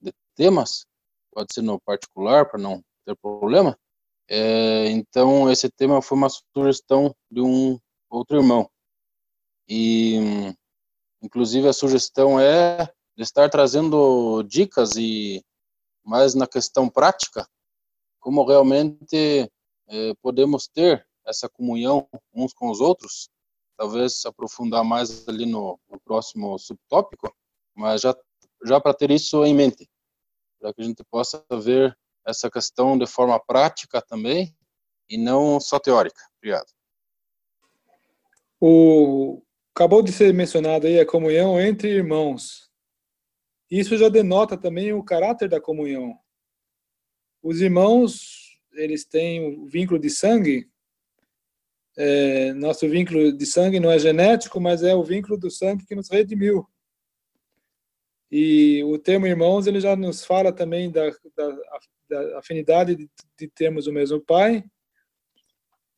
de 0.00 0.12
temas, 0.34 0.86
pode 1.32 1.52
ser 1.52 1.62
no 1.62 1.80
particular, 1.80 2.48
para 2.48 2.60
não 2.60 2.82
ter 3.04 3.16
problema. 3.16 3.78
É, 4.28 4.90
então, 4.90 5.50
esse 5.50 5.70
tema 5.70 6.02
foi 6.02 6.18
uma 6.18 6.28
sugestão 6.56 7.14
de 7.30 7.40
um 7.40 7.78
outro 8.10 8.38
irmão. 8.38 8.68
E, 9.68 10.16
inclusive, 11.22 11.68
a 11.68 11.72
sugestão 11.72 12.40
é 12.40 12.86
de 13.16 13.22
estar 13.22 13.48
trazendo 13.48 14.42
dicas 14.42 14.96
e 14.96 15.44
mas 16.06 16.36
na 16.36 16.46
questão 16.46 16.88
prática, 16.88 17.48
como 18.20 18.46
realmente 18.46 19.50
eh, 19.88 20.14
podemos 20.22 20.68
ter 20.68 21.04
essa 21.26 21.48
comunhão 21.48 22.08
uns 22.32 22.54
com 22.54 22.70
os 22.70 22.80
outros, 22.80 23.28
talvez 23.76 24.24
aprofundar 24.24 24.84
mais 24.84 25.26
ali 25.28 25.44
no, 25.44 25.78
no 25.90 26.00
próximo 26.00 26.56
subtópico, 26.58 27.34
mas 27.74 28.02
já, 28.02 28.16
já 28.64 28.80
para 28.80 28.94
ter 28.94 29.10
isso 29.10 29.44
em 29.44 29.52
mente, 29.52 29.90
para 30.60 30.72
que 30.72 30.80
a 30.80 30.84
gente 30.84 31.02
possa 31.10 31.44
ver 31.50 31.98
essa 32.24 32.48
questão 32.48 32.96
de 32.96 33.06
forma 33.06 33.38
prática 33.40 34.00
também 34.00 34.56
e 35.08 35.18
não 35.18 35.58
só 35.58 35.80
teórica. 35.80 36.20
Obrigado. 36.38 36.66
O 38.60 39.42
acabou 39.74 40.02
de 40.02 40.12
ser 40.12 40.32
mencionado 40.32 40.86
aí 40.86 40.98
a 41.00 41.06
comunhão 41.06 41.60
entre 41.60 41.88
irmãos. 41.88 42.65
Isso 43.70 43.96
já 43.96 44.08
denota 44.08 44.56
também 44.56 44.92
o 44.92 45.02
caráter 45.02 45.48
da 45.48 45.60
comunhão. 45.60 46.18
Os 47.42 47.60
irmãos, 47.60 48.60
eles 48.72 49.04
têm 49.04 49.58
o 49.58 49.66
vínculo 49.66 49.98
de 49.98 50.10
sangue. 50.10 50.70
É, 51.96 52.52
nosso 52.52 52.88
vínculo 52.88 53.32
de 53.32 53.46
sangue 53.46 53.80
não 53.80 53.90
é 53.90 53.98
genético, 53.98 54.60
mas 54.60 54.82
é 54.82 54.94
o 54.94 55.02
vínculo 55.02 55.38
do 55.38 55.50
sangue 55.50 55.86
que 55.86 55.94
nos 55.94 56.10
redimiu. 56.10 56.66
E 58.30 58.82
o 58.84 58.98
termo 58.98 59.26
irmãos, 59.26 59.66
ele 59.66 59.80
já 59.80 59.94
nos 59.96 60.24
fala 60.24 60.52
também 60.52 60.90
da, 60.90 61.08
da, 61.36 61.58
da 62.08 62.38
afinidade 62.38 62.96
de, 62.96 63.08
de 63.38 63.48
termos 63.48 63.86
o 63.86 63.92
mesmo 63.92 64.20
pai. 64.20 64.64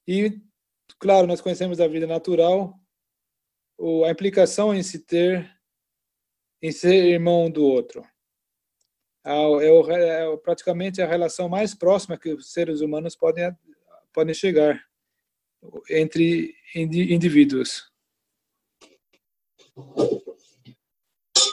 E, 0.06 0.40
claro, 0.98 1.26
nós 1.26 1.40
conhecemos 1.40 1.80
a 1.80 1.88
vida 1.88 2.06
natural, 2.06 2.78
a 4.06 4.10
implicação 4.10 4.74
em 4.74 4.82
se 4.82 5.00
ter 5.00 5.57
em 6.62 6.72
ser 6.72 7.04
irmão 7.04 7.50
do 7.50 7.64
outro. 7.64 8.02
É, 9.24 9.32
é, 9.32 10.36
praticamente 10.38 11.02
a 11.02 11.06
relação 11.06 11.48
mais 11.48 11.74
próxima 11.74 12.18
que 12.18 12.32
os 12.32 12.52
seres 12.52 12.80
humanos 12.80 13.14
podem, 13.14 13.54
podem 14.12 14.34
chegar 14.34 14.82
entre 15.90 16.54
indivíduos. 16.74 17.90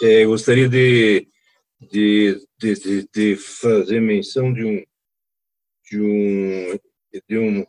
É, 0.01 0.25
gostaria 0.25 0.69
de, 0.69 1.27
de, 1.79 2.47
de, 2.57 3.07
de, 3.13 3.35
fazer 3.35 3.99
menção 3.99 4.53
de 4.53 4.63
um 4.63 4.83
de 5.85 6.01
um 6.01 6.79
de 7.27 7.37
um 7.37 7.65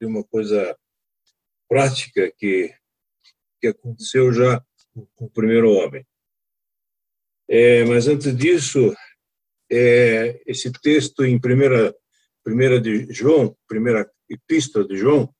de 0.00 0.06
uma 0.06 0.24
coisa 0.24 0.78
prática 1.68 2.32
que 2.36 2.72
que 3.60 3.66
aconteceu 3.66 4.32
já 4.32 4.64
com 5.14 5.24
o 5.24 5.30
primeiro 5.30 5.72
homem. 5.72 6.06
É, 7.48 7.82
mas 7.84 8.06
antes 8.06 8.36
disso, 8.36 8.94
é, 9.70 10.40
esse 10.46 10.70
texto 10.70 11.24
em 11.24 11.40
primeira, 11.40 11.94
primeira 12.44 12.78
de 12.78 13.10
João, 13.12 13.56
primeira 13.66 14.10
epístola 14.28 14.86
de 14.86 14.96
João, 14.98 15.34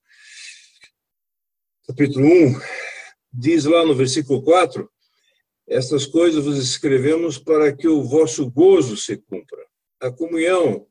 capítulo 1.87 2.25
1, 2.25 2.59
diz 3.31 3.65
lá 3.65 3.85
no 3.85 3.93
versículo 3.93 4.41
4, 4.41 4.89
estas 5.67 6.07
coisas 6.07 6.43
vos 6.43 6.57
escrevemos 6.57 7.37
para 7.37 7.71
que 7.75 7.87
o 7.87 8.03
vosso 8.03 8.49
gozo 8.49 8.97
se 8.97 9.15
cumpra. 9.17 9.63
A 10.01 10.11
comunhão 10.11 10.87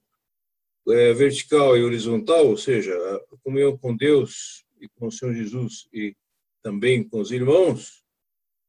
é, 0.89 1.13
vertical 1.13 1.77
e 1.77 1.83
horizontal, 1.83 2.47
ou 2.47 2.57
seja, 2.57 2.95
a 3.33 3.37
comunhão 3.43 3.77
com 3.77 3.97
Deus 3.97 4.65
e 4.81 4.89
com 4.91 5.09
o 5.09 5.13
Senhor 5.13 5.35
Jesus 5.35 5.89
e 5.93 6.15
também 6.63 7.03
com 7.03 7.21
os 7.21 7.33
irmãos, 7.33 8.05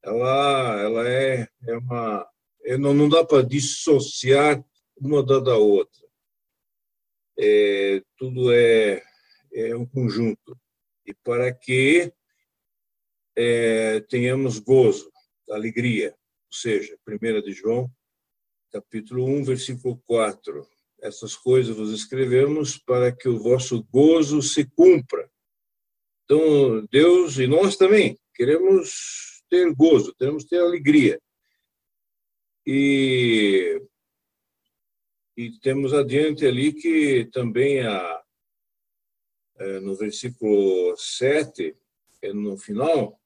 ela, 0.03 0.81
ela 0.81 1.07
é, 1.07 1.47
é 1.67 1.77
uma 1.77 2.27
não, 2.77 2.93
não 2.93 3.09
dá 3.09 3.23
para 3.25 3.43
dissociar 3.43 4.63
uma 4.99 5.23
da, 5.23 5.39
da 5.39 5.55
outra. 5.57 6.07
É, 7.37 8.01
tudo 8.17 8.51
é, 8.53 9.01
é 9.53 9.75
um 9.75 9.85
conjunto. 9.85 10.57
E 11.05 11.13
para 11.13 11.53
que 11.53 12.13
é, 13.35 14.01
tenhamos 14.01 14.59
gozo, 14.59 15.11
alegria, 15.49 16.11
ou 16.11 16.57
seja, 16.57 16.97
1 17.07 17.41
de 17.41 17.53
João, 17.53 17.89
capítulo 18.71 19.25
1, 19.25 19.43
versículo 19.45 20.01
4. 20.05 20.67
Essas 21.01 21.35
coisas 21.35 21.75
vos 21.75 21.91
escrevemos 21.91 22.77
para 22.77 23.11
que 23.11 23.29
o 23.29 23.39
vosso 23.39 23.83
gozo 23.85 24.41
se 24.41 24.65
cumpra. 24.65 25.31
Então, 26.25 26.85
Deus 26.91 27.39
e 27.39 27.47
nós 27.47 27.77
também 27.77 28.19
queremos 28.35 29.41
ter 29.49 29.73
gozo, 29.73 30.13
queremos 30.15 30.43
ter 30.43 30.59
alegria. 30.59 31.19
E, 32.65 33.81
e 35.35 35.51
temos 35.59 35.93
adiante 35.93 36.45
ali 36.45 36.73
que 36.73 37.29
também 37.31 37.81
a, 37.81 38.23
é, 39.59 39.79
no 39.79 39.95
versículo 39.95 40.95
7, 40.97 41.75
é, 42.21 42.33
no 42.33 42.57
final, 42.57 43.19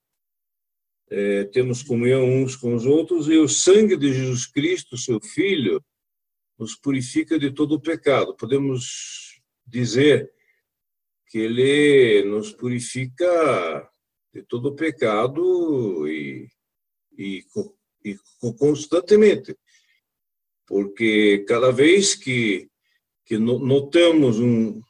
é, 1.10 1.44
temos 1.46 1.84
comunhão 1.84 2.26
uns 2.26 2.56
com 2.56 2.74
os 2.74 2.86
outros, 2.86 3.28
e 3.28 3.38
o 3.38 3.48
sangue 3.48 3.96
de 3.96 4.12
Jesus 4.12 4.48
Cristo, 4.48 4.98
seu 4.98 5.22
Filho, 5.22 5.84
nos 6.58 6.76
purifica 6.76 7.38
de 7.38 7.52
todo 7.52 7.76
o 7.76 7.82
pecado. 7.82 8.36
Podemos 8.36 9.42
dizer 9.66 10.32
que 11.28 11.38
ele 11.38 12.24
nos 12.24 12.52
purifica 12.52 13.90
de 14.34 14.44
todo 14.44 14.70
o 14.70 14.76
pecado 14.76 16.08
e, 16.08 16.48
e, 17.18 17.44
e 18.04 18.18
constantemente, 18.58 19.56
porque 20.66 21.46
cada 21.48 21.72
vez 21.72 22.16
que, 22.16 22.70
que 23.26 23.38
notamos 23.38 24.40
um, 24.40 24.82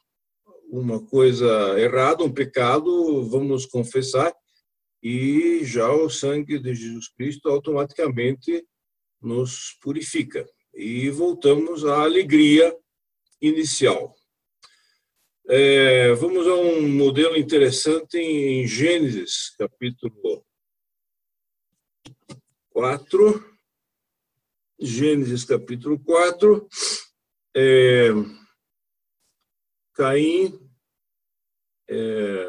uma 0.68 1.04
coisa 1.04 1.78
errada, 1.78 2.24
um 2.24 2.32
pecado, 2.32 3.22
vamos 3.28 3.66
confessar 3.66 4.34
e 5.02 5.60
já 5.64 5.92
o 5.92 6.08
sangue 6.08 6.58
de 6.58 6.74
Jesus 6.74 7.08
Cristo 7.08 7.48
automaticamente 7.48 8.66
nos 9.20 9.76
purifica 9.80 10.46
e 10.74 11.10
voltamos 11.10 11.84
à 11.84 12.02
alegria 12.02 12.74
inicial. 13.40 14.14
É, 15.46 16.14
vamos 16.14 16.46
a 16.46 16.54
um 16.54 16.88
modelo 16.88 17.36
interessante 17.36 18.16
em 18.16 18.66
Gênesis, 18.66 19.54
capítulo 19.58 20.42
4. 22.74 23.56
Gênesis, 24.80 25.44
capítulo 25.44 25.96
4. 26.00 26.68
É, 27.56 28.08
Caim 29.92 30.58
é, 31.88 32.44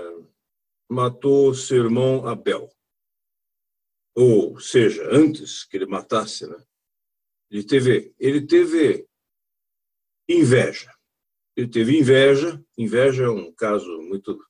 matou 0.90 1.54
seu 1.54 1.78
irmão 1.84 2.26
Abel. 2.28 2.68
Ou 4.16 4.60
seja, 4.60 5.08
antes 5.12 5.64
que 5.64 5.78
ele 5.78 5.86
matasse, 5.86 6.48
né? 6.48 6.58
Ele 7.52 7.64
teve, 7.64 8.16
ele 8.18 8.48
teve 8.48 9.08
inveja. 10.28 10.92
Ele 11.56 11.68
teve 11.68 12.00
inveja. 12.00 12.66
Inveja 12.76 13.26
é 13.26 13.30
um 13.30 13.54
caso 13.54 14.02
muito 14.02 14.44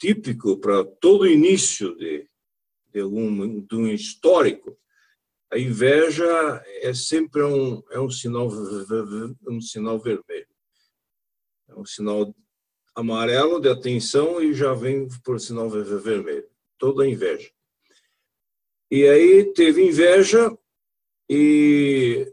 típico 0.00 0.56
para 0.60 0.84
todo 0.84 1.26
início 1.26 1.96
de, 1.96 2.30
de, 2.96 3.00
algum, 3.02 3.60
de 3.60 3.76
um 3.76 3.88
histórico. 3.88 4.76
A 5.52 5.58
inveja 5.58 6.24
é 6.80 6.94
sempre 6.94 7.42
um, 7.42 7.82
é 7.90 8.00
um, 8.00 8.10
sinal, 8.10 8.48
um 9.46 9.60
sinal 9.60 9.98
vermelho. 9.98 10.48
É 11.68 11.74
um 11.74 11.84
sinal 11.84 12.34
amarelo 12.94 13.60
de 13.60 13.68
atenção 13.68 14.40
e 14.42 14.54
já 14.54 14.72
vem 14.72 15.06
por 15.22 15.38
sinal 15.38 15.68
vermelho. 15.68 16.48
Toda 16.78 17.06
inveja. 17.06 17.50
E 18.90 19.06
aí 19.06 19.52
teve 19.52 19.82
inveja 19.82 20.56
e 21.28 22.32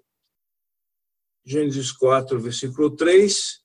Gênesis 1.45 1.91
4, 1.91 2.39
versículo 2.39 2.95
3, 2.95 3.61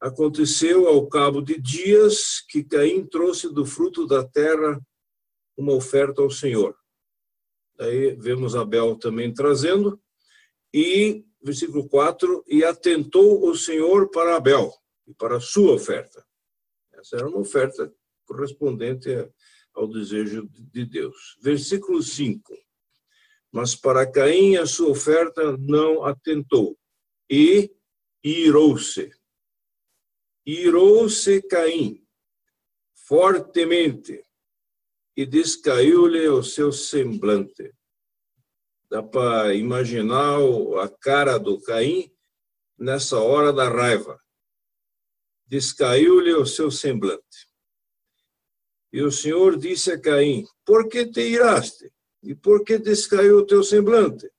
aconteceu 0.00 0.88
ao 0.88 1.06
cabo 1.08 1.42
de 1.42 1.60
dias 1.60 2.40
que 2.48 2.64
Caim 2.64 3.04
trouxe 3.04 3.52
do 3.52 3.66
fruto 3.66 4.06
da 4.06 4.26
terra 4.26 4.80
uma 5.56 5.72
oferta 5.72 6.22
ao 6.22 6.30
Senhor. 6.30 6.76
Aí 7.78 8.14
vemos 8.16 8.54
Abel 8.54 8.96
também 8.96 9.32
trazendo, 9.32 10.00
e, 10.72 11.24
versículo 11.42 11.88
4, 11.88 12.44
e 12.46 12.64
atentou 12.64 13.48
o 13.48 13.56
Senhor 13.56 14.10
para 14.10 14.36
Abel 14.36 14.72
e 15.06 15.14
para 15.14 15.36
a 15.36 15.40
sua 15.40 15.74
oferta. 15.74 16.24
Essa 16.92 17.16
era 17.16 17.28
uma 17.28 17.38
oferta 17.38 17.92
correspondente 18.24 19.08
ao 19.74 19.86
desejo 19.86 20.48
de 20.52 20.84
Deus. 20.84 21.36
Versículo 21.40 22.02
5. 22.02 22.56
Mas 23.52 23.74
para 23.74 24.10
Caim 24.10 24.56
a 24.56 24.66
sua 24.66 24.90
oferta 24.90 25.56
não 25.56 26.04
atentou, 26.04 26.76
e 27.30 27.70
irou-se. 28.22 29.10
Irou-se 30.44 31.42
Caim 31.42 32.06
fortemente 32.94 34.25
e 35.16 35.24
descaiu-lhe 35.24 36.28
o 36.28 36.42
seu 36.42 36.70
semblante. 36.72 37.72
Dá 38.90 39.02
para 39.02 39.54
imaginar 39.54 40.38
a 40.82 40.88
cara 40.88 41.38
do 41.38 41.60
Caim 41.60 42.12
nessa 42.78 43.18
hora 43.18 43.52
da 43.52 43.68
raiva. 43.68 44.20
Descaiu-lhe 45.46 46.34
o 46.34 46.44
seu 46.44 46.70
semblante. 46.70 47.48
E 48.92 49.02
o 49.02 49.10
Senhor 49.10 49.58
disse 49.58 49.90
a 49.92 50.00
Caim: 50.00 50.44
Por 50.64 50.88
que 50.88 51.06
te 51.06 51.20
iraste? 51.20 51.92
E 52.22 52.34
por 52.34 52.64
que 52.64 52.78
descaiu 52.78 53.38
o 53.38 53.46
teu 53.46 53.62
semblante? 53.62 54.30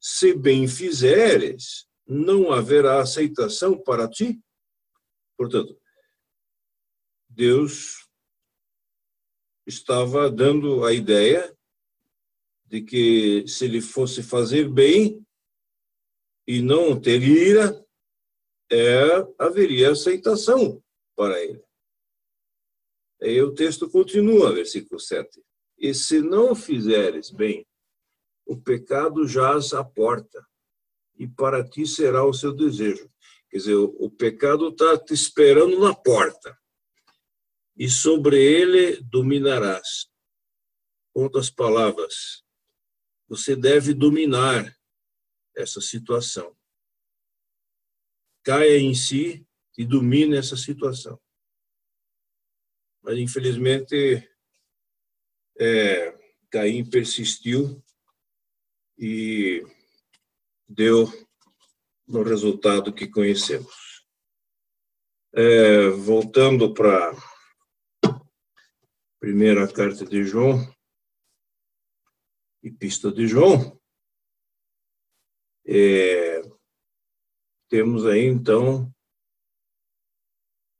se 0.00 0.32
bem 0.32 0.68
fizeres, 0.68 1.88
não 2.06 2.52
haverá 2.52 3.00
aceitação 3.00 3.76
para 3.76 4.08
ti. 4.08 4.40
Portanto, 5.36 5.78
Deus 7.28 8.07
estava 9.68 10.30
dando 10.30 10.84
a 10.84 10.94
ideia 10.94 11.54
de 12.64 12.80
que 12.80 13.46
se 13.46 13.66
ele 13.66 13.82
fosse 13.82 14.22
fazer 14.22 14.68
bem 14.68 15.22
e 16.46 16.62
não 16.62 16.98
ter 16.98 17.22
ira, 17.22 17.84
é, 18.72 19.26
haveria 19.38 19.90
aceitação 19.90 20.82
para 21.14 21.38
ele. 21.42 21.62
Aí 23.20 23.42
o 23.42 23.54
texto 23.54 23.90
continua, 23.90 24.54
versículo 24.54 24.98
7. 24.98 25.42
E 25.76 25.92
se 25.92 26.20
não 26.20 26.54
fizeres 26.54 27.30
bem, 27.30 27.66
o 28.46 28.56
pecado 28.56 29.26
jaz 29.26 29.74
à 29.74 29.84
porta, 29.84 30.46
e 31.18 31.26
para 31.26 31.68
ti 31.68 31.86
será 31.86 32.24
o 32.24 32.32
seu 32.32 32.52
desejo. 32.52 33.10
Quer 33.50 33.58
dizer, 33.58 33.74
o 33.74 34.10
pecado 34.10 34.68
está 34.68 34.96
te 34.96 35.12
esperando 35.12 35.78
na 35.80 35.94
porta, 35.94 36.56
e 37.78 37.88
sobre 37.88 38.36
ele 38.42 39.00
dominarás. 39.02 40.10
Outras 41.14 41.48
palavras, 41.48 42.44
você 43.28 43.54
deve 43.54 43.94
dominar 43.94 44.76
essa 45.56 45.80
situação. 45.80 46.56
Caia 48.42 48.78
em 48.78 48.94
si 48.94 49.46
e 49.76 49.84
domine 49.84 50.36
essa 50.36 50.56
situação. 50.56 51.20
Mas, 53.00 53.16
infelizmente, 53.18 54.28
é, 55.58 56.18
Caim 56.50 56.88
persistiu 56.88 57.82
e 58.98 59.64
deu 60.68 61.06
no 62.06 62.22
resultado 62.22 62.92
que 62.92 63.06
conhecemos. 63.06 64.04
É, 65.32 65.90
voltando 65.90 66.72
para 66.72 67.12
primeira 69.20 69.66
carta 69.72 70.04
de 70.04 70.24
João, 70.24 70.72
Epístola 72.62 73.14
de 73.14 73.26
João, 73.26 73.78
é, 75.66 76.40
temos 77.68 78.06
aí 78.06 78.24
então 78.24 78.92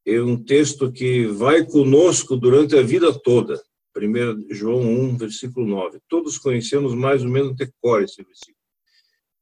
é 0.07 0.23
um 0.23 0.43
texto 0.43 0.91
que 0.91 1.27
vai 1.27 1.67
conosco 1.67 2.35
durante 2.35 2.75
a 2.77 2.83
vida 2.83 3.13
toda. 3.19 3.63
1 3.95 4.55
João 4.55 4.81
1, 4.81 5.19
versículo 5.19 5.67
9. 5.67 6.01
Todos 6.09 6.39
conhecemos 6.39 6.95
mais 6.95 7.23
ou 7.23 7.29
menos 7.29 7.55
decor 7.57 8.03
esse 8.03 8.23
versículo. 8.23 8.57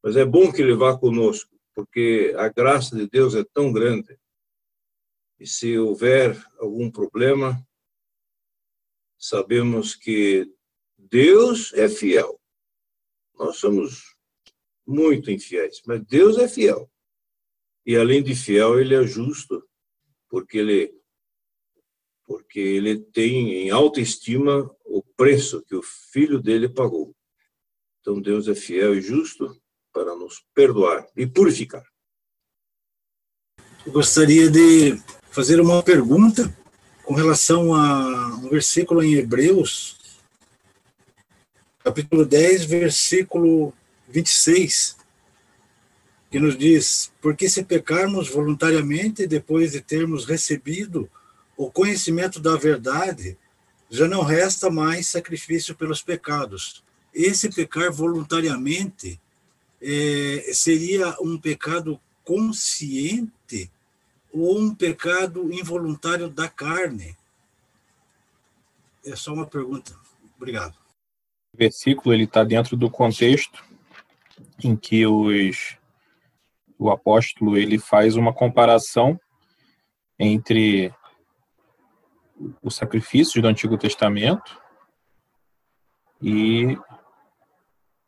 Mas 0.03 0.17
é 0.17 0.25
bom 0.25 0.53
que 0.53 0.63
ele 0.63 0.75
vá 0.75 0.99
conosco, 0.99 1.55
porque 1.75 2.35
a 2.37 2.49
graça 2.49 2.97
de 2.97 3.09
Deus 3.09 3.35
é 3.35 3.45
tão 3.55 3.73
grande. 3.73 4.19
E 5.39 5.47
se 5.47 5.79
houver 5.79 6.37
algum 6.59 6.91
problema, 6.91 7.66
sabemos 9.29 9.97
que 9.97 10.49
Deus 10.97 11.73
é 11.75 11.89
fiel. 11.89 12.41
Nós 13.35 13.57
somos 13.57 14.15
muito 14.87 15.31
infiéis, 15.31 15.83
mas 15.85 16.05
Deus 16.07 16.39
é 16.39 16.49
fiel. 16.49 16.89
E 17.85 17.97
além 17.97 18.23
de 18.23 18.35
fiel, 18.35 18.79
ele 18.81 18.95
é 18.95 19.05
justo, 19.05 19.69
porque 20.29 20.59
ele 20.59 20.95
porque 22.25 22.59
ele 22.59 22.99
tem 22.99 23.53
em 23.55 23.71
alta 23.71 24.01
estima 24.01 24.69
o 24.85 25.01
preço 25.01 25.63
que 25.63 25.77
o 25.77 25.83
filho 25.83 26.41
dele 26.41 26.69
pagou. 26.69 27.15
Então 28.01 28.21
Deus 28.21 28.49
é 28.49 28.55
fiel 28.55 28.97
e 28.97 29.01
justo 29.01 29.57
para 29.93 30.17
nos 30.17 30.45
perdoar 30.53 31.07
e 31.17 31.25
purificar. 31.25 31.85
Eu 33.87 33.93
gostaria 33.93 34.51
de 34.51 35.01
fazer 35.31 35.61
uma 35.61 35.85
pergunta 35.85 36.53
com 37.07 37.15
relação 37.15 37.73
a 37.73 38.35
um 38.35 38.49
versículo 38.49 39.01
em 39.01 39.15
Hebreus, 39.15 39.97
capítulo 41.85 42.27
10, 42.27 42.65
versículo 42.65 43.73
26, 44.09 44.97
que 46.29 46.41
nos 46.41 46.59
diz: 46.59 47.13
Porque 47.23 47.49
se 47.49 47.63
pecarmos 47.63 48.29
voluntariamente 48.29 49.25
depois 49.25 49.71
de 49.71 49.81
termos 49.81 50.25
recebido 50.25 51.09
o 51.57 51.71
conhecimento 51.71 52.41
da 52.41 52.57
verdade, 52.57 53.39
já 53.89 54.09
não 54.09 54.23
resta 54.23 54.69
mais 54.69 55.07
sacrifício 55.07 55.77
pelos 55.77 56.03
pecados. 56.03 56.83
Esse 57.15 57.49
pecar 57.49 57.93
voluntariamente 57.93 59.21
é, 59.81 60.51
seria 60.53 61.17
um 61.21 61.39
pecado 61.39 62.01
consciente 62.25 63.71
ou 64.41 64.59
um 64.59 64.75
pecado 64.75 65.53
involuntário 65.53 66.29
da 66.29 66.49
carne? 66.49 67.17
É 69.05 69.15
só 69.15 69.33
uma 69.33 69.47
pergunta. 69.47 69.97
Obrigado. 70.37 70.75
O 71.55 71.57
versículo 71.57 72.15
ele 72.15 72.25
está 72.25 72.45
dentro 72.45 72.77
do 72.77 72.91
contexto 72.91 73.65
em 74.63 74.77
que 74.77 75.07
os, 75.07 75.77
o 76.79 76.91
apóstolo 76.91 77.57
ele 77.57 77.79
faz 77.79 78.17
uma 78.17 78.33
comparação 78.33 79.19
entre 80.19 80.93
os 82.63 82.77
sacrifícios 82.77 83.41
do 83.41 83.49
Antigo 83.49 83.79
Testamento 83.79 84.61
e 86.21 86.77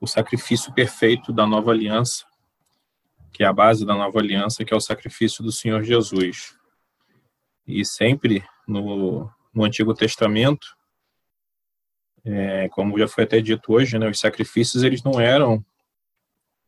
o 0.01 0.07
sacrifício 0.07 0.73
perfeito 0.73 1.33
da 1.33 1.47
nova 1.47 1.71
aliança, 1.71 2.25
que 3.33 3.43
é 3.43 3.47
a 3.47 3.53
base 3.53 3.85
da 3.85 3.95
nova 3.95 4.19
aliança, 4.19 4.65
que 4.65 4.73
é 4.73 4.77
o 4.77 4.81
sacrifício 4.81 5.43
do 5.43 5.53
Senhor 5.53 5.83
Jesus. 5.83 6.57
E 7.67 7.85
sempre 7.85 8.45
no, 8.67 9.31
no 9.55 9.65
Antigo 9.65 9.95
Testamento, 9.95 10.67
é, 12.25 12.69
como 12.71 12.99
já 12.99 13.07
foi 13.07 13.25
até 13.25 13.41
dito 13.41 13.73
hoje, 13.73 13.99
né, 13.99 14.09
os 14.09 14.21
sacrifícios 14.21 14.83
eles 14.83 15.03
não 15.03 15.21
eram, 15.21 15.65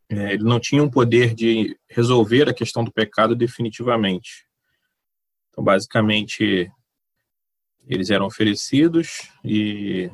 é, 0.09 0.33
eles 0.33 0.45
não 0.45 0.61
tinham 0.61 0.87
o 0.87 0.91
poder 0.91 1.35
de 1.35 1.79
resolver 1.89 2.49
a 2.49 2.55
questão 2.55 2.83
do 2.85 2.93
pecado 2.93 3.35
definitivamente. 3.35 4.47
Então, 5.51 5.63
basicamente, 5.63 6.71
eles 7.87 8.11
eram 8.11 8.27
oferecidos 8.27 9.31
e 9.45 10.11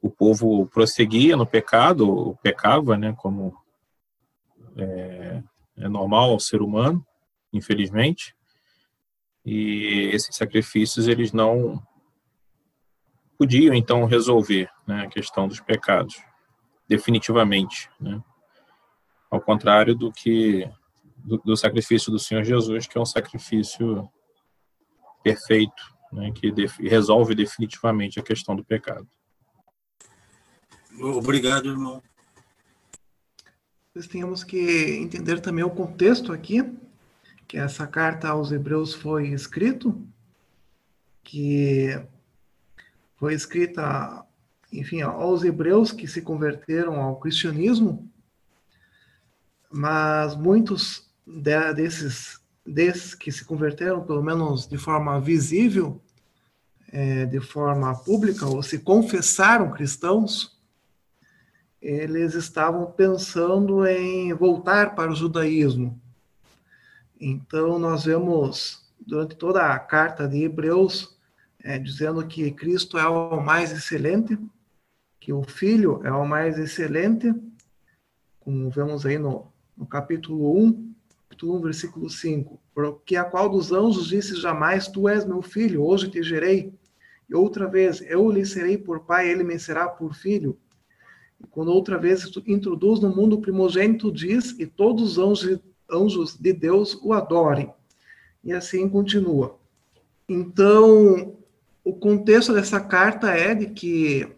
o 0.00 0.10
povo 0.10 0.66
prosseguia 0.66 1.36
no 1.36 1.46
pecado, 1.46 2.36
pecava, 2.42 2.96
né, 2.96 3.14
como 3.16 3.56
é, 4.76 5.42
é 5.76 5.88
normal 5.88 6.30
ao 6.30 6.40
ser 6.40 6.62
humano, 6.62 7.04
infelizmente. 7.52 8.34
E 9.44 10.10
esses 10.12 10.36
sacrifícios 10.36 11.08
eles 11.08 11.32
não 11.32 11.82
podiam 13.38 13.74
então 13.74 14.04
resolver 14.04 14.70
né, 14.86 15.02
a 15.02 15.08
questão 15.08 15.48
dos 15.48 15.60
pecados 15.60 16.22
definitivamente, 16.88 17.90
né? 18.00 18.22
Ao 19.30 19.40
contrário 19.40 19.94
do 19.94 20.12
que 20.12 20.70
do, 21.16 21.38
do, 21.38 21.56
sacrifício 21.56 22.12
do 22.12 22.18
Senhor 22.18 22.44
Jesus, 22.44 22.86
que 22.86 22.98
é 22.98 23.00
um 23.00 23.06
sacrifício 23.06 24.08
perfeito, 25.22 25.82
né, 26.12 26.30
que 26.32 26.52
def, 26.52 26.78
resolve 26.80 27.34
definitivamente 27.34 28.20
a 28.20 28.22
questão 28.22 28.54
do 28.54 28.64
pecado. 28.64 29.08
Obrigado, 31.00 31.70
irmão. 31.70 32.02
Nós 33.94 34.06
temos 34.06 34.42
que 34.42 34.96
entender 35.02 35.40
também 35.40 35.62
o 35.62 35.68
contexto 35.68 36.32
aqui, 36.32 36.64
que 37.46 37.58
essa 37.58 37.86
carta 37.86 38.28
aos 38.28 38.50
Hebreus 38.50 38.94
foi 38.94 39.28
escrito, 39.28 40.00
que 41.22 42.00
foi 43.16 43.34
escrita, 43.34 44.24
enfim, 44.72 45.02
aos 45.02 45.44
Hebreus 45.44 45.92
que 45.92 46.08
se 46.08 46.22
converteram 46.22 47.02
ao 47.02 47.20
cristianismo, 47.20 48.10
mas 49.70 50.34
muitos 50.34 51.06
desses, 51.26 52.40
desses 52.66 53.14
que 53.14 53.30
se 53.30 53.44
converteram, 53.44 54.06
pelo 54.06 54.22
menos 54.22 54.66
de 54.66 54.78
forma 54.78 55.20
visível, 55.20 56.00
é, 56.90 57.26
de 57.26 57.40
forma 57.40 57.94
pública, 57.94 58.46
ou 58.46 58.62
se 58.62 58.78
confessaram 58.78 59.70
cristãos, 59.70 60.58
eles 61.82 62.34
estavam 62.34 62.86
pensando 62.86 63.84
em 63.84 64.32
voltar 64.32 64.94
para 64.94 65.10
o 65.10 65.16
judaísmo. 65.16 66.00
Então, 67.20 67.76
nós 67.76 68.04
vemos 68.04 68.88
durante 69.04 69.34
toda 69.34 69.72
a 69.72 69.78
carta 69.80 70.28
de 70.28 70.44
Hebreus 70.44 71.18
é, 71.62 71.78
dizendo 71.78 72.24
que 72.24 72.52
Cristo 72.52 72.96
é 72.96 73.08
o 73.08 73.40
mais 73.40 73.72
excelente, 73.72 74.38
que 75.18 75.32
o 75.32 75.42
Filho 75.42 76.00
é 76.04 76.12
o 76.12 76.24
mais 76.24 76.56
excelente, 76.56 77.34
como 78.38 78.70
vemos 78.70 79.04
aí 79.04 79.18
no, 79.18 79.52
no 79.76 79.86
capítulo 79.86 80.56
1, 80.64 80.94
capítulo 81.28 81.58
1, 81.58 81.62
versículo 81.62 82.10
5. 82.10 82.60
Porque 82.72 83.16
a 83.16 83.24
qual 83.24 83.48
dos 83.48 83.72
anjos 83.72 84.08
disse 84.08 84.36
jamais, 84.36 84.86
Tu 84.86 85.08
és 85.08 85.24
meu 85.24 85.42
filho, 85.42 85.84
hoje 85.84 86.10
te 86.10 86.22
gerei. 86.22 86.72
E 87.28 87.34
outra 87.34 87.66
vez, 87.66 88.00
eu 88.02 88.30
lhe 88.30 88.44
serei 88.46 88.78
por 88.78 89.00
pai, 89.00 89.28
ele 89.28 89.42
me 89.42 89.58
será 89.58 89.88
por 89.88 90.14
filho. 90.14 90.58
Quando 91.50 91.72
outra 91.72 91.98
vez 91.98 92.30
introduz 92.46 93.00
no 93.00 93.14
mundo 93.14 93.40
primogênito, 93.40 94.10
diz, 94.10 94.58
e 94.58 94.66
todos 94.66 95.16
os 95.16 95.18
anjos, 95.18 95.60
anjos 95.90 96.36
de 96.36 96.52
Deus 96.52 96.98
o 97.02 97.12
adorem. 97.12 97.72
E 98.42 98.52
assim 98.52 98.88
continua. 98.88 99.58
Então, 100.28 101.36
o 101.84 101.92
contexto 101.92 102.54
dessa 102.54 102.80
carta 102.80 103.30
é 103.30 103.54
de 103.54 103.66
que 103.66 104.28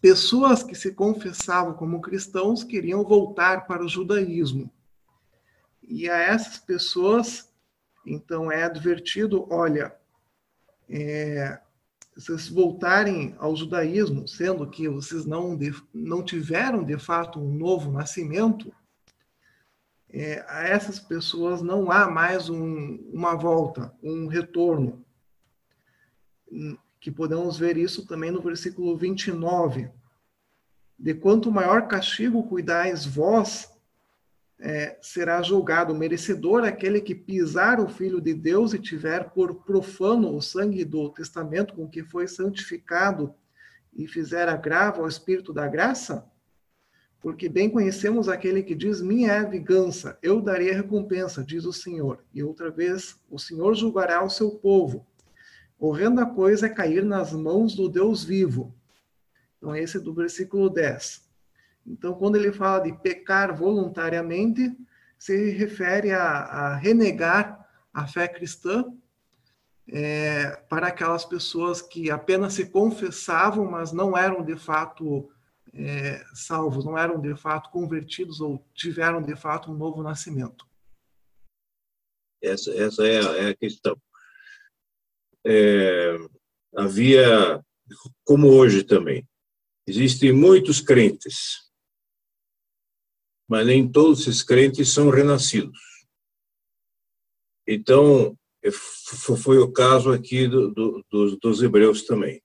pessoas 0.00 0.62
que 0.62 0.74
se 0.74 0.92
confessavam 0.92 1.74
como 1.74 2.00
cristãos 2.00 2.64
queriam 2.64 3.04
voltar 3.04 3.66
para 3.66 3.84
o 3.84 3.88
judaísmo. 3.88 4.70
E 5.82 6.08
a 6.08 6.16
essas 6.16 6.58
pessoas, 6.58 7.52
então, 8.04 8.50
é 8.50 8.62
advertido: 8.62 9.46
olha, 9.50 9.94
é, 10.88 11.60
vocês 12.16 12.48
voltarem 12.48 13.34
ao 13.38 13.54
judaísmo, 13.54 14.26
sendo 14.26 14.68
que 14.68 14.88
vocês 14.88 15.26
não, 15.26 15.58
não 15.92 16.22
tiveram 16.22 16.82
de 16.82 16.98
fato 16.98 17.38
um 17.38 17.52
novo 17.52 17.92
nascimento, 17.92 18.72
é, 20.08 20.42
a 20.48 20.66
essas 20.66 20.98
pessoas 20.98 21.60
não 21.60 21.90
há 21.90 22.10
mais 22.10 22.48
um, 22.48 22.96
uma 23.12 23.34
volta, 23.34 23.92
um 24.02 24.28
retorno. 24.28 25.04
Que 26.98 27.10
podemos 27.10 27.58
ver 27.58 27.76
isso 27.76 28.06
também 28.06 28.30
no 28.30 28.40
versículo 28.40 28.96
29. 28.96 29.90
De 30.98 31.12
quanto 31.12 31.52
maior 31.52 31.86
castigo 31.86 32.44
cuidais 32.44 33.04
vós, 33.04 33.70
é, 34.58 34.96
será 35.02 35.42
julgado 35.42 35.94
merecedor 35.94 36.64
aquele 36.64 37.00
que 37.00 37.14
pisar 37.14 37.78
o 37.78 37.88
Filho 37.88 38.20
de 38.20 38.32
Deus 38.32 38.72
e 38.72 38.78
tiver 38.78 39.30
por 39.30 39.56
profano 39.64 40.34
o 40.34 40.40
sangue 40.40 40.84
do 40.84 41.10
testamento 41.10 41.74
com 41.74 41.88
que 41.88 42.02
foi 42.02 42.26
santificado 42.26 43.34
e 43.94 44.06
fizer 44.08 44.48
agravo 44.48 45.02
ao 45.02 45.08
Espírito 45.08 45.52
da 45.52 45.68
graça? 45.68 46.26
Porque 47.20 47.48
bem 47.48 47.68
conhecemos 47.68 48.28
aquele 48.28 48.62
que 48.62 48.74
diz: 48.74 49.02
Minha 49.02 49.32
é 49.32 49.38
a 49.38 49.44
vingança, 49.44 50.18
eu 50.22 50.40
darei 50.40 50.70
a 50.70 50.76
recompensa, 50.76 51.44
diz 51.44 51.64
o 51.64 51.72
Senhor. 51.72 52.24
E 52.32 52.42
outra 52.42 52.70
vez, 52.70 53.18
o 53.28 53.38
Senhor 53.38 53.74
julgará 53.74 54.22
o 54.24 54.30
seu 54.30 54.52
povo. 54.52 55.06
Horrenda 55.78 56.24
coisa 56.24 56.66
é 56.66 56.70
cair 56.70 57.04
nas 57.04 57.32
mãos 57.32 57.74
do 57.74 57.88
Deus 57.88 58.24
vivo. 58.24 58.74
Então, 59.58 59.74
esse 59.74 59.96
é 59.96 60.00
do 60.00 60.14
versículo 60.14 60.70
10. 60.70 61.25
Então, 61.86 62.14
quando 62.14 62.36
ele 62.36 62.52
fala 62.52 62.80
de 62.80 62.92
pecar 63.00 63.56
voluntariamente, 63.56 64.76
se 65.18 65.50
refere 65.50 66.12
a, 66.12 66.22
a 66.22 66.76
renegar 66.76 67.64
a 67.92 68.06
fé 68.06 68.26
cristã 68.26 68.84
é, 69.88 70.56
para 70.68 70.88
aquelas 70.88 71.24
pessoas 71.24 71.80
que 71.80 72.10
apenas 72.10 72.54
se 72.54 72.70
confessavam, 72.70 73.64
mas 73.70 73.92
não 73.92 74.16
eram 74.16 74.44
de 74.44 74.56
fato 74.56 75.30
é, 75.72 76.24
salvos, 76.34 76.84
não 76.84 76.98
eram 76.98 77.20
de 77.20 77.36
fato 77.36 77.70
convertidos 77.70 78.40
ou 78.40 78.66
tiveram 78.74 79.22
de 79.22 79.36
fato 79.36 79.70
um 79.70 79.76
novo 79.76 80.02
nascimento. 80.02 80.66
Essa, 82.42 82.72
essa 82.72 83.06
é, 83.06 83.20
a, 83.20 83.36
é 83.36 83.48
a 83.50 83.56
questão. 83.56 83.96
É, 85.46 86.16
havia, 86.76 87.64
como 88.24 88.48
hoje 88.48 88.82
também, 88.82 89.26
existem 89.86 90.32
muitos 90.32 90.80
crentes 90.80 91.65
mas 93.48 93.66
nem 93.66 93.90
todos 93.90 94.20
esses 94.20 94.42
crentes 94.42 94.92
são 94.92 95.08
renascidos. 95.08 95.78
Então, 97.66 98.36
é, 98.62 98.70
foi 98.70 99.58
o 99.58 99.72
caso 99.72 100.12
aqui 100.12 100.48
do, 100.48 100.72
do, 100.72 101.04
dos, 101.10 101.38
dos 101.38 101.62
hebreus 101.62 102.02
também. 102.02 102.42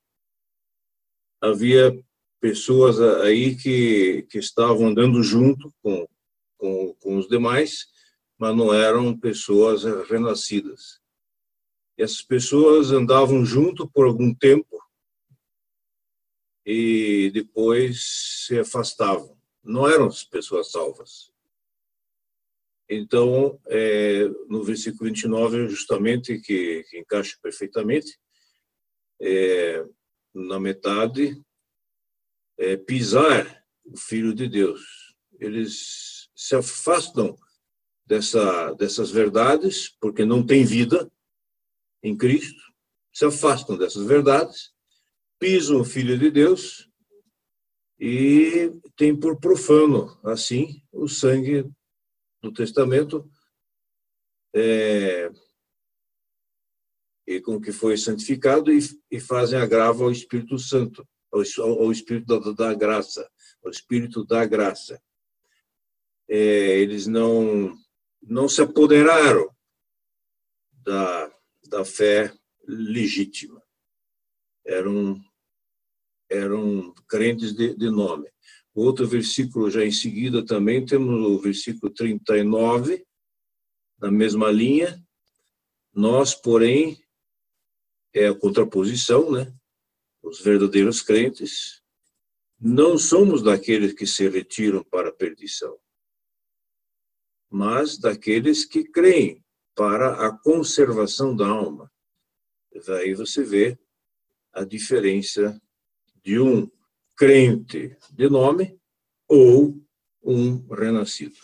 Havia 1.41 1.91
pessoas 2.39 2.99
aí 2.99 3.56
que, 3.56 4.24
que 4.30 4.38
estavam 4.38 4.88
andando 4.88 5.22
junto 5.24 5.74
com, 5.82 6.08
com, 6.58 6.93
com 6.95 7.18
os 7.18 7.28
demais, 7.28 7.88
mas 8.38 8.56
não 8.56 8.74
eram 8.74 9.18
pessoas 9.18 9.84
renascidas. 10.08 10.99
Essas 11.97 12.22
pessoas 12.22 12.91
andavam 12.91 13.45
junto 13.45 13.88
por 13.89 14.06
algum 14.06 14.34
tempo 14.34 14.82
e 16.66 17.32
depois 17.34 18.45
se 18.45 18.60
afastavam 18.60 19.40
não 19.64 19.88
eram 19.88 20.09
pessoas 20.30 20.72
salvas. 20.72 21.32
Então, 22.89 23.59
é, 23.68 24.28
no 24.49 24.64
versículo 24.64 25.09
29, 25.09 25.70
justamente, 25.70 26.39
que, 26.39 26.84
que 26.89 26.99
encaixa 26.99 27.38
perfeitamente, 27.41 28.20
é, 29.22 29.86
na 30.34 30.59
metade, 30.59 31.41
é, 32.57 32.76
pisar 32.76 33.64
o 33.86 33.95
Filho 33.95 34.34
de 34.34 34.47
Deus. 34.47 35.16
Eles 35.39 36.30
se 36.36 36.55
afastam 36.55 37.38
dessa, 38.05 38.74
dessas 38.74 39.09
verdades, 39.09 39.89
porque 39.99 40.26
não 40.26 40.45
tem 40.45 40.66
vida 40.66 41.09
em 42.03 42.18
Cristo, 42.18 42.62
se 43.14 43.24
afastam 43.24 43.78
dessas 43.78 44.05
verdades, 44.05 44.74
pisam 45.39 45.80
o 45.80 45.86
Filho 45.86 46.18
de 46.18 46.30
Deus 46.30 46.90
e 48.04 48.74
tem 48.95 49.16
por 49.16 49.39
profano, 49.39 50.20
assim, 50.24 50.82
o 50.91 51.08
sangue 51.08 51.72
do 52.41 52.52
testamento 52.52 53.30
é, 54.56 55.32
e 57.28 57.39
com 57.39 57.62
que 57.62 57.72
foi 57.72 57.95
santificado 57.97 58.74
e, 58.74 58.80
e 59.12 59.20
fazem 59.20 59.60
agravo 59.60 60.06
ao 60.06 60.12
Espírito 60.12 60.58
Santo, 60.58 61.08
ao, 61.32 61.43
ao 61.62 61.91
Espírito 61.91 62.39
da, 62.39 62.52
da, 62.70 62.74
graça, 62.74 63.30
ao 63.64 63.70
Espírito 63.70 64.26
da 64.26 64.45
graça. 64.45 64.99
É, 66.28 66.80
eles 66.80 67.06
não 67.06 67.78
não 68.20 68.47
se 68.49 68.62
apoderaram 68.62 69.47
da, 70.72 71.36
da 71.68 71.86
fé 71.86 72.34
legítima. 72.68 73.62
Eram 74.66 75.20
eram 76.32 76.93
crentes 77.07 77.53
de, 77.53 77.75
de 77.75 77.89
nome. 77.89 78.29
Outro 78.73 79.05
versículo 79.05 79.69
já 79.69 79.86
em 79.86 79.91
seguida 79.91 80.45
também 80.45 80.86
temos 80.86 81.25
o 81.27 81.38
versículo 81.39 81.91
39, 81.91 83.05
na 83.99 84.09
mesma 84.09 84.49
linha. 84.49 85.03
Nós, 85.93 86.34
porém, 86.34 86.97
é 88.13 88.27
a 88.27 88.36
contraposição, 88.36 89.29
né? 89.29 89.53
Os 90.23 90.39
verdadeiros 90.39 91.01
crentes 91.01 91.82
não 92.59 92.97
somos 92.97 93.41
daqueles 93.41 93.93
que 93.93 94.07
se 94.07 94.29
retiram 94.29 94.84
para 94.84 95.09
a 95.09 95.13
perdição, 95.13 95.77
mas 97.49 97.97
daqueles 97.97 98.63
que 98.63 98.84
creem 98.84 99.43
para 99.75 100.27
a 100.27 100.38
conservação 100.38 101.36
da 101.36 101.47
alma. 101.47 101.91
Daí 102.86 103.13
você 103.15 103.43
vê 103.43 103.77
a 104.53 104.63
diferença 104.63 105.59
de 106.24 106.39
um 106.39 106.69
crente 107.15 107.97
de 108.11 108.30
nome 108.30 108.80
ou 109.28 109.80
um 110.24 110.67
renascido. 110.74 111.36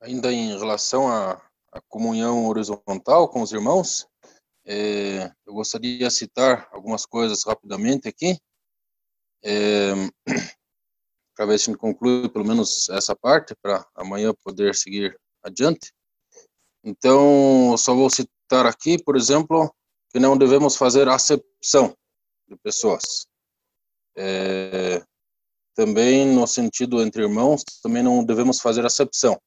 Ainda 0.00 0.32
em 0.32 0.56
relação 0.56 1.08
à, 1.08 1.32
à 1.72 1.80
comunhão 1.88 2.46
horizontal 2.46 3.28
com 3.28 3.42
os 3.42 3.52
irmãos, 3.52 4.06
é, 4.64 5.32
eu 5.46 5.54
gostaria 5.54 5.98
de 5.98 6.10
citar 6.10 6.68
algumas 6.72 7.06
coisas 7.06 7.44
rapidamente 7.44 8.08
aqui, 8.08 8.38
é, 9.42 9.92
para 11.34 11.46
ver 11.46 11.58
se 11.58 11.70
a 11.70 11.72
gente 11.72 11.80
conclui 11.80 12.28
pelo 12.28 12.44
menos 12.44 12.88
essa 12.90 13.16
parte, 13.16 13.54
para 13.62 13.86
amanhã 13.94 14.32
poder 14.44 14.74
seguir 14.74 15.18
adiante. 15.42 15.92
Então, 16.84 17.76
só 17.76 17.94
vou 17.94 18.10
citar 18.10 18.66
aqui, 18.66 19.02
por 19.02 19.16
exemplo, 19.16 19.72
que 20.10 20.18
não 20.18 20.36
devemos 20.36 20.76
fazer 20.76 21.08
acepção 21.08 21.96
de 22.48 22.56
pessoas. 22.56 23.26
É, 24.16 25.02
também 25.74 26.26
no 26.26 26.46
sentido 26.46 27.02
entre 27.02 27.22
irmãos, 27.22 27.62
também 27.82 28.02
não 28.02 28.24
devemos 28.24 28.60
fazer 28.60 28.84
acepção. 28.84 29.40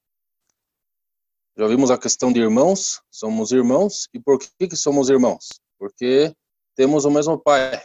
Já 1.58 1.68
vimos 1.68 1.92
a 1.92 1.98
questão 1.98 2.32
de 2.32 2.40
irmãos, 2.40 3.02
somos 3.12 3.52
irmãos, 3.52 4.08
e 4.14 4.20
por 4.20 4.40
que, 4.40 4.68
que 4.68 4.76
somos 4.76 5.10
irmãos? 5.10 5.50
Porque 5.78 6.34
temos 6.76 7.04
o 7.04 7.12
mesmo 7.12 7.38
pai. 7.38 7.84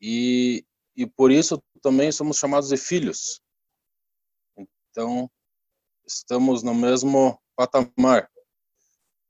E, 0.00 0.64
e 0.96 1.06
por 1.06 1.30
isso 1.30 1.62
também 1.82 2.10
somos 2.10 2.38
chamados 2.38 2.70
de 2.70 2.76
filhos. 2.76 3.40
Então, 4.90 5.30
estamos 6.06 6.62
no 6.62 6.74
mesmo 6.74 7.38
patamar. 7.54 8.30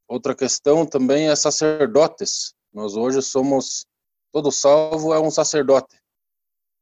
Outra 0.09 0.35
questão 0.35 0.87
também 0.87 1.29
é 1.29 1.37
sacerdotes. 1.37 2.55
Nós 2.73 2.97
hoje 2.97 3.21
somos, 3.21 3.85
todo 4.33 4.51
salvo 4.51 5.13
é 5.15 5.21
um 5.21 5.31
sacerdote 5.31 6.01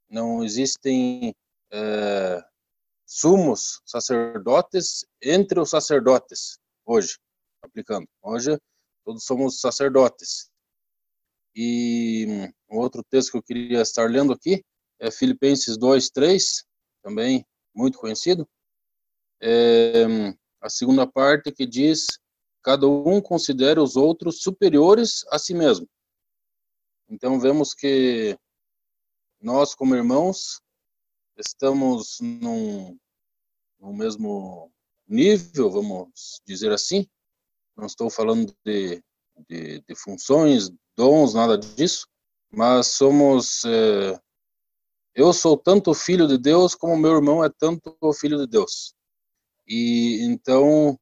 não 0.09 0.43
existem 0.43 1.35
é, 1.71 2.43
sumos 3.07 3.81
sacerdotes 3.85 5.05
entre 5.23 5.61
os 5.61 5.71
sacerdotes 5.71 6.59
hoje, 6.85 7.19
aplicando. 7.63 8.09
Hoje 8.23 8.59
todos 9.05 9.25
somos 9.25 9.61
sacerdotes. 9.61 10.51
E 11.55 12.27
um 12.71 12.79
outro 12.79 13.03
texto 13.11 13.33
que 13.33 13.39
eu 13.39 13.43
queria 13.43 13.83
estar 13.83 14.09
lendo 14.09 14.33
aqui 14.33 14.65
é 15.01 15.11
Filipenses 15.11 15.77
2, 15.77 16.11
3, 16.11 16.65
também 17.03 17.45
muito 17.75 17.99
conhecido. 17.99 18.49
É, 19.41 20.05
a 20.61 20.69
segunda 20.69 21.07
parte 21.07 21.53
que 21.53 21.67
diz: 21.67 22.07
cada 22.63 22.87
um 22.87 23.21
considere 23.21 23.81
os 23.81 23.97
outros 23.97 24.43
superiores 24.43 25.25
a 25.31 25.39
si 25.39 25.55
mesmo. 25.55 25.89
Então 27.09 27.41
vemos 27.41 27.73
que 27.73 28.39
nós, 29.41 29.75
como 29.75 29.95
irmãos, 29.95 30.61
estamos 31.37 32.19
num, 32.21 32.99
no 33.81 33.93
mesmo 33.93 34.71
nível, 35.07 35.71
vamos 35.71 36.41
dizer 36.47 36.73
assim. 36.73 37.07
Não 37.77 37.87
estou 37.87 38.11
falando 38.11 38.53
de, 38.65 39.03
de, 39.49 39.81
de 39.81 39.95
funções, 39.95 40.71
dons, 40.97 41.35
nada 41.35 41.57
disso, 41.57 42.07
mas 42.51 42.89
somos. 42.89 43.65
É, 43.65 44.21
eu 45.15 45.33
sou 45.33 45.57
tanto 45.57 45.95
filho 45.95 46.27
de 46.29 46.37
Deus 46.37 46.75
como 46.75 46.97
meu 46.97 47.13
irmão 47.13 47.45
é 47.45 47.49
tanto 47.49 47.97
filho 48.13 48.39
de 48.39 48.47
Deus. 48.47 48.95
E 49.67 50.23
então, 50.23 50.99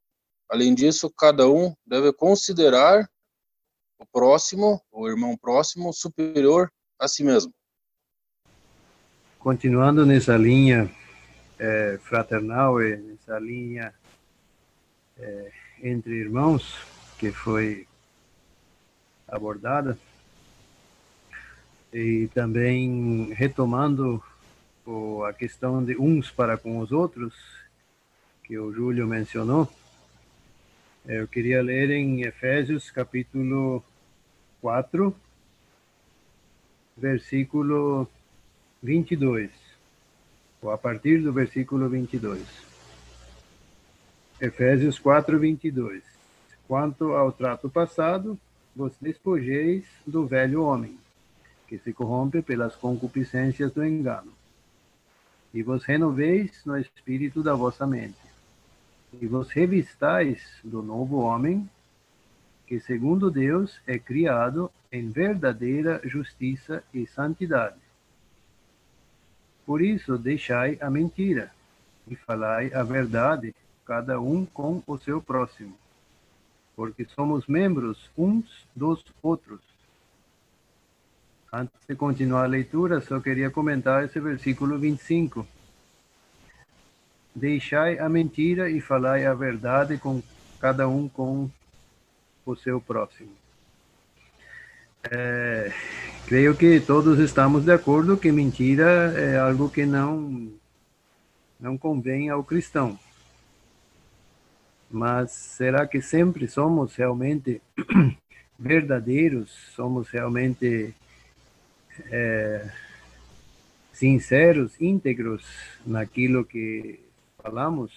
além 0.50 0.74
disso, 0.74 1.10
cada 1.10 1.48
um 1.48 1.74
deve 1.86 2.12
considerar 2.12 3.10
o 3.98 4.06
próximo, 4.06 4.80
o 4.92 5.08
irmão 5.08 5.36
próximo, 5.36 5.92
superior 5.92 6.70
a 6.98 7.08
si 7.08 7.24
mesmo. 7.24 7.52
Continuando 9.38 10.04
nessa 10.04 10.36
linha 10.36 10.90
é, 11.58 11.98
fraternal, 12.02 12.78
nessa 12.78 13.38
linha 13.38 13.94
é, 15.18 15.52
entre 15.82 16.14
irmãos 16.14 16.76
que 17.18 17.30
foi 17.32 17.86
abordada, 19.28 19.98
e 21.92 22.28
também 22.34 23.32
retomando 23.32 24.22
a 25.26 25.32
questão 25.32 25.82
de 25.84 25.96
uns 25.96 26.30
para 26.30 26.56
com 26.56 26.78
os 26.78 26.92
outros, 26.92 27.34
que 28.44 28.58
o 28.58 28.72
Júlio 28.72 29.06
mencionou, 29.06 29.68
eu 31.08 31.28
queria 31.28 31.62
ler 31.62 31.90
em 31.90 32.22
Efésios 32.22 32.90
capítulo 32.90 33.82
4, 34.60 35.14
versículo 36.96 38.08
22, 38.82 39.50
ou 40.60 40.70
a 40.72 40.76
partir 40.76 41.22
do 41.22 41.32
versículo 41.32 41.88
22. 41.88 42.42
Efésios 44.40 44.98
4, 44.98 45.38
22. 45.38 46.02
Quanto 46.66 47.12
ao 47.12 47.30
trato 47.30 47.70
passado, 47.70 48.36
vos 48.74 48.92
despojeis 49.00 49.84
do 50.04 50.26
velho 50.26 50.64
homem, 50.64 50.98
que 51.68 51.78
se 51.78 51.92
corrompe 51.92 52.42
pelas 52.42 52.74
concupiscências 52.74 53.72
do 53.72 53.86
engano, 53.86 54.32
e 55.54 55.62
vos 55.62 55.84
renoveis 55.84 56.64
no 56.66 56.76
espírito 56.76 57.44
da 57.44 57.54
vossa 57.54 57.86
mente, 57.86 58.25
e 59.12 59.26
vos 59.26 59.50
revistais 59.50 60.42
do 60.62 60.82
novo 60.82 61.18
homem, 61.18 61.68
que 62.66 62.80
segundo 62.80 63.30
Deus 63.30 63.80
é 63.86 63.98
criado 63.98 64.70
em 64.90 65.10
verdadeira 65.10 66.00
justiça 66.04 66.82
e 66.92 67.06
santidade. 67.06 67.76
Por 69.64 69.82
isso, 69.82 70.16
deixai 70.16 70.78
a 70.80 70.90
mentira 70.90 71.50
e 72.08 72.14
falai 72.14 72.72
a 72.72 72.82
verdade, 72.82 73.54
cada 73.84 74.20
um 74.20 74.44
com 74.46 74.82
o 74.86 74.98
seu 74.98 75.20
próximo, 75.20 75.76
porque 76.74 77.04
somos 77.04 77.46
membros 77.46 78.10
uns 78.16 78.66
dos 78.74 79.04
outros. 79.22 79.60
Antes 81.52 81.74
de 81.88 81.94
continuar 81.94 82.44
a 82.44 82.48
leitura, 82.48 83.00
só 83.00 83.20
queria 83.20 83.50
comentar 83.50 84.04
esse 84.04 84.20
versículo 84.20 84.78
25. 84.78 85.46
Deixai 87.36 87.98
a 87.98 88.08
mentira 88.08 88.70
e 88.70 88.80
falai 88.80 89.26
a 89.26 89.34
verdade 89.34 89.98
com 89.98 90.22
cada 90.58 90.88
um 90.88 91.06
com 91.06 91.50
o 92.46 92.56
seu 92.56 92.80
próximo. 92.80 93.30
É, 95.10 95.70
creio 96.26 96.56
que 96.56 96.80
todos 96.80 97.18
estamos 97.18 97.66
de 97.66 97.72
acordo 97.72 98.16
que 98.16 98.32
mentira 98.32 99.12
é 99.20 99.38
algo 99.38 99.68
que 99.68 99.84
não 99.84 100.50
não 101.60 101.76
convém 101.76 102.30
ao 102.30 102.42
cristão. 102.42 102.98
Mas 104.90 105.30
será 105.30 105.86
que 105.86 106.00
sempre 106.00 106.48
somos 106.48 106.96
realmente 106.96 107.60
verdadeiros? 108.58 109.50
Somos 109.74 110.08
realmente 110.08 110.94
é, 112.10 112.66
sinceros, 113.92 114.80
íntegros 114.80 115.44
naquilo 115.84 116.42
que 116.42 117.04
falamos? 117.46 117.92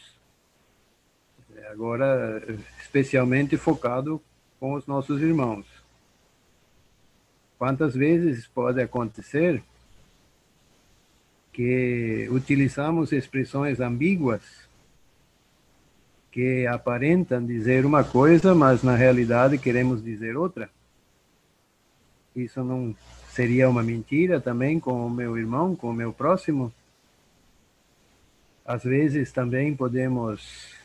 Agora, 1.71 2.41
especialmente 2.79 3.57
focado 3.57 4.21
com 4.59 4.73
os 4.73 4.85
nossos 4.85 5.21
irmãos. 5.21 5.65
Quantas 7.57 7.95
vezes 7.95 8.45
pode 8.45 8.79
acontecer 8.79 9.61
que 11.51 12.27
utilizamos 12.31 13.11
expressões 13.11 13.79
ambíguas 13.79 14.41
que 16.31 16.67
aparentam 16.67 17.43
dizer 17.43 17.85
uma 17.85 18.03
coisa, 18.03 18.53
mas 18.53 18.83
na 18.83 18.95
realidade 18.95 19.57
queremos 19.57 20.03
dizer 20.03 20.37
outra? 20.37 20.69
Isso 22.35 22.63
não 22.63 22.95
seria 23.29 23.67
uma 23.67 23.81
mentira 23.81 24.39
também 24.39 24.79
com 24.79 25.05
o 25.05 25.09
meu 25.09 25.37
irmão, 25.37 25.75
com 25.75 25.89
o 25.89 25.93
meu 25.93 26.13
próximo? 26.13 26.71
Às 28.69 28.83
vezes 28.83 29.31
também 29.31 29.75
podemos 29.75 30.75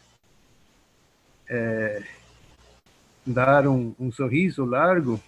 é, 1.46 2.02
dar 3.26 3.68
um, 3.68 3.94
um, 4.00 4.10
sorriso 4.10 4.64
largo 4.64 5.20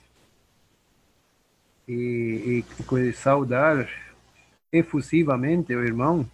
e, 1.86 2.64
e 2.64 3.12
saudar 3.12 3.86
efusivamente 4.72 5.74
o 5.74 5.84
irmão, 5.84 6.26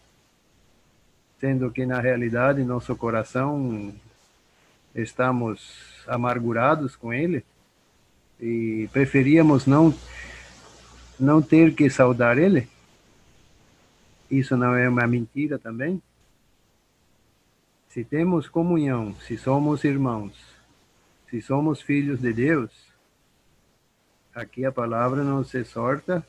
sendo 1.40 1.72
que 1.72 1.84
na 1.84 2.00
realidade 2.00 2.62
nosso 2.62 2.94
coração 2.94 3.92
estamos 4.94 6.04
amargurados 6.06 6.94
com 6.94 7.12
ele 7.12 7.44
e 8.40 8.88
preferíamos 8.92 9.66
não 9.66 9.92
não 11.18 11.42
ter 11.42 11.74
que 11.74 11.90
saudar 11.90 12.38
ele. 12.38 12.68
Isso 14.30 14.56
não 14.56 14.76
é 14.76 14.88
uma 14.88 15.04
mentira 15.08 15.58
também? 15.58 16.00
Se 17.92 18.02
temos 18.02 18.48
comunhão, 18.48 19.14
se 19.16 19.36
somos 19.36 19.84
irmãos, 19.84 20.32
se 21.28 21.42
somos 21.42 21.82
filhos 21.82 22.22
de 22.22 22.32
Deus, 22.32 22.70
aqui 24.34 24.64
a 24.64 24.72
palavra 24.72 25.22
nos 25.22 25.54
exorta, 25.54 26.26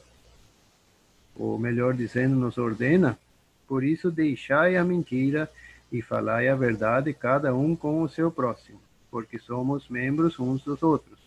ou 1.33 1.57
melhor 1.57 1.93
dizendo, 1.93 2.35
nos 2.35 2.57
ordena, 2.57 3.17
por 3.65 3.81
isso 3.81 4.11
deixai 4.11 4.75
a 4.75 4.83
mentira 4.83 5.49
e 5.89 6.01
falai 6.01 6.49
a 6.49 6.55
verdade, 6.55 7.13
cada 7.13 7.55
um 7.55 7.77
com 7.77 8.01
o 8.01 8.09
seu 8.09 8.29
próximo, 8.29 8.81
porque 9.09 9.39
somos 9.39 9.87
membros 9.87 10.37
uns 10.39 10.65
dos 10.65 10.83
outros. 10.83 11.17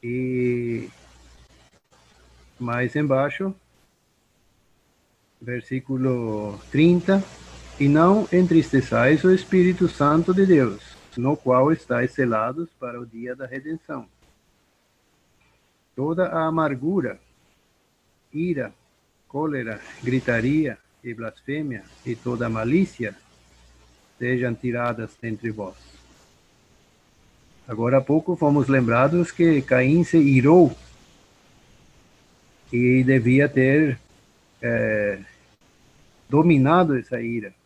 E 0.00 0.88
mais 2.56 2.94
embaixo, 2.94 3.52
versículo 5.42 6.56
30, 6.70 7.20
e 7.80 7.88
não 7.88 8.28
entristeçais 8.30 9.24
o 9.24 9.32
Espírito 9.32 9.88
Santo 9.88 10.34
de 10.34 10.44
Deus, 10.44 10.94
no 11.16 11.34
qual 11.34 11.72
estáis 11.72 12.10
selados 12.12 12.68
para 12.78 13.00
o 13.00 13.06
dia 13.06 13.34
da 13.34 13.46
redenção. 13.46 14.06
Toda 15.96 16.26
a 16.26 16.46
amargura, 16.46 17.18
ira, 18.30 18.70
cólera, 19.26 19.80
gritaria 20.02 20.76
e 21.02 21.14
blasfêmia 21.14 21.82
e 22.04 22.14
toda 22.14 22.46
a 22.46 22.50
malícia 22.50 23.16
sejam 24.18 24.54
tiradas 24.54 25.12
entre 25.22 25.50
vós. 25.50 25.76
Agora 27.66 27.96
há 27.96 28.00
pouco 28.02 28.36
fomos 28.36 28.68
lembrados 28.68 29.32
que 29.32 29.62
Caim 29.62 30.04
se 30.04 30.18
irou 30.18 30.76
e 32.70 33.02
devia 33.04 33.48
ter 33.48 33.98
é, 34.60 35.18
dominado 36.28 36.98
essa 36.98 37.22
ira. 37.22 37.58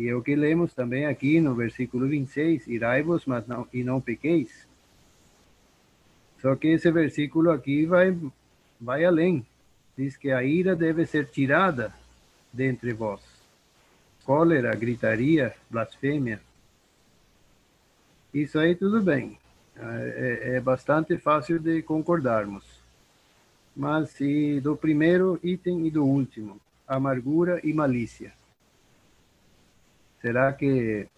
E 0.00 0.08
é 0.08 0.14
o 0.14 0.22
que 0.22 0.34
lemos 0.34 0.72
também 0.72 1.04
aqui 1.04 1.42
no 1.42 1.54
versículo 1.54 2.08
26, 2.08 2.66
irai-vos, 2.68 3.26
mas 3.26 3.46
não, 3.46 3.68
e 3.70 3.84
não 3.84 4.00
pequeis. 4.00 4.66
Só 6.40 6.56
que 6.56 6.68
esse 6.68 6.90
versículo 6.90 7.50
aqui 7.50 7.84
vai, 7.84 8.16
vai 8.80 9.04
além. 9.04 9.44
Diz 9.98 10.16
que 10.16 10.30
a 10.30 10.42
ira 10.42 10.74
deve 10.74 11.04
ser 11.04 11.26
tirada 11.26 11.92
dentre 12.50 12.94
vós. 12.94 13.20
Cólera, 14.24 14.74
gritaria, 14.74 15.54
blasfêmia. 15.68 16.40
Isso 18.32 18.58
aí 18.58 18.74
tudo 18.74 19.02
bem. 19.02 19.38
É, 19.76 20.54
é 20.54 20.60
bastante 20.60 21.18
fácil 21.18 21.58
de 21.58 21.82
concordarmos. 21.82 22.64
Mas 23.76 24.18
e 24.18 24.60
do 24.62 24.74
primeiro 24.74 25.38
item 25.42 25.86
e 25.86 25.90
do 25.90 26.06
último, 26.06 26.58
amargura 26.88 27.60
e 27.62 27.74
malícia. 27.74 28.39
Será 30.20 30.52
que 30.52 31.08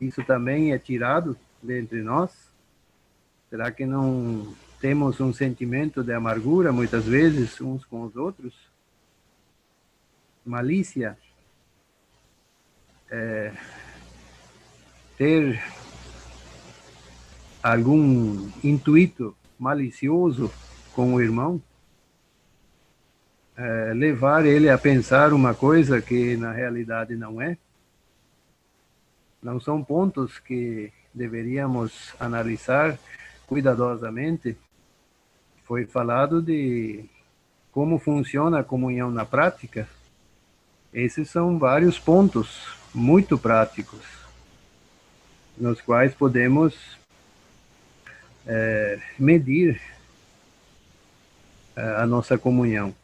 isso 0.00 0.22
também 0.24 0.72
é 0.72 0.78
tirado 0.78 1.36
dentre 1.62 2.02
nós? 2.02 2.30
Será 3.48 3.70
que 3.70 3.86
não 3.86 4.54
temos 4.80 5.20
um 5.20 5.32
sentimento 5.32 6.02
de 6.02 6.12
amargura 6.12 6.72
muitas 6.72 7.04
vezes 7.04 7.60
uns 7.60 7.84
com 7.84 8.02
os 8.02 8.16
outros? 8.16 8.52
Malícia? 10.44 11.16
É, 13.10 13.52
ter 15.16 15.62
algum 17.62 18.50
intuito 18.62 19.36
malicioso 19.58 20.52
com 20.92 21.14
o 21.14 21.22
irmão? 21.22 21.62
É, 23.56 23.92
levar 23.94 24.44
ele 24.44 24.68
a 24.68 24.76
pensar 24.76 25.32
uma 25.32 25.54
coisa 25.54 26.02
que 26.02 26.36
na 26.36 26.50
realidade 26.50 27.14
não 27.14 27.40
é? 27.40 27.56
Não 29.44 29.60
são 29.60 29.84
pontos 29.84 30.38
que 30.38 30.90
deveríamos 31.12 32.14
analisar 32.18 32.98
cuidadosamente. 33.46 34.56
Foi 35.64 35.84
falado 35.84 36.40
de 36.40 37.04
como 37.70 37.98
funciona 37.98 38.60
a 38.60 38.64
comunhão 38.64 39.10
na 39.10 39.26
prática. 39.26 39.86
Esses 40.92 41.28
são 41.28 41.58
vários 41.58 41.98
pontos 41.98 42.74
muito 42.94 43.36
práticos, 43.36 44.00
nos 45.58 45.80
quais 45.80 46.14
podemos 46.14 46.96
é, 48.46 48.98
medir 49.18 49.80
é, 51.76 51.82
a 51.96 52.06
nossa 52.06 52.38
comunhão. 52.38 52.94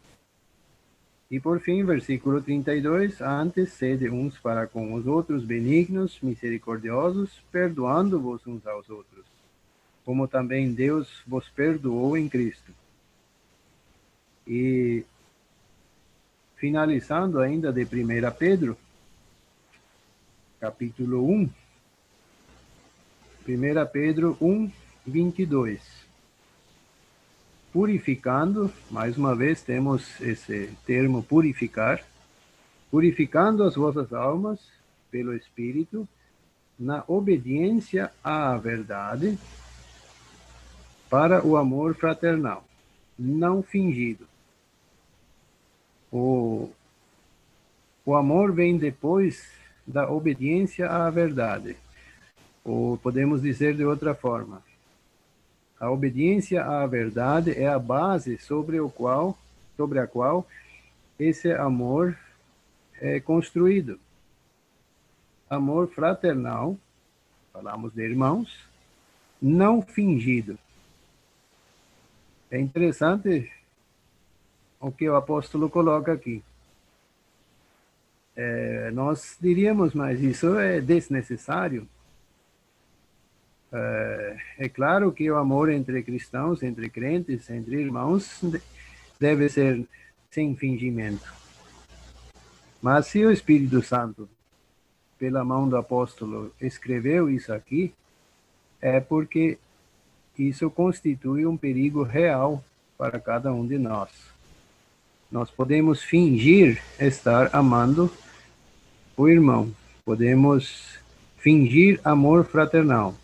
E 1.30 1.38
por 1.38 1.60
fim, 1.60 1.84
versículo 1.84 2.42
32, 2.42 3.20
antes 3.20 3.72
sede 3.72 4.10
uns 4.10 4.36
para 4.36 4.66
com 4.66 4.94
os 4.94 5.06
outros 5.06 5.44
benignos, 5.44 6.18
misericordiosos, 6.20 7.40
perdoando-vos 7.52 8.44
uns 8.48 8.66
aos 8.66 8.90
outros, 8.90 9.24
como 10.04 10.26
também 10.26 10.74
Deus 10.74 11.22
vos 11.24 11.48
perdoou 11.48 12.16
em 12.16 12.28
Cristo. 12.28 12.72
E 14.44 15.04
finalizando 16.56 17.38
ainda 17.38 17.72
de 17.72 17.84
1 17.84 17.88
Pedro, 18.36 18.76
capítulo 20.58 21.30
1, 21.30 21.48
1 23.48 23.86
Pedro 23.92 24.36
1, 24.40 24.70
22 25.06 25.99
purificando, 27.72 28.72
mais 28.90 29.16
uma 29.16 29.34
vez 29.34 29.62
temos 29.62 30.20
esse 30.20 30.70
termo 30.84 31.22
purificar, 31.22 32.02
purificando 32.90 33.62
as 33.62 33.76
vossas 33.76 34.12
almas 34.12 34.60
pelo 35.10 35.34
Espírito, 35.34 36.08
na 36.78 37.04
obediência 37.06 38.10
à 38.24 38.56
verdade, 38.56 39.38
para 41.08 41.44
o 41.44 41.56
amor 41.56 41.94
fraternal, 41.94 42.64
não 43.18 43.62
fingido. 43.62 44.26
O, 46.10 46.70
o 48.04 48.14
amor 48.14 48.52
vem 48.52 48.78
depois 48.78 49.46
da 49.86 50.10
obediência 50.10 50.88
à 50.88 51.10
verdade. 51.10 51.76
Ou 52.64 52.96
podemos 52.96 53.42
dizer 53.42 53.76
de 53.76 53.84
outra 53.84 54.14
forma, 54.14 54.62
a 55.80 55.90
obediência 55.90 56.62
à 56.62 56.86
verdade 56.86 57.58
é 57.58 57.66
a 57.66 57.78
base 57.78 58.36
sobre 58.36 58.78
o 58.78 58.90
qual, 58.90 59.36
sobre 59.78 59.98
a 59.98 60.06
qual 60.06 60.46
esse 61.18 61.50
amor 61.50 62.16
é 63.00 63.18
construído. 63.18 63.98
Amor 65.48 65.88
fraternal, 65.88 66.76
falamos 67.50 67.94
de 67.94 68.02
irmãos, 68.02 68.68
não 69.40 69.80
fingido. 69.80 70.58
É 72.50 72.60
interessante 72.60 73.50
o 74.78 74.92
que 74.92 75.08
o 75.08 75.16
apóstolo 75.16 75.70
coloca 75.70 76.12
aqui. 76.12 76.42
é, 78.36 78.90
nós 78.92 79.36
diríamos, 79.40 79.92
mas 79.92 80.20
isso 80.22 80.58
é 80.58 80.80
desnecessário. 80.80 81.86
É, 83.72 84.36
é 84.58 84.68
claro 84.68 85.12
que 85.12 85.30
o 85.30 85.36
amor 85.36 85.70
entre 85.70 86.02
cristãos, 86.02 86.62
entre 86.62 86.88
crentes, 86.88 87.48
entre 87.50 87.76
irmãos, 87.76 88.40
deve 89.18 89.48
ser 89.48 89.86
sem 90.30 90.56
fingimento. 90.56 91.32
Mas 92.82 93.06
se 93.06 93.24
o 93.24 93.30
Espírito 93.30 93.82
Santo, 93.82 94.28
pela 95.18 95.44
mão 95.44 95.68
do 95.68 95.76
apóstolo, 95.76 96.52
escreveu 96.60 97.28
isso 97.28 97.52
aqui, 97.52 97.92
é 98.80 98.98
porque 99.00 99.58
isso 100.38 100.70
constitui 100.70 101.44
um 101.44 101.56
perigo 101.56 102.02
real 102.02 102.64
para 102.96 103.20
cada 103.20 103.52
um 103.52 103.66
de 103.66 103.76
nós. 103.76 104.10
Nós 105.30 105.50
podemos 105.50 106.02
fingir 106.02 106.82
estar 106.98 107.54
amando 107.54 108.10
o 109.16 109.28
irmão, 109.28 109.70
podemos 110.04 110.98
fingir 111.36 112.00
amor 112.02 112.44
fraternal, 112.44 113.14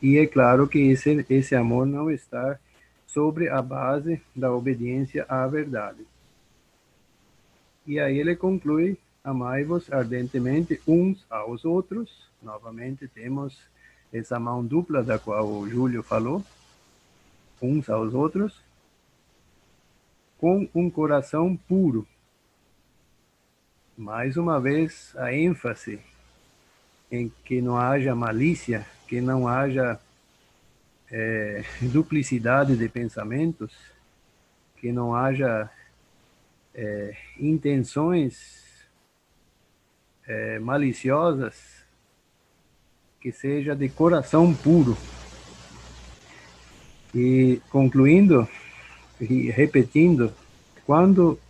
e 0.00 0.18
é 0.18 0.26
claro 0.26 0.68
que 0.68 0.78
esse, 0.78 1.24
esse 1.28 1.54
amor 1.54 1.86
não 1.86 2.10
está 2.10 2.58
sobre 3.06 3.48
a 3.48 3.60
base 3.60 4.22
da 4.34 4.52
obediência 4.52 5.24
à 5.28 5.46
verdade. 5.46 6.06
E 7.86 7.98
aí 7.98 8.18
ele 8.18 8.36
conclui: 8.36 8.96
amai-vos 9.24 9.90
ardentemente 9.92 10.80
uns 10.86 11.26
aos 11.28 11.64
outros. 11.64 12.28
Novamente 12.40 13.08
temos 13.08 13.58
essa 14.12 14.38
mão 14.38 14.64
dupla 14.64 15.02
da 15.02 15.18
qual 15.18 15.46
o 15.48 15.68
Júlio 15.68 16.02
falou, 16.02 16.44
uns 17.60 17.90
aos 17.90 18.14
outros, 18.14 18.62
com 20.38 20.68
um 20.72 20.88
coração 20.88 21.56
puro. 21.56 22.06
Mais 23.96 24.36
uma 24.36 24.60
vez, 24.60 25.12
a 25.16 25.34
ênfase 25.34 25.98
em 27.10 27.32
que 27.44 27.60
não 27.60 27.76
haja 27.76 28.14
malícia 28.14 28.86
que 29.08 29.20
não 29.20 29.48
haja 29.48 29.98
é, 31.10 31.64
duplicidade 31.90 32.76
de 32.76 32.88
pensamentos, 32.88 33.72
que 34.76 34.92
não 34.92 35.14
haja 35.14 35.68
é, 36.74 37.16
intenções 37.40 38.86
é, 40.26 40.58
maliciosas, 40.58 41.82
que 43.20 43.32
seja 43.32 43.74
de 43.74 43.88
coração 43.88 44.54
puro. 44.54 44.96
E 47.14 47.60
concluindo 47.70 48.46
e 49.20 49.50
repetindo, 49.50 50.32
quando 50.86 51.40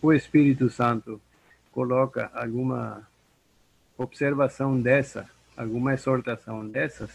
o 0.00 0.12
Espírito 0.12 0.70
Santo 0.70 1.20
coloca 1.70 2.30
alguma 2.34 3.06
observação 3.96 4.80
dessa 4.80 5.28
alguma 5.58 5.92
exortação 5.92 6.64
dessas, 6.68 7.10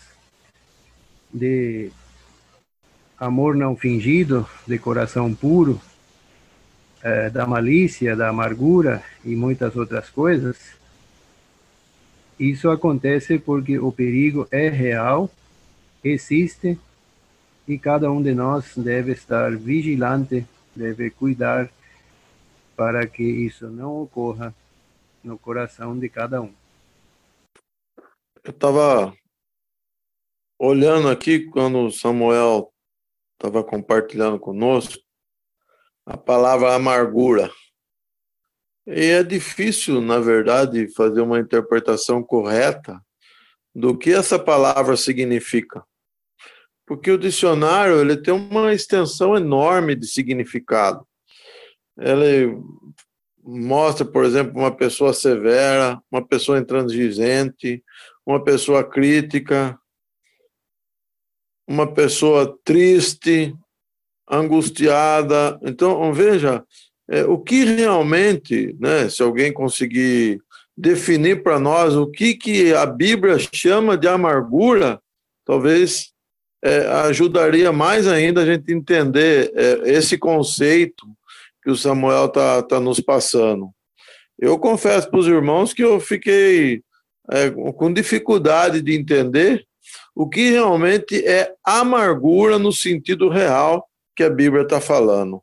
de 1.34 1.90
amor 3.18 3.56
não 3.56 3.74
fingido, 3.74 4.46
de 4.68 4.78
coração 4.78 5.34
puro, 5.34 5.80
é, 7.02 7.30
da 7.30 7.48
malícia, 7.48 8.18
da 8.18 8.28
amargura 8.28 9.02
e 9.24 9.34
muitas 9.34 9.78
outras 9.78 10.10
coisas, 10.10 10.58
isso 12.38 12.70
acontece 12.70 13.40
porque 13.40 13.80
o 13.80 13.94
perigo 13.94 14.46
é 14.52 14.68
real, 14.68 15.32
existe 16.04 16.78
e 17.66 17.78
cada 17.78 18.12
um 18.12 18.22
de 18.22 18.34
nós 18.36 18.74
deve 18.76 19.14
estar 19.14 19.56
vigilante, 19.56 20.46
deve 20.76 21.10
cuidar 21.10 21.70
para 22.76 23.08
que 23.08 23.24
isso 23.24 23.70
não 23.70 24.02
ocorra 24.02 24.54
no 25.24 25.38
coração 25.38 25.98
de 25.98 26.10
cada 26.10 26.42
um 26.42 26.52
eu 28.44 28.52
estava 28.52 29.16
olhando 30.60 31.08
aqui 31.08 31.46
quando 31.50 31.80
o 31.80 31.92
Samuel 31.92 32.74
estava 33.34 33.64
compartilhando 33.64 34.38
conosco 34.38 35.02
a 36.06 36.18
palavra 36.18 36.76
amargura. 36.76 37.50
E 38.86 39.06
é 39.06 39.24
difícil, 39.24 40.02
na 40.02 40.20
verdade, 40.20 40.94
fazer 40.94 41.22
uma 41.22 41.40
interpretação 41.40 42.22
correta 42.22 43.02
do 43.74 43.98
que 43.98 44.12
essa 44.12 44.38
palavra 44.38 44.98
significa. 44.98 45.82
Porque 46.86 47.10
o 47.10 47.18
dicionário 47.18 48.02
ele 48.02 48.18
tem 48.18 48.34
uma 48.34 48.74
extensão 48.74 49.38
enorme 49.38 49.96
de 49.96 50.06
significado. 50.06 51.08
Ele 51.98 52.58
mostra, 53.42 54.06
por 54.06 54.26
exemplo, 54.26 54.60
uma 54.60 54.76
pessoa 54.76 55.14
severa, 55.14 56.02
uma 56.12 56.26
pessoa 56.26 56.60
intransigente, 56.60 57.82
uma 58.26 58.44
pessoa 58.44 58.84
crítica, 58.84 59.78
uma 61.68 61.92
pessoa 61.92 62.58
triste, 62.64 63.56
angustiada. 64.30 65.60
Então, 65.64 66.14
veja, 66.14 66.64
é, 67.10 67.24
o 67.26 67.38
que 67.38 67.64
realmente, 67.64 68.76
né, 68.80 69.10
se 69.10 69.22
alguém 69.22 69.52
conseguir 69.52 70.42
definir 70.76 71.44
para 71.44 71.60
nós 71.60 71.96
o 71.96 72.08
que, 72.08 72.34
que 72.34 72.74
a 72.74 72.86
Bíblia 72.86 73.38
chama 73.54 73.98
de 73.98 74.08
amargura, 74.08 75.00
talvez 75.46 76.12
é, 76.64 76.88
ajudaria 76.88 77.72
mais 77.72 78.08
ainda 78.08 78.42
a 78.42 78.46
gente 78.46 78.74
entender 78.74 79.52
é, 79.56 79.92
esse 79.92 80.18
conceito 80.18 81.06
que 81.62 81.70
o 81.70 81.76
Samuel 81.76 82.26
está 82.26 82.64
tá 82.64 82.80
nos 82.80 83.00
passando. 83.00 83.70
Eu 84.40 84.58
confesso 84.58 85.10
para 85.10 85.20
os 85.20 85.28
irmãos 85.28 85.74
que 85.74 85.84
eu 85.84 86.00
fiquei 86.00 86.82
é, 87.32 87.50
com 87.50 87.94
dificuldade 87.94 88.82
de 88.82 88.96
entender 88.96 89.66
o 90.16 90.30
que 90.30 90.52
realmente 90.52 91.26
é 91.26 91.54
amargura 91.64 92.60
no 92.60 92.72
sentido 92.72 93.30
real 93.30 93.88
que 94.16 94.24
a 94.24 94.30
Bíblia 94.30 94.64
está 94.64 94.80
falando. 94.80 95.42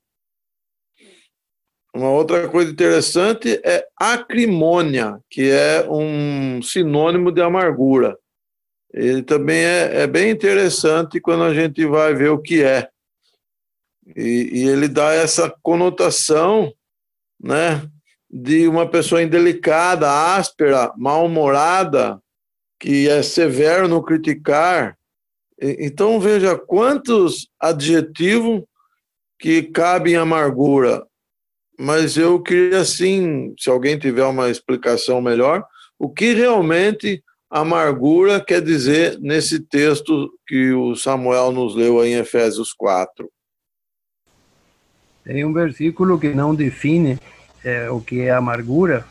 Uma 1.95 2.11
outra 2.11 2.49
coisa 2.49 2.71
interessante 2.71 3.61
é 3.65 3.85
acrimônia, 3.97 5.19
que 5.29 5.51
é 5.51 5.85
um 5.91 6.63
sinônimo 6.63 7.33
de 7.33 7.43
amargura. 7.43 8.17
Ele 8.93 9.23
também 9.23 9.59
é, 9.59 10.03
é 10.03 10.07
bem 10.07 10.31
interessante 10.31 11.21
quando 11.21 11.43
a 11.43 11.53
gente 11.53 11.85
vai 11.87 12.15
ver 12.15 12.31
o 12.31 12.41
que 12.41 12.63
é. 12.63 12.89
E, 14.17 14.51
e 14.53 14.69
ele 14.69 14.89
dá 14.89 15.13
essa 15.13 15.53
conotação, 15.63 16.73
né, 17.41 17.89
de 18.31 18.69
uma 18.69 18.89
pessoa 18.89 19.23
indelicada, 19.23 20.35
áspera, 20.37 20.93
mal-humorada, 20.97 22.21
que 22.79 23.09
é 23.09 23.23
severo 23.23 23.89
no 23.89 24.03
criticar. 24.03 24.97
Então 25.61 26.21
veja 26.21 26.57
quantos 26.57 27.49
adjetivos 27.59 28.63
que 29.39 29.63
cabem 29.65 30.17
amargura. 30.17 31.05
Mas 31.79 32.17
eu 32.17 32.41
queria 32.43 32.81
assim, 32.81 33.55
se 33.59 33.69
alguém 33.69 33.99
tiver 33.99 34.25
uma 34.25 34.49
explicação 34.49 35.21
melhor, 35.21 35.65
o 35.99 36.09
que 36.09 36.33
realmente 36.33 37.23
amargura 37.51 38.43
quer 38.43 38.63
dizer 38.63 39.19
nesse 39.19 39.61
texto 39.61 40.31
que 40.47 40.73
o 40.73 40.95
Samuel 40.95 41.51
nos 41.51 41.75
leu 41.75 42.05
em 42.05 42.15
Efésios 42.15 42.73
4. 42.73 43.31
Tem 45.25 45.45
um 45.45 45.53
versículo 45.53 46.19
que 46.19 46.29
não 46.29 46.55
define 46.55 47.19
é, 47.65 47.91
o 47.91 48.01
que 48.01 48.23
é 48.23 48.31
amargura, 48.31 49.07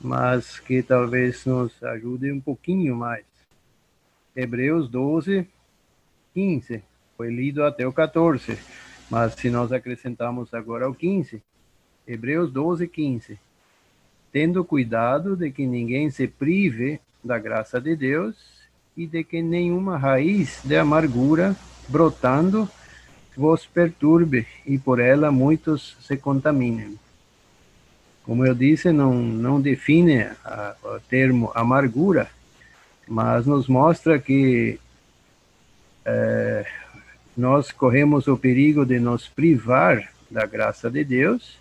mas 0.00 0.58
que 0.60 0.82
talvez 0.82 1.44
nos 1.44 1.82
ajude 1.82 2.30
um 2.32 2.40
pouquinho 2.40 2.94
mais. 2.96 3.24
Hebreus 4.34 4.88
12, 4.88 5.46
15. 6.34 6.82
Foi 7.16 7.30
lido 7.30 7.64
até 7.64 7.86
o 7.86 7.92
14, 7.92 8.58
mas 9.10 9.34
se 9.34 9.48
nós 9.48 9.72
acrescentamos 9.72 10.52
agora 10.52 10.88
o 10.88 10.94
15, 10.94 11.42
Hebreus 12.06 12.52
12, 12.52 12.86
15. 12.86 13.38
Tendo 14.30 14.64
cuidado 14.64 15.34
de 15.34 15.50
que 15.50 15.66
ninguém 15.66 16.10
se 16.10 16.28
prive 16.28 17.00
da 17.24 17.38
graça 17.38 17.80
de 17.80 17.96
Deus 17.96 18.36
e 18.96 19.06
de 19.06 19.24
que 19.24 19.42
nenhuma 19.42 19.96
raiz 19.96 20.60
de 20.64 20.76
amargura 20.76 21.56
brotando 21.88 22.68
vos 23.36 23.66
perturbe 23.66 24.46
e 24.66 24.78
por 24.78 24.98
ela 24.98 25.30
muitos 25.30 25.96
se 26.00 26.16
contaminem. 26.16 26.98
Como 28.26 28.44
eu 28.44 28.54
disse, 28.54 28.90
não, 28.90 29.14
não 29.14 29.60
define 29.60 30.22
a, 30.44 30.74
o 30.82 30.98
termo 31.08 31.52
amargura, 31.54 32.28
mas 33.06 33.46
nos 33.46 33.68
mostra 33.68 34.18
que 34.18 34.80
é, 36.04 36.66
nós 37.36 37.70
corremos 37.70 38.26
o 38.26 38.36
perigo 38.36 38.84
de 38.84 38.98
nos 38.98 39.28
privar 39.28 40.10
da 40.28 40.44
graça 40.44 40.90
de 40.90 41.04
Deus 41.04 41.56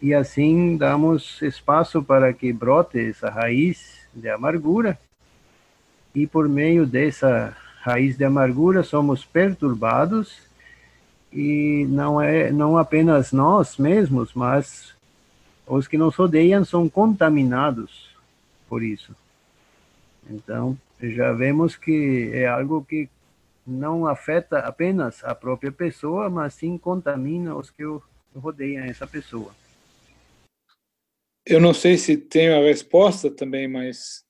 e 0.00 0.14
assim 0.14 0.78
damos 0.78 1.42
espaço 1.42 2.02
para 2.02 2.32
que 2.32 2.50
brote 2.50 2.98
essa 2.98 3.28
raiz 3.28 4.00
de 4.14 4.30
amargura. 4.30 4.98
E 6.14 6.26
por 6.26 6.48
meio 6.48 6.86
dessa 6.86 7.54
raiz 7.82 8.16
de 8.16 8.24
amargura 8.24 8.82
somos 8.82 9.24
perturbados 9.24 10.48
e 11.30 11.86
não 11.90 12.20
é 12.20 12.50
não 12.50 12.78
apenas 12.78 13.32
nós 13.32 13.76
mesmos, 13.76 14.32
mas 14.34 14.94
os 15.70 15.86
que 15.86 15.96
nos 15.96 16.16
rodeiam 16.16 16.64
são 16.64 16.88
contaminados 16.88 18.10
por 18.68 18.82
isso. 18.82 19.14
Então, 20.28 20.76
já 21.00 21.32
vemos 21.32 21.76
que 21.76 22.30
é 22.34 22.46
algo 22.46 22.84
que 22.84 23.08
não 23.66 24.06
afeta 24.06 24.58
apenas 24.58 25.22
a 25.24 25.34
própria 25.34 25.70
pessoa, 25.70 26.28
mas 26.28 26.54
sim 26.54 26.76
contamina 26.76 27.54
os 27.54 27.70
que 27.70 27.84
rodeiam 28.34 28.84
essa 28.84 29.06
pessoa. 29.06 29.54
Eu 31.46 31.60
não 31.60 31.72
sei 31.72 31.96
se 31.96 32.16
tenho 32.16 32.56
a 32.56 32.64
resposta 32.64 33.30
também, 33.30 33.68
mas 33.68 34.24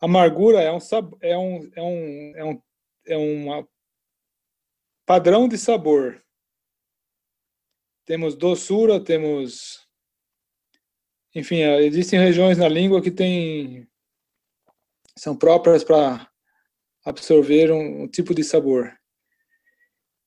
amargura 0.00 0.60
é 0.60 0.70
um 0.70 0.78
é 1.20 1.38
um 1.38 1.70
é 1.74 1.82
um 1.82 2.32
é 2.34 2.44
um 2.44 2.62
é 3.06 3.16
um 3.16 3.66
padrão 5.06 5.48
de 5.48 5.56
sabor. 5.56 6.22
Temos 8.04 8.34
doçura, 8.34 9.00
temos 9.02 9.81
enfim, 11.34 11.60
existem 11.62 12.18
regiões 12.18 12.58
na 12.58 12.68
língua 12.68 13.00
que 13.02 13.10
tem 13.10 13.88
são 15.16 15.36
próprias 15.36 15.84
para 15.84 16.28
absorver 17.04 17.70
um, 17.70 18.02
um, 18.02 18.08
tipo 18.08 18.34
de 18.34 18.42
sabor. 18.42 18.92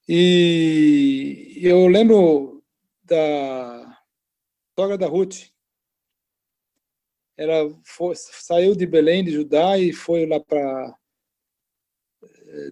E 0.08 1.58
eu 1.62 1.88
lembro 1.88 2.64
da 3.04 3.98
sogra 4.78 4.98
da 4.98 5.08
Ruth. 5.08 5.50
Ela 7.38 7.76
foi, 7.84 8.16
saiu 8.16 8.76
de 8.76 8.86
Belém, 8.86 9.24
de 9.24 9.32
Judá, 9.32 9.78
e 9.78 9.92
foi 9.92 10.26
lá 10.26 10.40
para 10.40 10.98
eh, 12.24 12.72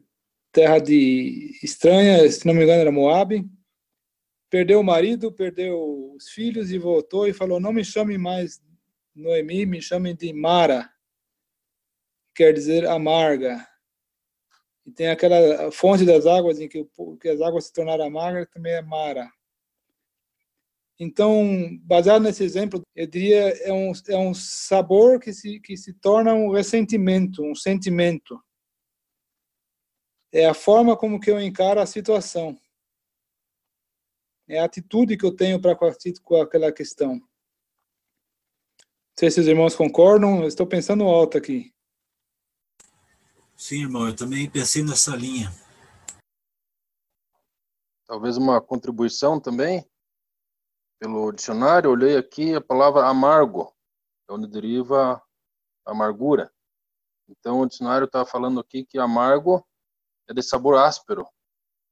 terra 0.52 0.80
de 0.80 1.60
estranha, 1.62 2.30
se 2.32 2.46
não 2.46 2.54
me 2.54 2.64
engano 2.64 2.82
era 2.82 2.92
Moab. 2.92 3.44
Perdeu 4.54 4.82
o 4.82 4.84
marido, 4.84 5.32
perdeu 5.32 6.14
os 6.14 6.30
filhos 6.30 6.72
e 6.72 6.78
voltou 6.78 7.28
e 7.28 7.34
falou: 7.34 7.60
Não 7.60 7.74
me 7.74 7.84
chame 7.84 8.20
mais 8.20 8.62
Noemi, 9.16 9.66
me 9.66 9.82
chame 9.82 10.14
de 10.14 10.32
Mara, 10.32 10.88
quer 12.36 12.54
dizer 12.54 12.86
amarga. 12.86 13.68
E 14.86 14.92
tem 14.92 15.08
aquela 15.08 15.72
fonte 15.72 16.06
das 16.06 16.28
águas 16.28 16.60
em 16.60 16.68
que, 16.68 16.88
que 17.20 17.30
as 17.30 17.42
águas 17.42 17.66
se 17.66 17.74
tornaram 17.74 18.06
amargas, 18.06 18.48
também 18.54 18.74
é 18.74 18.82
Mara. 18.84 19.28
Então, 21.00 21.76
baseado 21.82 22.22
nesse 22.22 22.44
exemplo, 22.44 22.80
eu 22.96 23.08
diria 23.08 23.58
é 23.64 23.74
um 23.74 23.92
é 24.08 24.18
um 24.20 24.36
sabor 24.36 25.20
que 25.20 25.34
se 25.34 25.60
que 25.62 25.76
se 25.76 25.94
torna 25.94 26.32
um 26.36 26.52
ressentimento, 26.52 27.44
um 27.44 27.56
sentimento. 27.56 28.40
É 30.32 30.46
a 30.46 30.54
forma 30.54 30.96
como 30.96 31.20
que 31.20 31.32
eu 31.32 31.42
encaro 31.42 31.80
a 31.80 31.88
situação. 31.88 32.56
É 34.54 34.60
a 34.60 34.66
atitude 34.66 35.18
que 35.18 35.26
eu 35.26 35.36
tenho 35.36 35.60
para 35.60 35.76
com 36.22 36.40
aquela 36.40 36.72
questão. 36.72 37.16
Não 37.16 37.28
sei 39.18 39.32
se 39.32 39.40
os 39.40 39.48
irmãos 39.48 39.76
concordam, 39.76 40.44
eu 40.44 40.48
estou 40.48 40.68
pensando 40.68 41.06
alto 41.06 41.40
aqui. 41.40 41.74
Sim, 43.58 43.82
irmão, 43.82 44.06
eu 44.08 44.16
também 44.16 44.48
pensei 44.48 44.84
nessa 44.84 45.16
linha. 45.16 45.52
Talvez 48.06 48.38
uma 48.38 48.62
contribuição 48.62 49.40
também 49.40 49.84
pelo 51.00 51.32
dicionário, 51.32 51.90
olhei 51.90 52.16
aqui 52.16 52.54
a 52.54 52.62
palavra 52.62 53.08
amargo, 53.08 53.76
é 54.30 54.34
onde 54.34 54.46
deriva 54.46 55.20
amargura. 55.84 56.54
Então 57.28 57.62
o 57.62 57.68
dicionário 57.68 58.06
está 58.06 58.24
falando 58.24 58.60
aqui 58.60 58.86
que 58.86 59.00
amargo 59.00 59.68
é 60.30 60.34
de 60.34 60.44
sabor 60.44 60.78
áspero, 60.78 61.28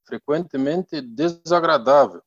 frequentemente 0.06 1.02
desagradável, 1.02 2.22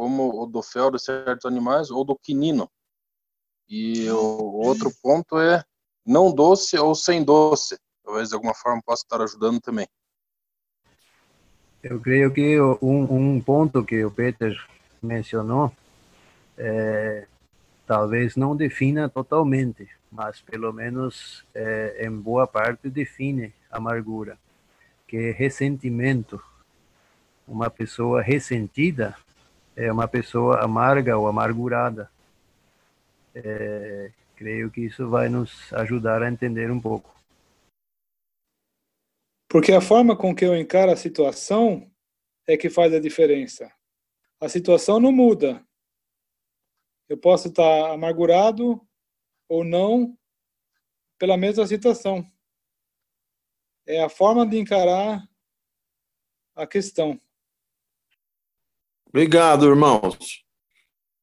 como 0.00 0.42
o 0.42 0.46
do 0.46 0.62
fel 0.62 0.90
de 0.90 0.98
certos 0.98 1.44
animais 1.44 1.90
ou 1.90 2.02
do 2.02 2.16
quinino. 2.16 2.70
E 3.68 4.10
o 4.10 4.54
outro 4.54 4.90
ponto 5.02 5.38
é 5.38 5.62
não 6.06 6.32
doce 6.32 6.78
ou 6.78 6.94
sem 6.94 7.22
doce, 7.22 7.78
talvez 8.02 8.30
de 8.30 8.34
alguma 8.34 8.54
forma 8.54 8.80
possa 8.82 9.02
estar 9.02 9.20
ajudando 9.20 9.60
também. 9.60 9.86
Eu 11.82 12.00
creio 12.00 12.32
que 12.32 12.58
um, 12.80 13.34
um 13.34 13.40
ponto 13.42 13.84
que 13.84 14.02
o 14.02 14.10
Peter 14.10 14.56
mencionou 15.02 15.70
é, 16.56 17.26
talvez 17.86 18.36
não 18.36 18.56
defina 18.56 19.06
totalmente, 19.06 19.86
mas 20.10 20.40
pelo 20.40 20.72
menos 20.72 21.44
é, 21.54 22.06
em 22.06 22.10
boa 22.10 22.46
parte 22.46 22.88
define 22.88 23.52
amargura, 23.70 24.38
que 25.06 25.18
é 25.18 25.30
ressentimento. 25.30 26.42
Uma 27.46 27.68
pessoa 27.68 28.22
ressentida 28.22 29.14
é 29.80 29.90
uma 29.90 30.06
pessoa 30.06 30.62
amarga 30.62 31.16
ou 31.16 31.26
amargurada. 31.26 32.10
É, 33.34 34.12
creio 34.36 34.70
que 34.70 34.82
isso 34.82 35.08
vai 35.08 35.30
nos 35.30 35.72
ajudar 35.72 36.22
a 36.22 36.30
entender 36.30 36.70
um 36.70 36.78
pouco. 36.78 37.14
Porque 39.48 39.72
a 39.72 39.80
forma 39.80 40.14
com 40.14 40.34
que 40.34 40.44
eu 40.44 40.54
encaro 40.54 40.92
a 40.92 40.96
situação 40.96 41.90
é 42.46 42.58
que 42.58 42.68
faz 42.68 42.92
a 42.92 43.00
diferença. 43.00 43.72
A 44.38 44.50
situação 44.50 45.00
não 45.00 45.10
muda. 45.10 45.66
Eu 47.08 47.16
posso 47.16 47.48
estar 47.48 47.90
amargurado 47.90 48.86
ou 49.48 49.64
não 49.64 50.14
pela 51.18 51.38
mesma 51.38 51.66
situação. 51.66 52.30
É 53.86 54.02
a 54.02 54.10
forma 54.10 54.46
de 54.46 54.58
encarar 54.58 55.26
a 56.54 56.66
questão. 56.66 57.18
Obrigado, 59.12 59.66
irmãos. 59.66 60.44